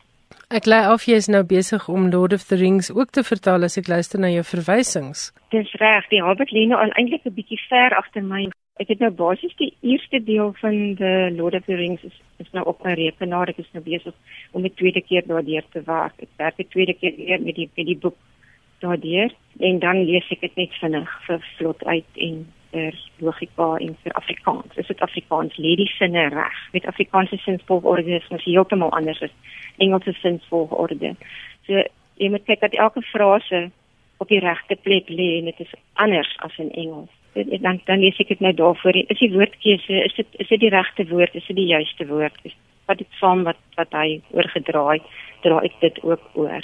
Ek 0.48 0.66
lei 0.66 0.86
af 0.88 1.06
jy 1.08 1.18
is 1.20 1.28
nou 1.28 1.44
besig 1.44 1.90
om 1.92 2.10
Lord 2.12 2.34
of 2.34 2.46
the 2.48 2.56
Rings 2.56 2.88
ook 2.92 3.12
te 3.12 3.24
vertaal 3.24 3.68
as 3.68 3.78
ek 3.80 3.90
luister 3.92 4.20
na 4.20 4.30
jou 4.32 4.44
verwysings. 4.48 5.32
Dis 5.52 5.74
reg, 5.82 6.08
die 6.12 6.22
Hobbit 6.24 6.54
lê 6.56 6.64
nou 6.68 6.80
eintlik 6.80 7.26
'n 7.26 7.36
bietjie 7.36 7.60
ver 7.70 7.96
agter 7.98 8.24
my. 8.24 8.48
Ek 8.78 8.92
het 8.92 9.00
nou 9.02 9.10
basies 9.10 9.56
die 9.58 9.72
eerste 9.82 10.20
deel 10.24 10.52
van 10.62 10.96
the 11.00 11.30
Lord 11.34 11.56
of 11.58 11.66
the 11.66 11.76
Rings 11.76 12.04
is, 12.06 12.14
is 12.38 12.50
nou 12.54 12.66
op 12.70 12.84
my 12.86 12.94
rekenaar. 12.98 13.50
Ek 13.50 13.62
is 13.64 13.72
nou 13.74 13.82
besig 13.86 14.14
om 14.54 14.66
die 14.66 14.74
tweede 14.78 15.02
keer 15.02 15.26
daardeur 15.26 15.66
te 15.74 15.82
werk. 15.88 16.14
Ek 16.22 16.30
werk 16.38 16.60
die 16.62 16.68
tweede 16.70 16.94
keer 16.94 17.16
weer 17.18 17.42
met 17.42 17.58
die 17.58 17.70
met 17.72 17.90
die 17.90 17.98
boek 17.98 18.18
daardeur 18.84 19.34
en 19.66 19.80
dan 19.82 20.04
lees 20.06 20.30
ek 20.30 20.46
dit 20.46 20.62
net 20.62 20.78
vinnig 20.78 21.16
vir 21.26 21.42
vlot 21.58 21.84
uit 21.90 22.22
en 22.28 22.46
vir 22.72 23.02
logika 23.26 23.72
en 23.82 23.98
vir 24.04 24.18
Afrikaans. 24.22 24.78
Is 24.78 24.94
dit 24.94 25.02
Afrikaans 25.02 25.58
lê 25.58 25.74
die 25.82 25.90
sinne 25.96 26.28
reg? 26.34 26.62
Met 26.74 26.86
Afrikaanse 26.86 27.42
sinsvolgorde 27.42 28.20
is 28.20 28.30
mos 28.30 28.46
heeltemal 28.46 28.94
anders 28.94 29.24
as 29.26 29.34
Engelse 29.82 30.14
sinsvolgorde. 30.22 31.16
So 31.66 31.82
jy 32.22 32.30
moet 32.34 32.46
kyk 32.46 32.62
dat 32.62 32.78
elke 32.78 33.02
frase 33.10 33.68
op 34.22 34.30
die 34.30 34.42
regte 34.42 34.78
plek 34.86 35.10
lê 35.10 35.38
en 35.40 35.50
dit 35.50 35.66
is 35.66 35.78
anders 35.94 36.30
as 36.46 36.58
in 36.62 36.72
Engels. 36.74 37.17
Dit- 37.38 37.62
Dan 37.62 37.82
dan 37.86 38.00
lees 38.00 38.18
ek 38.20 38.28
dit 38.28 38.40
nou 38.40 38.54
daarvoor. 38.54 38.96
Is 38.96 39.20
die 39.20 39.32
woordkeuse, 39.34 39.94
is 40.06 40.14
dit 40.16 40.28
is 40.44 40.48
dit 40.48 40.60
die 40.60 40.70
regte 40.74 41.06
woord, 41.10 41.36
is 41.36 41.46
dit 41.48 41.56
die 41.56 41.66
juiste 41.70 42.08
woord? 42.08 42.34
Is 42.44 42.56
wat 42.88 42.98
dit 42.98 43.08
saam 43.20 43.44
wat 43.44 43.58
wat 43.76 43.92
hy 43.92 44.22
oorgedraai, 44.32 45.02
dra 45.44 45.60
ek 45.64 45.74
dit 45.82 46.04
ook 46.04 46.22
oor. 46.34 46.64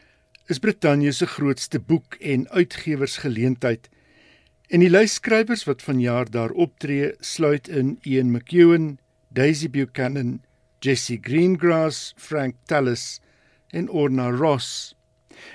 is 0.46 0.62
Brittanje 0.62 1.10
se 1.10 1.26
grootste 1.26 1.82
boek- 1.82 2.20
en 2.20 2.46
uitgewersgeleentheid. 2.54 3.90
En 4.70 4.86
die 4.86 4.92
lysskrywers 4.94 5.66
wat 5.66 5.82
vanjaar 5.82 6.30
daar 6.30 6.54
optree, 6.54 7.16
sluit 7.18 7.66
in 7.66 7.96
Ian 8.06 8.30
McEwan, 8.30 8.98
Daisy 9.34 9.70
Buchanan, 9.70 10.38
Jessie 10.82 11.20
Greengrass, 11.22 12.12
Frank 12.16 12.56
Tallis 12.66 13.20
en 13.70 13.88
Orna 13.88 14.30
Ross. 14.30 14.96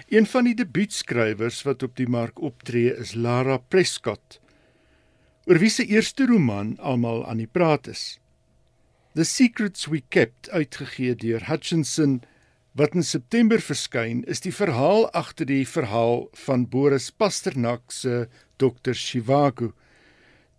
Een 0.08 0.26
van 0.26 0.47
die 0.47 0.56
debuutskrywers 0.56 1.66
wat 1.68 1.84
op 1.84 1.97
die 1.99 2.08
mark 2.08 2.39
optree 2.39 2.93
is 2.95 3.12
Lara 3.16 3.58
Prescott, 3.58 4.39
oor 5.47 5.60
wie 5.60 5.72
se 5.72 5.84
eerste 5.84 6.30
roman 6.32 6.78
almal 6.80 7.26
aan 7.28 7.43
die 7.43 7.49
praat 7.51 7.91
is. 7.91 8.06
The 9.20 9.28
Secrets 9.28 9.89
We 9.91 9.99
Kept, 10.16 10.47
uitgegee 10.49 11.16
deur 11.20 11.43
Hutchinson, 11.51 12.22
wat 12.78 12.95
in 12.95 13.04
September 13.04 13.60
verskyn, 13.60 14.24
is 14.32 14.45
die 14.47 14.56
verhaal 14.56 15.10
agter 15.12 15.49
die 15.49 15.66
verhaal 15.68 16.28
van 16.47 16.68
Boris 16.72 17.12
Pasternak 17.12 17.91
se 17.91 18.28
Dr. 18.64 18.95
Shivago, 18.95 19.74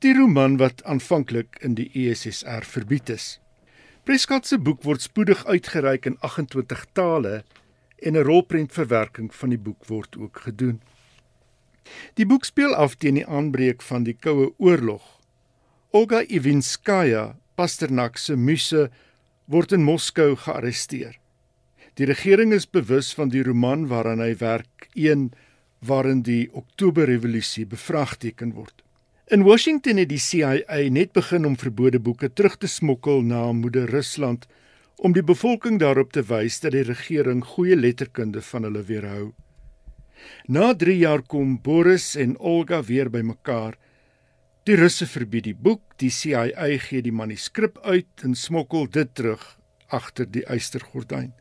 die 0.04 0.12
roman 0.12 0.60
wat 0.60 0.84
aanvanklik 0.84 1.56
in 1.64 1.78
die 1.78 1.88
USSR 1.94 2.68
verbied 2.68 3.16
is. 3.16 3.38
Prescott 4.08 4.46
se 4.48 4.56
boek 4.56 4.86
word 4.88 5.02
spoedig 5.04 5.42
uitgereik 5.44 6.06
in 6.08 6.14
28 6.24 6.84
tale 6.96 7.42
en 8.00 8.16
'n 8.16 8.24
rolprentverwerking 8.24 9.34
van 9.34 9.48
die 9.52 9.58
boek 9.58 9.84
word 9.84 10.16
ook 10.16 10.40
gedoen. 10.46 10.80
Die 12.14 12.26
boek 12.26 12.44
speel 12.44 12.74
af 12.74 12.94
teen 12.96 13.20
die 13.20 13.26
aanbreek 13.26 13.82
van 13.82 14.02
die 14.08 14.16
Koue 14.16 14.54
Oorlog. 14.56 15.20
Olga 15.90 16.22
Ivinskaya, 16.24 17.36
Pasternak 17.54 18.16
se 18.16 18.36
muse, 18.36 18.90
word 19.44 19.72
in 19.72 19.84
Moskou 19.84 20.36
gearresteer. 20.36 21.18
Die 21.94 22.06
regering 22.06 22.52
is 22.52 22.70
bewus 22.70 23.14
van 23.14 23.28
die 23.28 23.42
roman 23.42 23.86
waaraan 23.86 24.20
hy 24.20 24.36
werk, 24.36 24.88
een 24.94 25.32
waarin 25.78 26.22
die 26.22 26.48
Oktoberrevolusie 26.52 27.66
bevraagteken 27.66 28.52
word. 28.52 28.87
In 29.28 29.42
Washington 29.44 29.98
het 30.00 30.08
die 30.08 30.20
CIA 30.24 30.86
net 30.88 31.10
begin 31.12 31.44
om 31.44 31.56
verbode 31.60 31.98
boeke 32.00 32.30
terug 32.32 32.54
te 32.56 32.68
smokkel 32.68 33.18
na 33.20 33.42
moeder 33.52 33.90
Rusland 33.92 34.46
om 34.96 35.12
die 35.12 35.22
bevolking 35.22 35.76
daarop 35.82 36.14
te 36.16 36.22
wys 36.24 36.56
dat 36.62 36.72
die 36.72 36.84
regering 36.88 37.42
goeie 37.44 37.76
letterkunde 37.76 38.40
van 38.40 38.64
hulle 38.64 38.80
weerhou. 38.88 39.26
Na 40.48 40.70
3 40.72 40.94
jaar 40.96 41.20
kom 41.20 41.58
Boris 41.60 42.14
en 42.16 42.38
Olga 42.40 42.78
weer 42.82 43.10
bymekaar. 43.12 43.76
Die 44.64 44.78
Russe 44.80 45.06
verbied 45.06 45.44
die 45.44 45.54
boek, 45.54 45.82
die 46.00 46.08
CIA 46.08 46.70
gee 46.86 47.04
die 47.04 47.12
manuskrip 47.12 47.76
uit 47.84 48.24
en 48.24 48.32
smokkel 48.34 48.88
dit 48.88 49.12
terug 49.12 49.44
agter 49.92 50.24
die 50.24 50.46
eystergordyn. 50.48 51.34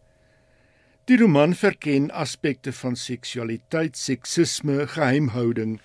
Die 1.07 1.15
roman 1.23 1.55
verken 1.55 2.11
aspekte 2.11 2.75
van 2.75 2.99
seksualiteit, 2.99 3.95
seksisme, 3.95 4.83
geheimhouding 4.91 5.79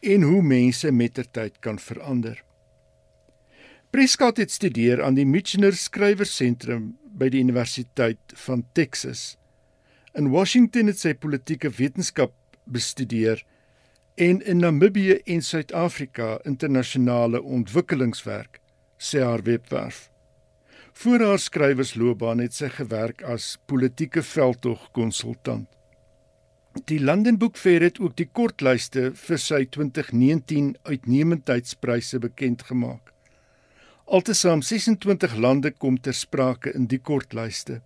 en 0.00 0.22
hoe 0.22 0.42
mense 0.42 0.92
mettertyd 0.92 1.58
kan 1.60 1.78
verander. 1.78 2.44
Prescott 3.90 4.36
het 4.36 4.50
studeer 4.50 5.02
aan 5.02 5.16
die 5.18 5.26
Michener 5.26 5.74
Skrywersentrum 5.76 6.92
by 7.18 7.28
die 7.32 7.40
Universiteit 7.42 8.34
van 8.46 8.62
Texas. 8.72 9.36
In 10.14 10.30
Washington 10.30 10.86
het 10.90 11.00
sy 11.02 11.14
politieke 11.14 11.72
wetenskap 11.74 12.34
bestudeer 12.70 13.42
en 14.20 14.40
in 14.46 14.62
Namibië 14.62 15.18
en 15.24 15.42
Suid-Afrika 15.42 16.38
internasionale 16.44 17.42
ontwikkelingswerk, 17.42 18.60
sê 18.98 19.24
haar 19.24 19.42
webwerf. 19.42 20.08
Voor 20.92 21.20
haar 21.24 21.38
skrywersloopbaan 21.38 22.42
het 22.44 22.54
sy 22.54 22.68
gewerk 22.74 23.22
as 23.22 23.56
politieke 23.66 24.22
veldtogkonsultant. 24.22 25.68
Die 26.86 27.00
London 27.00 27.36
Book 27.36 27.56
Fair 27.56 27.82
het 27.82 27.98
ook 28.00 28.14
die 28.16 28.28
kortlyste 28.32 29.10
vir 29.18 29.40
sy 29.42 29.64
2019 29.74 30.76
uitnemendheidspryse 30.86 32.20
bekend 32.22 32.62
gemaak. 32.68 33.10
Altesaam 34.06 34.62
26 34.62 35.34
lande 35.36 35.72
kom 35.76 35.98
ter 36.00 36.14
sprake 36.14 36.72
in 36.72 36.86
die 36.88 37.00
kortlyste. 37.02 37.80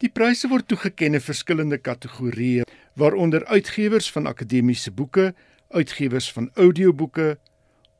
Die 0.00 0.08
pryse 0.08 0.48
word 0.48 0.70
toegekenne 0.70 1.20
aan 1.20 1.26
verskillende 1.26 1.78
kategorieë, 1.78 2.64
waaronder 2.96 3.44
uitgewers 3.50 4.08
van 4.14 4.30
akademiese 4.30 4.94
boeke, 4.94 5.32
uitgewers 5.74 6.32
van 6.32 6.50
audioboeke, 6.54 7.36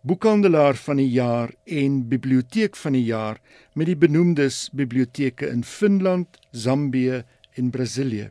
boekhandelaar 0.01 0.78
van 0.86 1.03
die 1.03 1.11
jaar 1.11 1.53
en 1.64 2.05
biblioteek 2.09 2.78
van 2.80 2.97
die 2.97 3.05
jaar 3.11 3.43
met 3.74 3.90
die 3.90 3.99
benoemdes 3.99 4.68
biblioteke 4.72 5.51
in 5.51 5.64
Finland, 5.64 6.38
Zambië 6.51 7.24
en 7.59 7.70
Brasilië. 7.70 8.30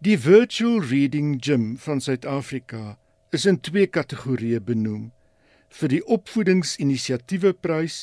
Die 0.00 0.16
Virtual 0.16 0.78
Reading 0.78 1.40
Gym 1.40 1.76
van 1.76 2.00
Suid-Afrika 2.00 2.96
is 3.34 3.46
in 3.50 3.56
twee 3.66 3.88
kategorieë 3.90 4.60
benoem 4.62 5.08
vir 5.74 5.90
die 5.90 5.98
opvoedingsinisiatiewe 6.06 7.50
prys 7.66 7.96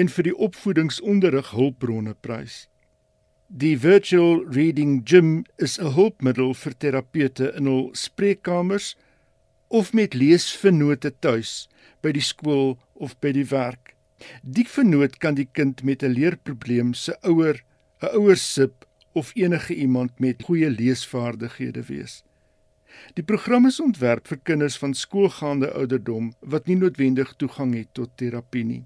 en 0.00 0.08
vir 0.14 0.30
die 0.30 0.32
opvoedingsonderrig 0.46 1.50
hulpbronne 1.52 2.14
prys. 2.24 2.56
Die 3.52 3.74
Virtual 3.76 4.40
Reading 4.56 5.02
Gym 5.04 5.44
is 5.60 5.76
'n 5.76 5.92
hulpmiddel 5.98 6.54
vir 6.62 6.78
terapeute 6.78 7.52
in 7.60 7.68
hul 7.68 7.84
spreekkamers 7.92 8.96
of 9.68 9.92
met 9.92 10.16
leesvennote 10.16 11.12
tuis 11.20 11.68
by 12.00 12.16
die 12.16 12.24
skool 12.24 12.78
of 12.94 13.20
by 13.20 13.36
die 13.36 13.48
werk. 13.52 13.92
Die 14.40 14.64
vennoot 14.64 15.20
kan 15.20 15.34
die 15.34 15.50
kind 15.52 15.84
met 15.84 16.02
'n 16.02 16.16
leerprobleem 16.16 16.94
se 16.94 17.12
ouer, 17.20 17.60
'n 18.00 18.16
ouer 18.16 18.36
sip 18.36 18.87
of 19.12 19.30
enige 19.34 19.74
iemand 19.74 20.18
met 20.18 20.42
goeie 20.42 20.70
leesvaardighede 20.70 21.82
wees. 21.82 22.22
Die 23.14 23.24
program 23.24 23.66
is 23.66 23.80
ontwerp 23.80 24.28
vir 24.28 24.40
kinders 24.42 24.78
van 24.78 24.94
skoolgaande 24.94 25.72
ouderdom 25.72 26.32
wat 26.40 26.66
nie 26.66 26.76
noodwendig 26.76 27.34
toegang 27.36 27.74
het 27.76 27.92
tot 27.92 28.16
terapie 28.16 28.64
nie. 28.64 28.84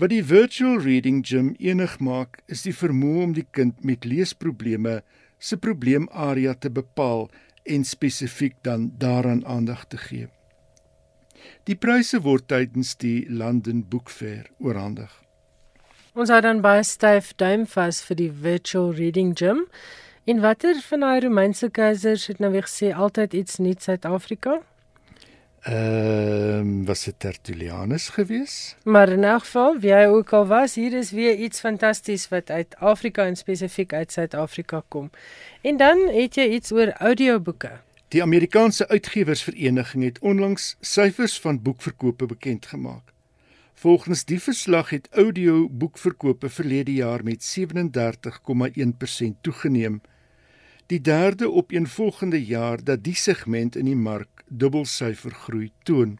Wat 0.00 0.12
die 0.12 0.24
virtual 0.24 0.78
reading 0.80 1.20
gym 1.26 1.54
enig 1.58 1.98
maak, 2.00 2.40
is 2.46 2.62
die 2.64 2.74
vermoë 2.74 3.24
om 3.26 3.32
die 3.36 3.46
kind 3.52 3.84
met 3.84 4.06
leesprobleme 4.08 5.00
se 5.38 5.58
probleemarea 5.60 6.54
te 6.54 6.70
bepaal 6.70 7.28
en 7.64 7.84
spesifiek 7.84 8.56
dan 8.64 8.90
daaraan 8.98 9.44
aandag 9.46 9.84
te 9.92 10.00
gee. 10.00 10.28
Die 11.68 11.76
pryse 11.76 12.20
word 12.24 12.48
tydens 12.48 12.96
die 13.00 13.24
London 13.28 13.84
Book 13.88 14.10
Fair 14.10 14.48
oorhandig. 14.58 15.12
Ons 16.18 16.30
hou 16.32 16.40
dan 16.42 16.58
baie 16.58 16.82
styf 16.82 17.28
duim 17.38 17.68
vas 17.70 18.00
vir 18.02 18.16
die 18.18 18.32
virtual 18.34 18.88
reading 18.98 19.30
gym. 19.38 19.60
En 20.26 20.40
watter 20.42 20.74
van 20.88 21.04
daai 21.04 21.20
Romeinse 21.22 21.68
keisers 21.70 22.24
het 22.26 22.40
nou 22.42 22.50
weer 22.50 22.66
gesê 22.66 22.90
altyd 22.90 23.36
iets 23.38 23.60
nuuts 23.62 23.86
Suid-Afrika? 23.86 24.56
Ehm, 25.60 26.58
um, 26.58 26.84
was 26.88 27.04
dit 27.04 27.14
Tertullianus 27.18 28.08
gewees? 28.08 28.76
Maar 28.84 29.08
in 29.08 29.24
elk 29.24 29.44
geval, 29.44 29.78
wie 29.78 29.92
hy 29.92 30.06
ook 30.10 30.32
al 30.32 30.46
was, 30.46 30.74
hier 30.74 30.96
is 30.98 31.10
weer 31.10 31.34
iets 31.36 31.60
fantasties 31.60 32.28
wat 32.28 32.50
uit 32.50 32.74
Afrika 32.78 33.26
en 33.26 33.36
spesifiek 33.36 33.92
uit 33.92 34.12
Suid-Afrika 34.12 34.82
kom. 34.88 35.10
En 35.62 35.76
dan 35.76 36.08
het 36.08 36.34
jy 36.34 36.48
iets 36.58 36.72
oor 36.72 36.90
audioboeke. 36.92 37.70
Die 38.08 38.22
Amerikaanse 38.22 38.88
Uitgewersvereniging 38.88 40.04
het 40.04 40.18
onlangs 40.18 40.76
syfers 40.80 41.40
van 41.40 41.62
boekverkope 41.62 42.26
bekend 42.26 42.66
gemaak. 42.66 43.09
Volgens 43.80 44.24
die 44.28 44.40
verslag 44.40 44.90
het 44.90 45.08
audioboekverkope 45.10 46.48
verlede 46.48 46.92
jaar 46.92 47.22
met 47.24 47.40
37,1% 47.58 49.30
toegeneem. 49.40 50.00
Die 50.86 51.00
derde 51.00 51.48
op 51.50 51.72
een 51.72 51.86
volgende 51.88 52.44
jaar 52.44 52.84
dat 52.84 53.04
die 53.04 53.14
segment 53.14 53.76
in 53.76 53.84
die 53.84 53.96
mark 53.96 54.44
dubbelsyfer 54.48 55.30
groei 55.32 55.72
toon. 55.82 56.18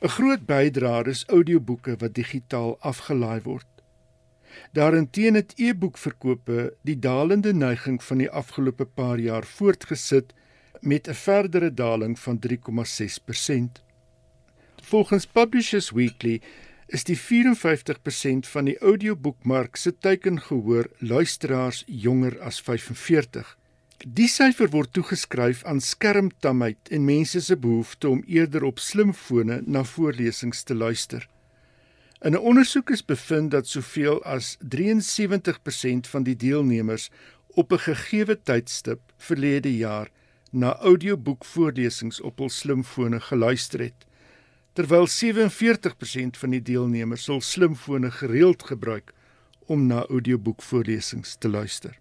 'n 0.00 0.08
Groot 0.08 0.46
bydraer 0.46 1.06
is 1.06 1.24
audioboeke 1.26 1.96
wat 1.96 2.14
digitaal 2.14 2.76
afgelaai 2.80 3.40
word. 3.40 3.68
Daarenteen 4.72 5.34
het 5.34 5.52
e-boekverkope 5.56 6.74
die 6.82 6.98
dalende 6.98 7.54
neiging 7.54 8.04
van 8.04 8.18
die 8.18 8.30
afgelope 8.30 8.84
paar 8.84 9.18
jaar 9.18 9.44
voortgesit 9.44 10.34
met 10.80 11.08
'n 11.08 11.14
verdere 11.14 11.74
daling 11.74 12.18
van 12.18 12.38
3,6%. 12.38 13.82
Volgens 14.90 15.26
Publishers 15.26 15.90
Weekly 15.90 16.40
is 16.86 17.04
die 17.06 17.14
54% 17.18 18.48
van 18.50 18.66
die 18.66 18.74
audioboekmark 18.82 19.78
se 19.78 19.92
teiken 19.94 20.40
gehoor 20.42 20.88
luisteraars 20.98 21.84
jonger 21.86 22.34
as 22.42 22.58
45. 22.66 23.52
Die 24.02 24.26
syfer 24.26 24.72
word 24.74 24.90
toegeskryf 24.98 25.62
aan 25.62 25.78
skermtamheid 25.78 26.90
en 26.90 27.06
mense 27.06 27.38
se 27.38 27.58
behoefte 27.68 28.10
om 28.10 28.24
eerder 28.26 28.66
op 28.66 28.82
slimfone 28.82 29.60
na 29.62 29.84
voorlesings 29.92 30.66
te 30.66 30.74
luister. 30.74 31.28
In 32.26 32.34
'n 32.34 32.42
ondersoek 32.50 32.90
is 32.90 33.04
bevind 33.04 33.50
dat 33.50 33.70
soveel 33.70 34.18
as 34.24 34.56
73% 34.58 36.10
van 36.10 36.22
die 36.26 36.36
deelnemers 36.36 37.10
op 37.54 37.72
'n 37.72 37.84
gegeewe 37.86 38.42
tydstip 38.42 39.00
verlede 39.16 39.76
jaar 39.76 40.10
na 40.50 40.76
audioboekvoorlesings 40.76 42.20
op 42.20 42.38
hul 42.38 42.50
slimfone 42.50 43.20
geluister 43.20 43.80
het 43.80 44.09
terwyl 44.72 45.06
47% 45.06 46.38
van 46.42 46.50
die 46.50 46.62
deelnemers 46.62 47.24
sal 47.24 47.40
slimfone 47.40 48.10
gereeld 48.10 48.62
gebruik 48.62 49.12
om 49.66 49.86
na 49.86 50.04
audioboekvoorlesings 50.06 51.36
te 51.38 51.48
luister. 51.48 51.98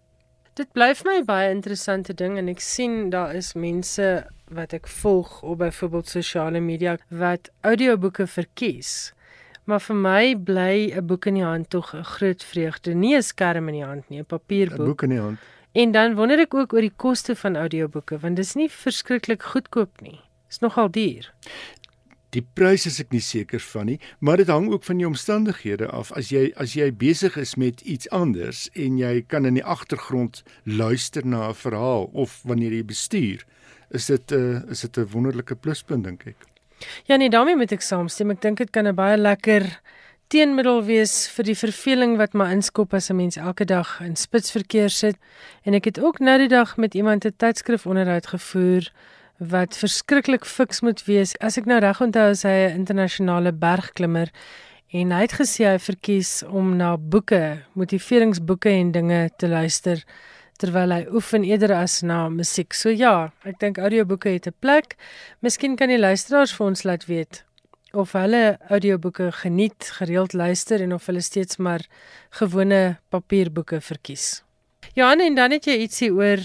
Dit 0.60 0.74
bly 0.76 0.90
vir 0.98 1.08
my 1.08 1.20
baie 1.24 1.52
interessante 1.54 2.14
ding 2.14 2.38
en 2.38 2.50
ek 2.52 2.60
sien 2.60 3.10
daar 3.14 3.36
is 3.38 3.54
mense 3.56 4.08
wat 4.52 4.74
ek 4.76 4.90
volg 4.92 5.42
op 5.46 5.62
byvoorbeeld 5.62 6.10
sosiale 6.10 6.60
media 6.60 6.98
wat 7.10 7.48
audioboeke 7.62 8.28
verkies. 8.28 9.14
Maar 9.70 9.80
vir 9.86 9.96
my 9.96 10.24
bly 10.36 10.76
'n 10.98 11.06
boek 11.06 11.28
in 11.28 11.36
die 11.36 11.46
hand 11.46 11.70
tog 11.70 11.94
'n 11.94 12.04
groot 12.04 12.44
vreugde, 12.44 12.94
nie 12.94 13.16
'n 13.16 13.24
skerm 13.24 13.70
in 13.70 13.76
die 13.76 13.86
hand 13.86 14.10
nie, 14.10 14.20
'n 14.20 14.26
papierboek. 14.26 14.80
'n 14.80 14.86
Boek 14.86 15.04
in 15.04 15.10
die 15.10 15.20
hand. 15.20 15.40
En 15.72 15.92
dan 15.92 16.16
wonder 16.16 16.40
ek 16.40 16.54
ook 16.54 16.74
oor 16.74 16.82
die 16.82 16.96
koste 16.96 17.36
van 17.36 17.56
audioboeke 17.56 18.18
want 18.20 18.36
dis 18.36 18.56
nie 18.56 18.70
verskriklik 18.70 19.44
goedkoop 19.44 20.02
nie. 20.02 20.20
Is 20.50 20.60
nogal 20.60 20.90
duur. 20.92 21.32
Die 22.36 22.46
prys 22.54 22.86
is 22.86 23.00
ek 23.02 23.10
nie 23.12 23.24
seker 23.26 23.62
van 23.72 23.88
nie, 23.90 24.00
maar 24.20 24.38
dit 24.38 24.48
hang 24.48 24.68
ook 24.70 24.84
van 24.86 25.00
die 25.02 25.08
omstandighede 25.08 25.88
af. 25.90 26.12
As 26.12 26.30
jy 26.30 26.52
as 26.62 26.76
jy 26.78 26.92
besig 26.94 27.38
is 27.42 27.56
met 27.58 27.82
iets 27.82 28.10
anders 28.14 28.68
en 28.74 29.00
jy 29.02 29.24
kan 29.28 29.50
in 29.50 29.58
die 29.58 29.66
agtergrond 29.66 30.44
luister 30.64 31.26
na 31.26 31.50
'n 31.50 31.56
verhaal 31.56 32.10
of 32.14 32.42
wanneer 32.44 32.72
jy 32.72 32.86
bestuur, 32.86 33.46
is 33.90 34.06
dit 34.06 34.32
'n 34.32 34.36
uh, 34.36 34.56
eh, 34.58 34.70
is 34.70 34.82
dit 34.82 34.98
'n 34.98 35.10
wonderlike 35.12 35.56
pluspunt 35.56 36.04
dink 36.04 36.28
ek. 36.28 36.38
Ja 37.06 37.16
nee, 37.16 37.30
daarmee 37.30 37.56
moet 37.56 37.72
ek 37.72 37.82
saamstem. 37.82 38.32
Ek 38.32 38.42
dink 38.42 38.58
dit 38.58 38.70
kan 38.70 38.88
'n 38.88 38.96
baie 38.96 39.18
lekker 39.18 39.80
teenmiddel 40.28 40.84
wees 40.86 41.28
vir 41.34 41.44
die 41.44 41.58
verveling 41.58 42.18
wat 42.18 42.34
maar 42.34 42.52
inskop 42.52 42.94
as 42.94 43.10
'n 43.10 43.16
mens 43.16 43.38
elke 43.38 43.66
dag 43.66 44.00
in 44.02 44.16
spitsverkeer 44.16 44.90
sit. 44.90 45.16
En 45.64 45.74
ek 45.74 45.86
het 45.86 46.00
ook 46.00 46.20
nou 46.20 46.38
die 46.38 46.48
dag 46.48 46.78
met 46.78 46.94
iemand 46.94 47.26
'n 47.26 47.34
tydskrif 47.38 47.86
onderhoud 47.86 48.28
gevoer 48.28 48.92
wat 49.40 49.78
verskriklik 49.80 50.46
fiks 50.46 50.82
moet 50.84 51.04
wees. 51.08 51.36
As 51.40 51.58
ek 51.58 51.66
nou 51.66 51.80
reg 51.80 52.02
onthou, 52.04 52.30
is 52.32 52.44
hy 52.44 52.68
'n 52.68 52.76
internasionale 52.76 53.52
bergklimmer 53.52 54.30
en 54.92 55.12
hy 55.12 55.22
het 55.22 55.34
gesê 55.40 55.66
hy 55.66 55.78
verkies 55.78 56.44
om 56.44 56.78
na 56.78 56.98
boeke, 56.98 57.64
motiveringsboeke 57.74 58.70
en 58.70 58.92
dinge 58.92 59.30
te 59.38 59.48
luister 59.48 60.04
terwyl 60.58 60.92
hy 60.92 61.06
oefen 61.16 61.44
eerder 61.44 61.72
as 61.74 62.02
na 62.02 62.28
musiek. 62.30 62.74
So 62.74 62.90
ja, 62.90 63.32
ek 63.46 63.60
dink 63.60 63.78
audioboeke 63.78 64.30
het 64.30 64.48
'n 64.48 64.56
plek. 64.60 64.98
Miskien 65.42 65.76
kan 65.76 65.88
die 65.88 65.98
luisteraars 65.98 66.54
vir 66.54 66.68
ons 66.68 66.84
laat 66.84 67.06
weet 67.06 67.44
of 67.94 68.12
hulle 68.14 68.58
audioboeke 68.70 69.32
geniet, 69.32 69.90
gereeld 69.98 70.34
luister 70.34 70.82
en 70.82 70.94
of 70.94 71.06
hulle 71.06 71.22
steeds 71.22 71.58
maar 71.58 71.82
gewone 72.30 73.00
papierboeke 73.10 73.82
verkies. 73.82 74.44
Johan, 74.94 75.22
en 75.22 75.36
dan 75.36 75.52
het 75.52 75.66
jy 75.66 75.78
ietsie 75.86 76.12
oor 76.14 76.38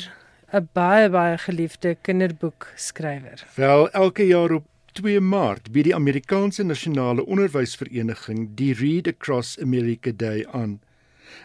'n 0.54 0.68
baie 0.72 1.08
baie 1.10 1.38
geliefde 1.38 1.96
kinderboekskrywer. 2.06 3.46
Wel, 3.54 3.90
elke 3.90 4.26
jaar 4.26 4.52
op 4.52 4.66
2 4.92 5.20
Maart 5.20 5.72
bied 5.72 5.84
die 5.84 5.94
Amerikaanse 5.94 6.62
Nasionale 6.62 7.24
Onderwysvereniging 7.26 8.54
die 8.54 8.74
Read 8.74 9.08
Across 9.08 9.58
America 9.58 10.12
Day 10.16 10.46
aan. 10.46 10.80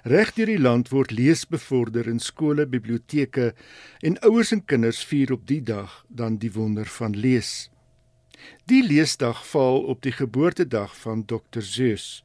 Regdeur 0.03 0.45
die 0.45 0.59
land 0.59 0.91
word 0.93 1.11
lees 1.11 1.47
bevorder 1.47 2.07
in 2.07 2.19
skole, 2.19 2.67
biblioteke 2.67 3.53
en 3.99 4.19
ouers 4.19 4.51
en 4.51 4.65
kinders 4.65 5.01
vier 5.03 5.33
op 5.33 5.47
die 5.47 5.63
dag 5.63 6.05
dan 6.07 6.37
die 6.37 6.51
wonder 6.53 6.85
van 6.85 7.17
lees. 7.17 7.71
Die 8.69 8.83
leesdag 8.85 9.41
val 9.47 9.81
op 9.81 10.05
die 10.05 10.13
geboortedag 10.13 10.93
van 10.97 11.25
Dr. 11.25 11.65
Zeus 11.65 12.23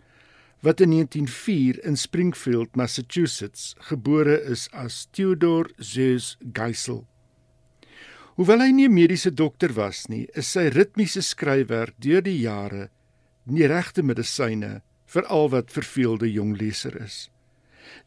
wat 0.65 0.81
in 0.81 0.91
1904 0.91 1.85
in 1.85 1.97
Springfield, 1.97 2.77
Massachusetts 2.77 3.75
gebore 3.79 4.43
is 4.43 4.69
as 4.73 5.09
Theodore 5.11 5.69
Zeus 5.77 6.39
Geisel. 6.53 7.05
Hoewel 8.35 8.65
hy 8.65 8.71
nie 8.73 8.89
'n 8.89 8.95
mediese 8.95 9.31
dokter 9.31 9.75
was 9.77 10.09
nie, 10.09 10.27
is 10.35 10.49
sy 10.49 10.71
ritmiese 10.73 11.21
skryfwerk 11.23 11.95
deur 12.01 12.23
die 12.23 12.41
jare 12.41 12.89
nie 13.45 13.67
regte 13.67 14.03
medisyne 14.03 14.81
vir 15.07 15.27
al 15.29 15.51
wat 15.51 15.71
verveelde 15.71 16.33
jong 16.33 16.57
leser 16.57 16.97
is. 16.97 17.29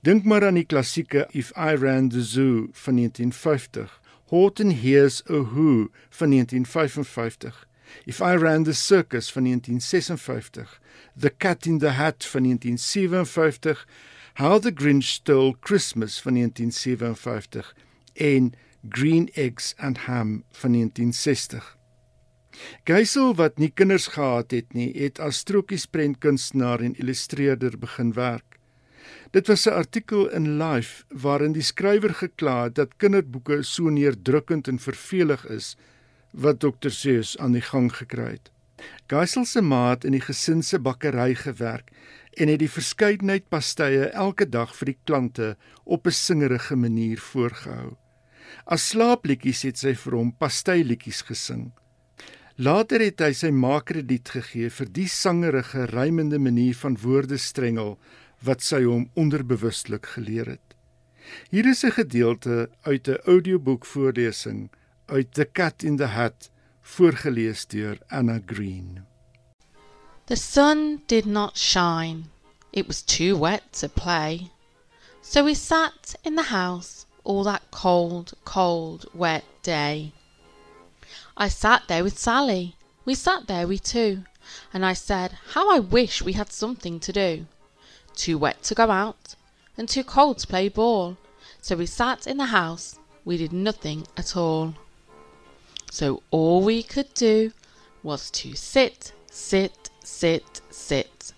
Dink 0.01 0.26
maar 0.26 0.43
aan 0.43 0.58
die 0.58 0.66
klassieke 0.66 1.28
If 1.34 1.53
I 1.55 1.76
Ran 1.76 2.10
the 2.10 2.24
Zoo 2.24 2.70
van 2.74 2.95
1950, 2.95 4.01
Horton 4.30 4.72
Hears 4.72 5.22
a 5.30 5.43
Who 5.53 5.91
van 6.10 6.30
1955 6.34 7.66
If 8.06 8.22
I 8.22 8.36
Ran 8.36 8.64
the 8.64 8.74
Circus 8.74 9.30
van 9.30 9.44
1956, 9.44 10.80
The 11.16 11.30
Cat 11.30 11.66
in 11.66 11.80
the 11.80 11.92
Hat 11.92 12.24
van 12.24 12.44
1957, 12.44 13.78
How 14.36 14.60
the 14.60 14.72
Grinch 14.72 15.04
Stole 15.04 15.56
Christmas 15.62 16.20
van 16.20 16.34
1957 16.34 17.74
en 18.14 18.54
Green 18.90 19.30
Eggs 19.34 19.74
and 19.78 19.98
Ham 19.98 20.44
van 20.52 20.72
1960. 20.72 21.78
Geisel 22.84 23.36
wat 23.36 23.58
nie 23.62 23.72
kinders 23.74 24.08
gehad 24.14 24.54
het 24.56 24.74
nie, 24.74 24.90
het 24.98 25.20
as 25.20 25.42
strokiesprentkunstenaar 25.44 26.84
en 26.86 26.96
illustreerder 27.02 27.78
begin 27.80 28.14
werk. 28.14 28.58
Dit 29.32 29.48
was 29.48 29.66
'n 29.66 29.74
artikel 29.74 30.30
in 30.30 30.58
Life 30.58 31.04
waarin 31.10 31.52
die 31.52 31.62
skrywer 31.62 32.14
gekla 32.14 32.64
het 32.64 32.76
dat 32.76 32.98
kinderboeke 32.98 33.64
so 33.64 33.90
neerdrukkend 33.90 34.68
en 34.68 34.80
vervelig 34.80 35.46
is 35.50 35.76
wat 36.38 36.62
dokter 36.62 36.92
Zeus 36.92 37.38
aan 37.38 37.58
die 37.58 37.66
gang 37.66 37.90
gekry 37.94 38.38
het. 38.38 38.52
Geisel 39.10 39.46
se 39.46 39.62
maat 39.62 40.06
in 40.06 40.14
die 40.14 40.22
gesin 40.22 40.62
se 40.64 40.80
bakkery 40.80 41.34
gewerk 41.36 41.90
en 42.38 42.52
het 42.52 42.62
die 42.62 42.70
verskeidenheid 42.70 43.48
pastye 43.50 44.12
elke 44.14 44.46
dag 44.46 44.76
vir 44.78 44.92
die 44.92 45.00
klante 45.10 45.48
op 45.84 46.08
'n 46.08 46.12
singerige 46.12 46.76
manier 46.76 47.18
voorgehou. 47.18 47.98
As 48.66 48.90
slaapliedjies 48.90 49.62
het 49.62 49.78
sy 49.78 49.94
vir 49.96 50.14
hom 50.14 50.32
pastyliedjies 50.32 51.22
gesing. 51.22 51.72
Later 52.56 53.00
het 53.00 53.20
hy 53.20 53.34
sy 53.34 53.50
maakrediet 53.52 54.30
gegee 54.30 54.70
vir 54.70 54.88
die 54.90 55.08
sangerige 55.08 55.86
rymende 55.86 56.40
manier 56.40 56.76
van 56.76 56.98
woordestrengel 56.98 57.98
wat 58.44 58.62
sy 58.62 58.84
hom 58.84 59.10
onderbewustelik 59.14 60.06
geleer 60.06 60.46
het. 60.46 60.76
Hier 61.50 61.66
is 61.66 61.84
'n 61.84 61.92
gedeelte 61.92 62.70
uit 62.82 63.08
'n 63.08 63.22
audioboek 63.26 63.86
voorlesing 63.86 64.70
uit 65.10 65.34
The 65.34 65.45
Cat 65.45 65.84
in 65.84 65.95
the 65.95 66.08
Hat 66.08 66.49
voorgeles 66.82 67.66
deur 67.66 67.97
Anna 68.10 68.39
Green. 68.45 69.05
The 70.26 70.36
sun 70.36 71.01
did 71.08 71.26
not 71.26 71.55
shine. 71.55 72.26
It 72.74 72.88
was 72.88 73.01
too 73.01 73.38
wet 73.38 73.72
to 73.80 73.88
play. 73.88 74.51
So 75.22 75.45
we 75.45 75.53
sat 75.53 76.16
in 76.26 76.36
the 76.36 76.51
house 76.51 77.05
all 77.24 77.43
that 77.43 77.72
cold, 77.72 78.34
cold, 78.43 79.05
wet 79.14 79.45
day. 79.64 80.12
I 81.38 81.47
sat 81.47 81.88
there 81.88 82.03
with 82.03 82.20
Sally. 82.20 82.76
We 83.05 83.16
sat 83.16 83.47
there, 83.47 83.68
we 83.68 83.80
two. 83.80 84.24
And 84.74 84.86
I 84.86 84.93
said, 84.93 85.38
How 85.53 85.70
I 85.70 85.80
wish 85.80 86.22
we 86.22 86.34
had 86.34 86.51
something 86.51 86.99
to 86.99 87.14
do. 87.14 87.45
Too 88.16 88.38
wet 88.38 88.64
to 88.64 88.76
go 88.76 88.91
out, 88.91 89.36
and 89.78 89.88
too 89.88 90.03
cold 90.03 90.39
to 90.39 90.47
play 90.47 90.68
ball. 90.68 91.16
So 91.62 91.78
we 91.78 91.86
sat 91.86 92.28
in 92.28 92.38
the 92.38 92.47
house. 92.47 92.99
We 93.24 93.38
did 93.38 93.53
nothing 93.53 94.05
at 94.18 94.36
all. 94.36 94.74
So 95.92 96.22
all 96.32 96.62
we 96.62 96.84
could 96.84 97.14
do 97.14 97.54
was 98.04 98.30
to 98.32 98.56
sit, 98.56 99.14
sit, 99.32 99.90
sit, 100.04 100.62
sit, 100.70 101.34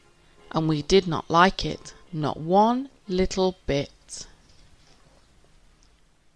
and 0.52 0.68
we 0.68 0.82
did 0.82 1.08
not 1.08 1.30
like 1.30 1.66
it, 1.66 1.94
not 2.12 2.40
one 2.40 2.90
little 3.08 3.58
bit. 3.66 4.28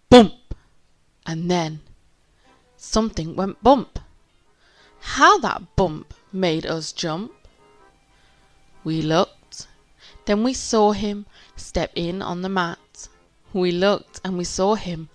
Bump! 0.08 0.54
And 1.26 1.50
then 1.50 1.80
something 2.76 3.34
went 3.34 3.62
bump. 3.62 3.98
How 5.00 5.38
that 5.38 5.76
bump 5.76 6.14
made 6.32 6.64
us 6.66 6.92
jump! 6.92 7.32
We 8.84 9.02
looked, 9.02 9.66
then 10.26 10.44
we 10.44 10.54
saw 10.54 10.92
him 10.92 11.26
step 11.56 11.90
in 11.94 12.22
on 12.22 12.42
the 12.42 12.48
mat. 12.48 13.08
We 13.52 13.72
looked 13.72 14.20
and 14.24 14.38
we 14.38 14.44
saw 14.44 14.74
him, 14.74 15.08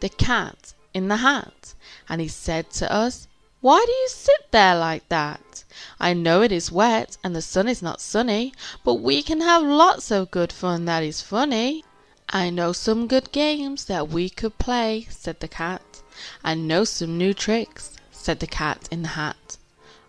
the 0.00 0.08
cat 0.08 0.74
in 0.92 1.08
the 1.08 1.18
hat, 1.18 1.74
and 2.08 2.20
he 2.20 2.28
said 2.28 2.70
to 2.70 2.92
us, 2.92 3.28
Why 3.60 3.84
do 3.86 3.92
you 3.92 4.08
sit 4.08 4.50
there 4.50 4.74
like 4.76 5.08
that? 5.08 5.64
I 6.00 6.14
know 6.14 6.42
it 6.42 6.50
is 6.50 6.72
wet 6.72 7.16
and 7.22 7.34
the 7.36 7.42
sun 7.42 7.68
is 7.68 7.80
not 7.80 8.00
sunny, 8.00 8.52
but 8.84 8.94
we 8.94 9.22
can 9.22 9.40
have 9.40 9.62
lots 9.62 10.10
of 10.10 10.30
good 10.30 10.52
fun 10.52 10.84
that 10.86 11.02
is 11.02 11.22
funny. 11.22 11.84
I 12.30 12.50
know 12.50 12.72
some 12.72 13.06
good 13.06 13.32
games 13.32 13.84
that 13.84 14.08
we 14.08 14.30
could 14.30 14.58
play, 14.58 15.06
said 15.10 15.40
the 15.40 15.48
cat. 15.48 16.02
I 16.44 16.54
know 16.54 16.84
some 16.84 17.18
new 17.18 17.34
tricks, 17.34 17.96
said 18.10 18.40
the 18.40 18.46
cat 18.46 18.88
in 18.90 19.02
the 19.02 19.08
hat. 19.10 19.56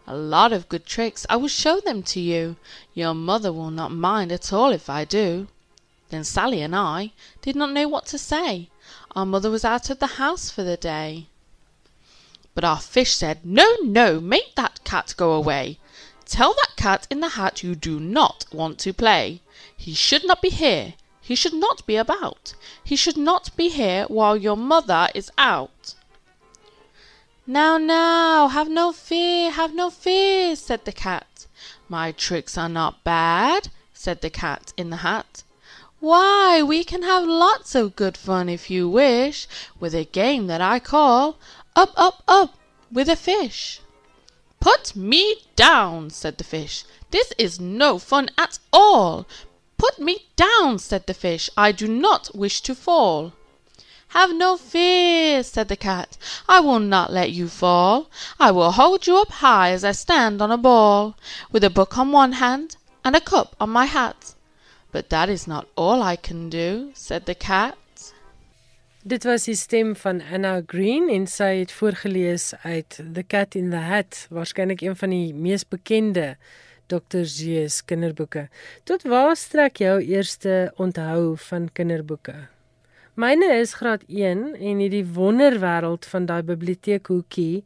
A 0.08 0.16
lot 0.16 0.52
of 0.52 0.68
good 0.68 0.86
tricks, 0.86 1.26
I 1.30 1.36
will 1.36 1.48
show 1.48 1.80
them 1.80 2.04
to 2.04 2.20
you. 2.20 2.58
Your 2.94 3.14
mother 3.14 3.54
will 3.54 3.72
not 3.72 3.92
mind 3.92 4.32
at 4.32 4.52
all 4.52 4.72
if 4.72 4.90
I 4.90 5.06
do. 5.06 5.48
Then 6.10 6.24
Sally 6.24 6.62
and 6.62 6.76
I 6.76 7.14
did 7.42 7.56
not 7.56 7.72
know 7.72 7.88
what 7.88 8.06
to 8.08 8.18
say. 8.18 8.70
Our 9.14 9.26
mother 9.26 9.52
was 9.52 9.66
out 9.66 9.90
of 9.90 10.00
the 10.00 10.16
house 10.22 10.50
for 10.50 10.64
the 10.64 10.78
day. 10.78 11.28
But 12.54 12.64
our 12.64 12.80
fish 12.80 13.14
said, 13.14 13.46
No, 13.46 13.76
no, 13.82 14.22
make 14.22 14.56
that 14.56 14.84
cat 14.86 15.14
go 15.18 15.34
away. 15.34 15.80
Tell 16.26 16.54
that 16.54 16.78
cat 16.78 17.08
in 17.10 17.20
the 17.20 17.30
hat 17.30 17.62
you 17.62 17.76
do 17.76 18.00
not 18.00 18.46
want 18.54 18.80
to 18.80 18.94
play. 18.94 19.42
He 19.76 19.94
should 19.94 20.26
not 20.26 20.42
be 20.42 20.50
here. 20.50 20.94
He 21.20 21.36
should 21.36 21.54
not 21.54 21.86
be 21.86 21.98
about. 21.98 22.54
He 22.84 22.96
should 22.96 23.18
not 23.18 23.56
be 23.58 23.68
here 23.68 24.06
while 24.06 24.38
your 24.38 24.56
mother 24.56 25.10
is 25.14 25.30
out. 25.38 25.96
Now, 27.46 27.78
now, 27.78 28.48
have 28.48 28.70
no 28.70 28.94
fear, 28.94 29.52
have 29.52 29.74
no 29.74 29.90
fear, 29.90 30.56
said 30.56 30.86
the 30.86 30.94
cat. 30.94 31.48
My 31.90 32.14
tricks 32.14 32.58
are 32.58 32.70
not 32.70 33.04
bad, 33.04 33.68
said 33.94 34.22
the 34.22 34.30
cat 34.30 34.72
in 34.78 34.90
the 34.90 34.98
hat. 34.98 35.44
Why, 36.02 36.64
we 36.64 36.84
can 36.84 37.04
have 37.04 37.28
lots 37.28 37.76
of 37.76 37.96
good 37.96 38.18
fun 38.18 38.50
if 38.50 38.72
you 38.72 38.90
wish, 38.90 39.48
with 39.80 39.94
a 39.94 40.04
game 40.04 40.48
that 40.48 40.60
I 40.60 40.80
call 40.80 41.38
Up, 41.76 41.94
Up, 41.96 42.24
Up 42.28 42.56
with 42.92 43.08
a 43.08 43.16
Fish. 43.16 43.82
Put 44.60 44.96
me 44.96 45.44
down, 45.56 46.10
said 46.10 46.40
the 46.40 46.44
fish. 46.44 46.86
This 47.12 47.34
is 47.38 47.60
no 47.60 48.00
fun 48.00 48.32
at 48.36 48.58
all. 48.74 49.28
Put 49.78 50.00
me 50.00 50.26
down, 50.36 50.80
said 50.80 51.06
the 51.06 51.14
fish. 51.14 51.52
I 51.56 51.72
do 51.72 51.88
not 51.88 52.34
wish 52.34 52.62
to 52.62 52.74
fall. 52.74 53.34
Have 54.08 54.34
no 54.34 54.58
fear, 54.58 55.44
said 55.44 55.68
the 55.68 55.76
cat. 55.76 56.18
I 56.50 56.62
will 56.62 56.80
not 56.80 57.14
let 57.14 57.32
you 57.32 57.48
fall. 57.48 58.10
I 58.40 58.50
will 58.50 58.72
hold 58.72 59.06
you 59.06 59.18
up 59.18 59.30
high 59.30 59.70
as 59.70 59.84
I 59.84 59.92
stand 59.92 60.42
on 60.42 60.50
a 60.50 60.58
ball, 60.58 61.16
with 61.52 61.64
a 61.64 61.70
book 61.70 61.96
on 61.96 62.12
one 62.12 62.32
hand 62.32 62.76
and 63.06 63.16
a 63.16 63.22
cup 63.22 63.56
on 63.60 63.70
my 63.70 63.86
hat. 63.86 64.34
But 64.92 65.10
that 65.10 65.30
is 65.30 65.46
not 65.48 65.66
all 65.76 66.02
I 66.04 66.16
can 66.18 66.50
do, 66.50 66.90
said 66.94 67.26
the 67.26 67.36
cat. 67.36 67.76
Dit 69.04 69.24
was 69.26 69.46
die 69.46 69.56
stem 69.56 69.96
van 69.96 70.22
Anna 70.22 70.62
Green 70.68 71.08
en 71.10 71.24
sy 71.28 71.56
het 71.64 71.72
voorgeles 71.74 72.52
uit 72.64 73.00
The 73.14 73.24
Cat 73.24 73.56
in 73.56 73.72
the 73.72 73.78
Hat, 73.82 74.28
waarskynlik 74.30 74.82
een 74.86 74.96
van 74.96 75.10
die 75.10 75.34
mees 75.34 75.64
bekende 75.66 76.36
Dr. 76.92 77.24
Zeus 77.24 77.80
kinderboeke. 77.86 78.50
Tot 78.84 79.02
waar 79.10 79.36
strek 79.36 79.78
jou 79.82 79.96
eerste 80.04 80.74
onthou 80.78 81.34
van 81.48 81.70
kinderboeke? 81.74 82.36
Myne 83.18 83.50
is 83.58 83.74
graad 83.80 84.04
1 84.08 84.54
en 84.60 84.80
het 84.80 84.92
die 84.94 85.06
wonderwêreld 85.16 86.06
van 86.06 86.26
daai 86.30 86.44
biblioteekhoekie 86.44 87.64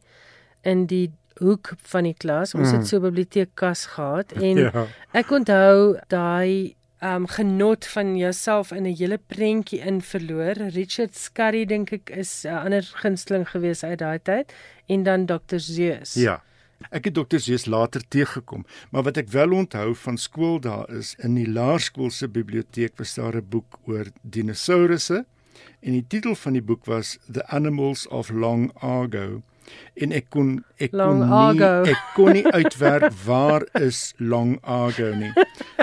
in 0.66 0.86
die 0.86 1.10
hoek 1.42 1.74
van 1.92 2.08
die 2.08 2.14
klas. 2.16 2.54
Ons 2.56 2.70
het 2.72 2.86
so 2.88 2.96
'n 2.96 3.02
biblioteekkas 3.10 3.86
gehad 3.92 4.32
en 4.32 4.56
Ja. 4.64 4.86
ek 5.12 5.30
onthou 5.30 5.98
daai 6.08 6.74
um 7.06 7.26
genot 7.28 7.86
van 7.86 8.16
jouself 8.16 8.72
in 8.72 8.86
'n 8.86 8.96
hele 8.96 9.18
prentjie 9.26 9.80
in 9.80 10.00
verloor. 10.00 10.54
Richard 10.78 11.16
Scarry 11.16 11.64
dink 11.64 11.92
ek 11.92 12.10
is 12.10 12.44
'n 12.44 12.64
ander 12.64 12.82
gunsteling 13.02 13.48
gewees 13.48 13.84
uit 13.84 13.98
daai 13.98 14.18
tyd 14.22 14.52
en 14.86 15.02
dan 15.02 15.26
Dr. 15.26 15.58
Zeus. 15.58 16.14
Ja. 16.14 16.42
Ek 16.90 17.04
het 17.04 17.14
Dr. 17.14 17.38
Zeus 17.38 17.64
later 17.66 18.02
teëgekom, 18.08 18.66
maar 18.90 19.02
wat 19.02 19.16
ek 19.16 19.28
wel 19.28 19.52
onthou 19.52 19.94
van 19.94 20.18
skool 20.18 20.60
daar 20.60 20.90
is 20.90 21.14
in 21.18 21.34
die 21.34 21.48
laerskool 21.48 22.10
se 22.10 22.28
biblioteek 22.28 22.98
was 22.98 23.14
daar 23.14 23.36
'n 23.36 23.48
boek 23.48 23.78
oor 23.86 24.06
dinosourusse 24.22 25.24
en 25.80 25.92
die 25.92 26.06
titel 26.08 26.34
van 26.34 26.52
die 26.52 26.62
boek 26.62 26.84
was 26.84 27.18
The 27.32 27.46
Animals 27.46 28.08
of 28.08 28.30
Long 28.30 28.72
Ago 28.74 29.42
en 29.96 30.12
ek 30.12 30.26
kon 30.34 30.50
ek 30.82 30.92
Long 30.96 31.22
kon 31.22 31.30
nie 31.30 31.62
ago. 31.62 31.70
ek 31.92 32.02
kon 32.16 32.36
nie 32.36 32.44
uitwerk 32.44 33.08
waar 33.24 33.64
is 33.80 34.12
Long 34.18 34.56
Ago 34.62 35.12
nie. 35.16 35.32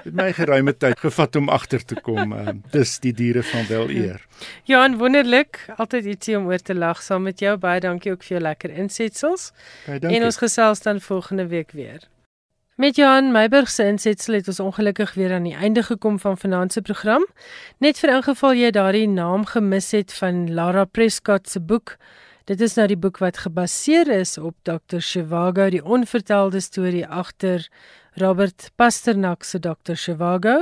Dit 0.03 0.13
my 0.17 0.29
geruime 0.37 0.75
tyd 0.77 1.01
gevat 1.01 1.35
om 1.39 1.49
agter 1.53 1.85
te 1.85 1.97
kom. 2.05 2.33
Uh, 2.35 2.55
dis 2.75 2.95
die 3.03 3.13
diere 3.17 3.43
van 3.53 3.67
wel 3.71 3.89
eer. 3.93 4.23
Johan, 4.69 4.97
wonderlik. 5.01 5.63
Altyd 5.77 6.13
ietsie 6.13 6.37
om 6.37 6.47
oor 6.51 6.61
te 6.61 6.77
lag 6.77 7.01
saam 7.01 7.25
met 7.29 7.41
jou. 7.43 7.57
Baie 7.57 7.81
dankie 7.83 8.13
ook 8.13 8.25
vir 8.27 8.37
jou 8.37 8.45
lekker 8.45 8.73
insetsels. 8.85 9.51
Baie 9.87 9.99
dankie. 9.99 10.19
En 10.19 10.29
ons 10.29 10.41
gesels 10.41 10.83
dan 10.85 11.01
volgende 11.01 11.47
week 11.49 11.71
weer. 11.77 12.09
Met 12.75 12.95
Johan 12.95 13.31
Meiburg 13.31 13.69
se 13.69 13.85
insetsel 13.85 14.33
het 14.33 14.47
ons 14.49 14.59
ongelukkig 14.59 15.13
weer 15.13 15.33
aan 15.33 15.45
die 15.45 15.53
einde 15.53 15.83
gekom 15.83 16.19
van 16.19 16.37
vanaand 16.37 16.73
se 16.73 16.81
program. 16.81 17.25
Net 17.77 17.99
vir 18.01 18.15
ingeval 18.15 18.57
jy 18.57 18.71
daardie 18.73 19.07
naam 19.07 19.45
gemis 19.45 19.91
het 19.93 20.13
van 20.17 20.47
Lara 20.53 20.85
Prescott 20.85 21.49
se 21.49 21.61
boek. 21.61 21.97
Dit 22.43 22.59
is 22.59 22.73
nou 22.75 22.89
die 22.91 22.99
boek 22.99 23.21
wat 23.23 23.37
gebaseer 23.39 24.09
is 24.11 24.33
op 24.35 24.57
Dr. 24.67 24.99
Zhivago, 24.99 25.69
die 25.71 25.79
onvertelde 25.79 26.59
storie 26.59 27.05
agter 27.07 27.69
Robert 28.19 28.65
Pasternak 28.75 29.47
se 29.47 29.61
Dr. 29.63 29.95
Zhivago. 29.95 30.57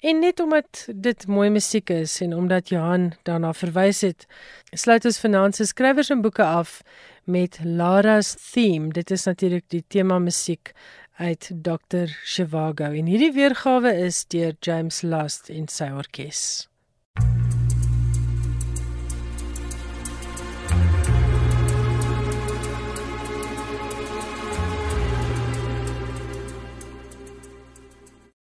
En 0.00 0.18
net 0.20 0.40
omdat 0.40 0.88
dit 0.94 1.26
mooi 1.26 1.50
musiek 1.50 1.90
is 1.90 2.20
en 2.20 2.34
omdat 2.36 2.68
Johan 2.68 3.12
daarna 3.22 3.52
verwys 3.52 4.00
het, 4.00 4.26
sluit 4.70 5.04
ons 5.04 5.20
vanaand 5.20 5.56
se 5.56 5.66
skrywers 5.66 6.10
en 6.10 6.22
boeke 6.22 6.44
af 6.44 6.82
met 7.24 7.58
Lara's 7.64 8.36
theme. 8.52 8.92
Dit 8.92 9.10
is 9.10 9.24
natuurlik 9.24 9.64
die 9.68 9.84
tema 9.88 10.18
musiek 10.18 10.72
uit 11.20 11.50
Dr. 11.52 12.08
Zhivago 12.24 12.84
en 12.96 13.04
hierdie 13.04 13.32
weergawe 13.36 13.92
is 14.06 14.24
deur 14.32 14.56
James 14.64 15.02
Last 15.02 15.52
en 15.52 15.68
sy 15.68 15.90
orkes. 15.92 16.69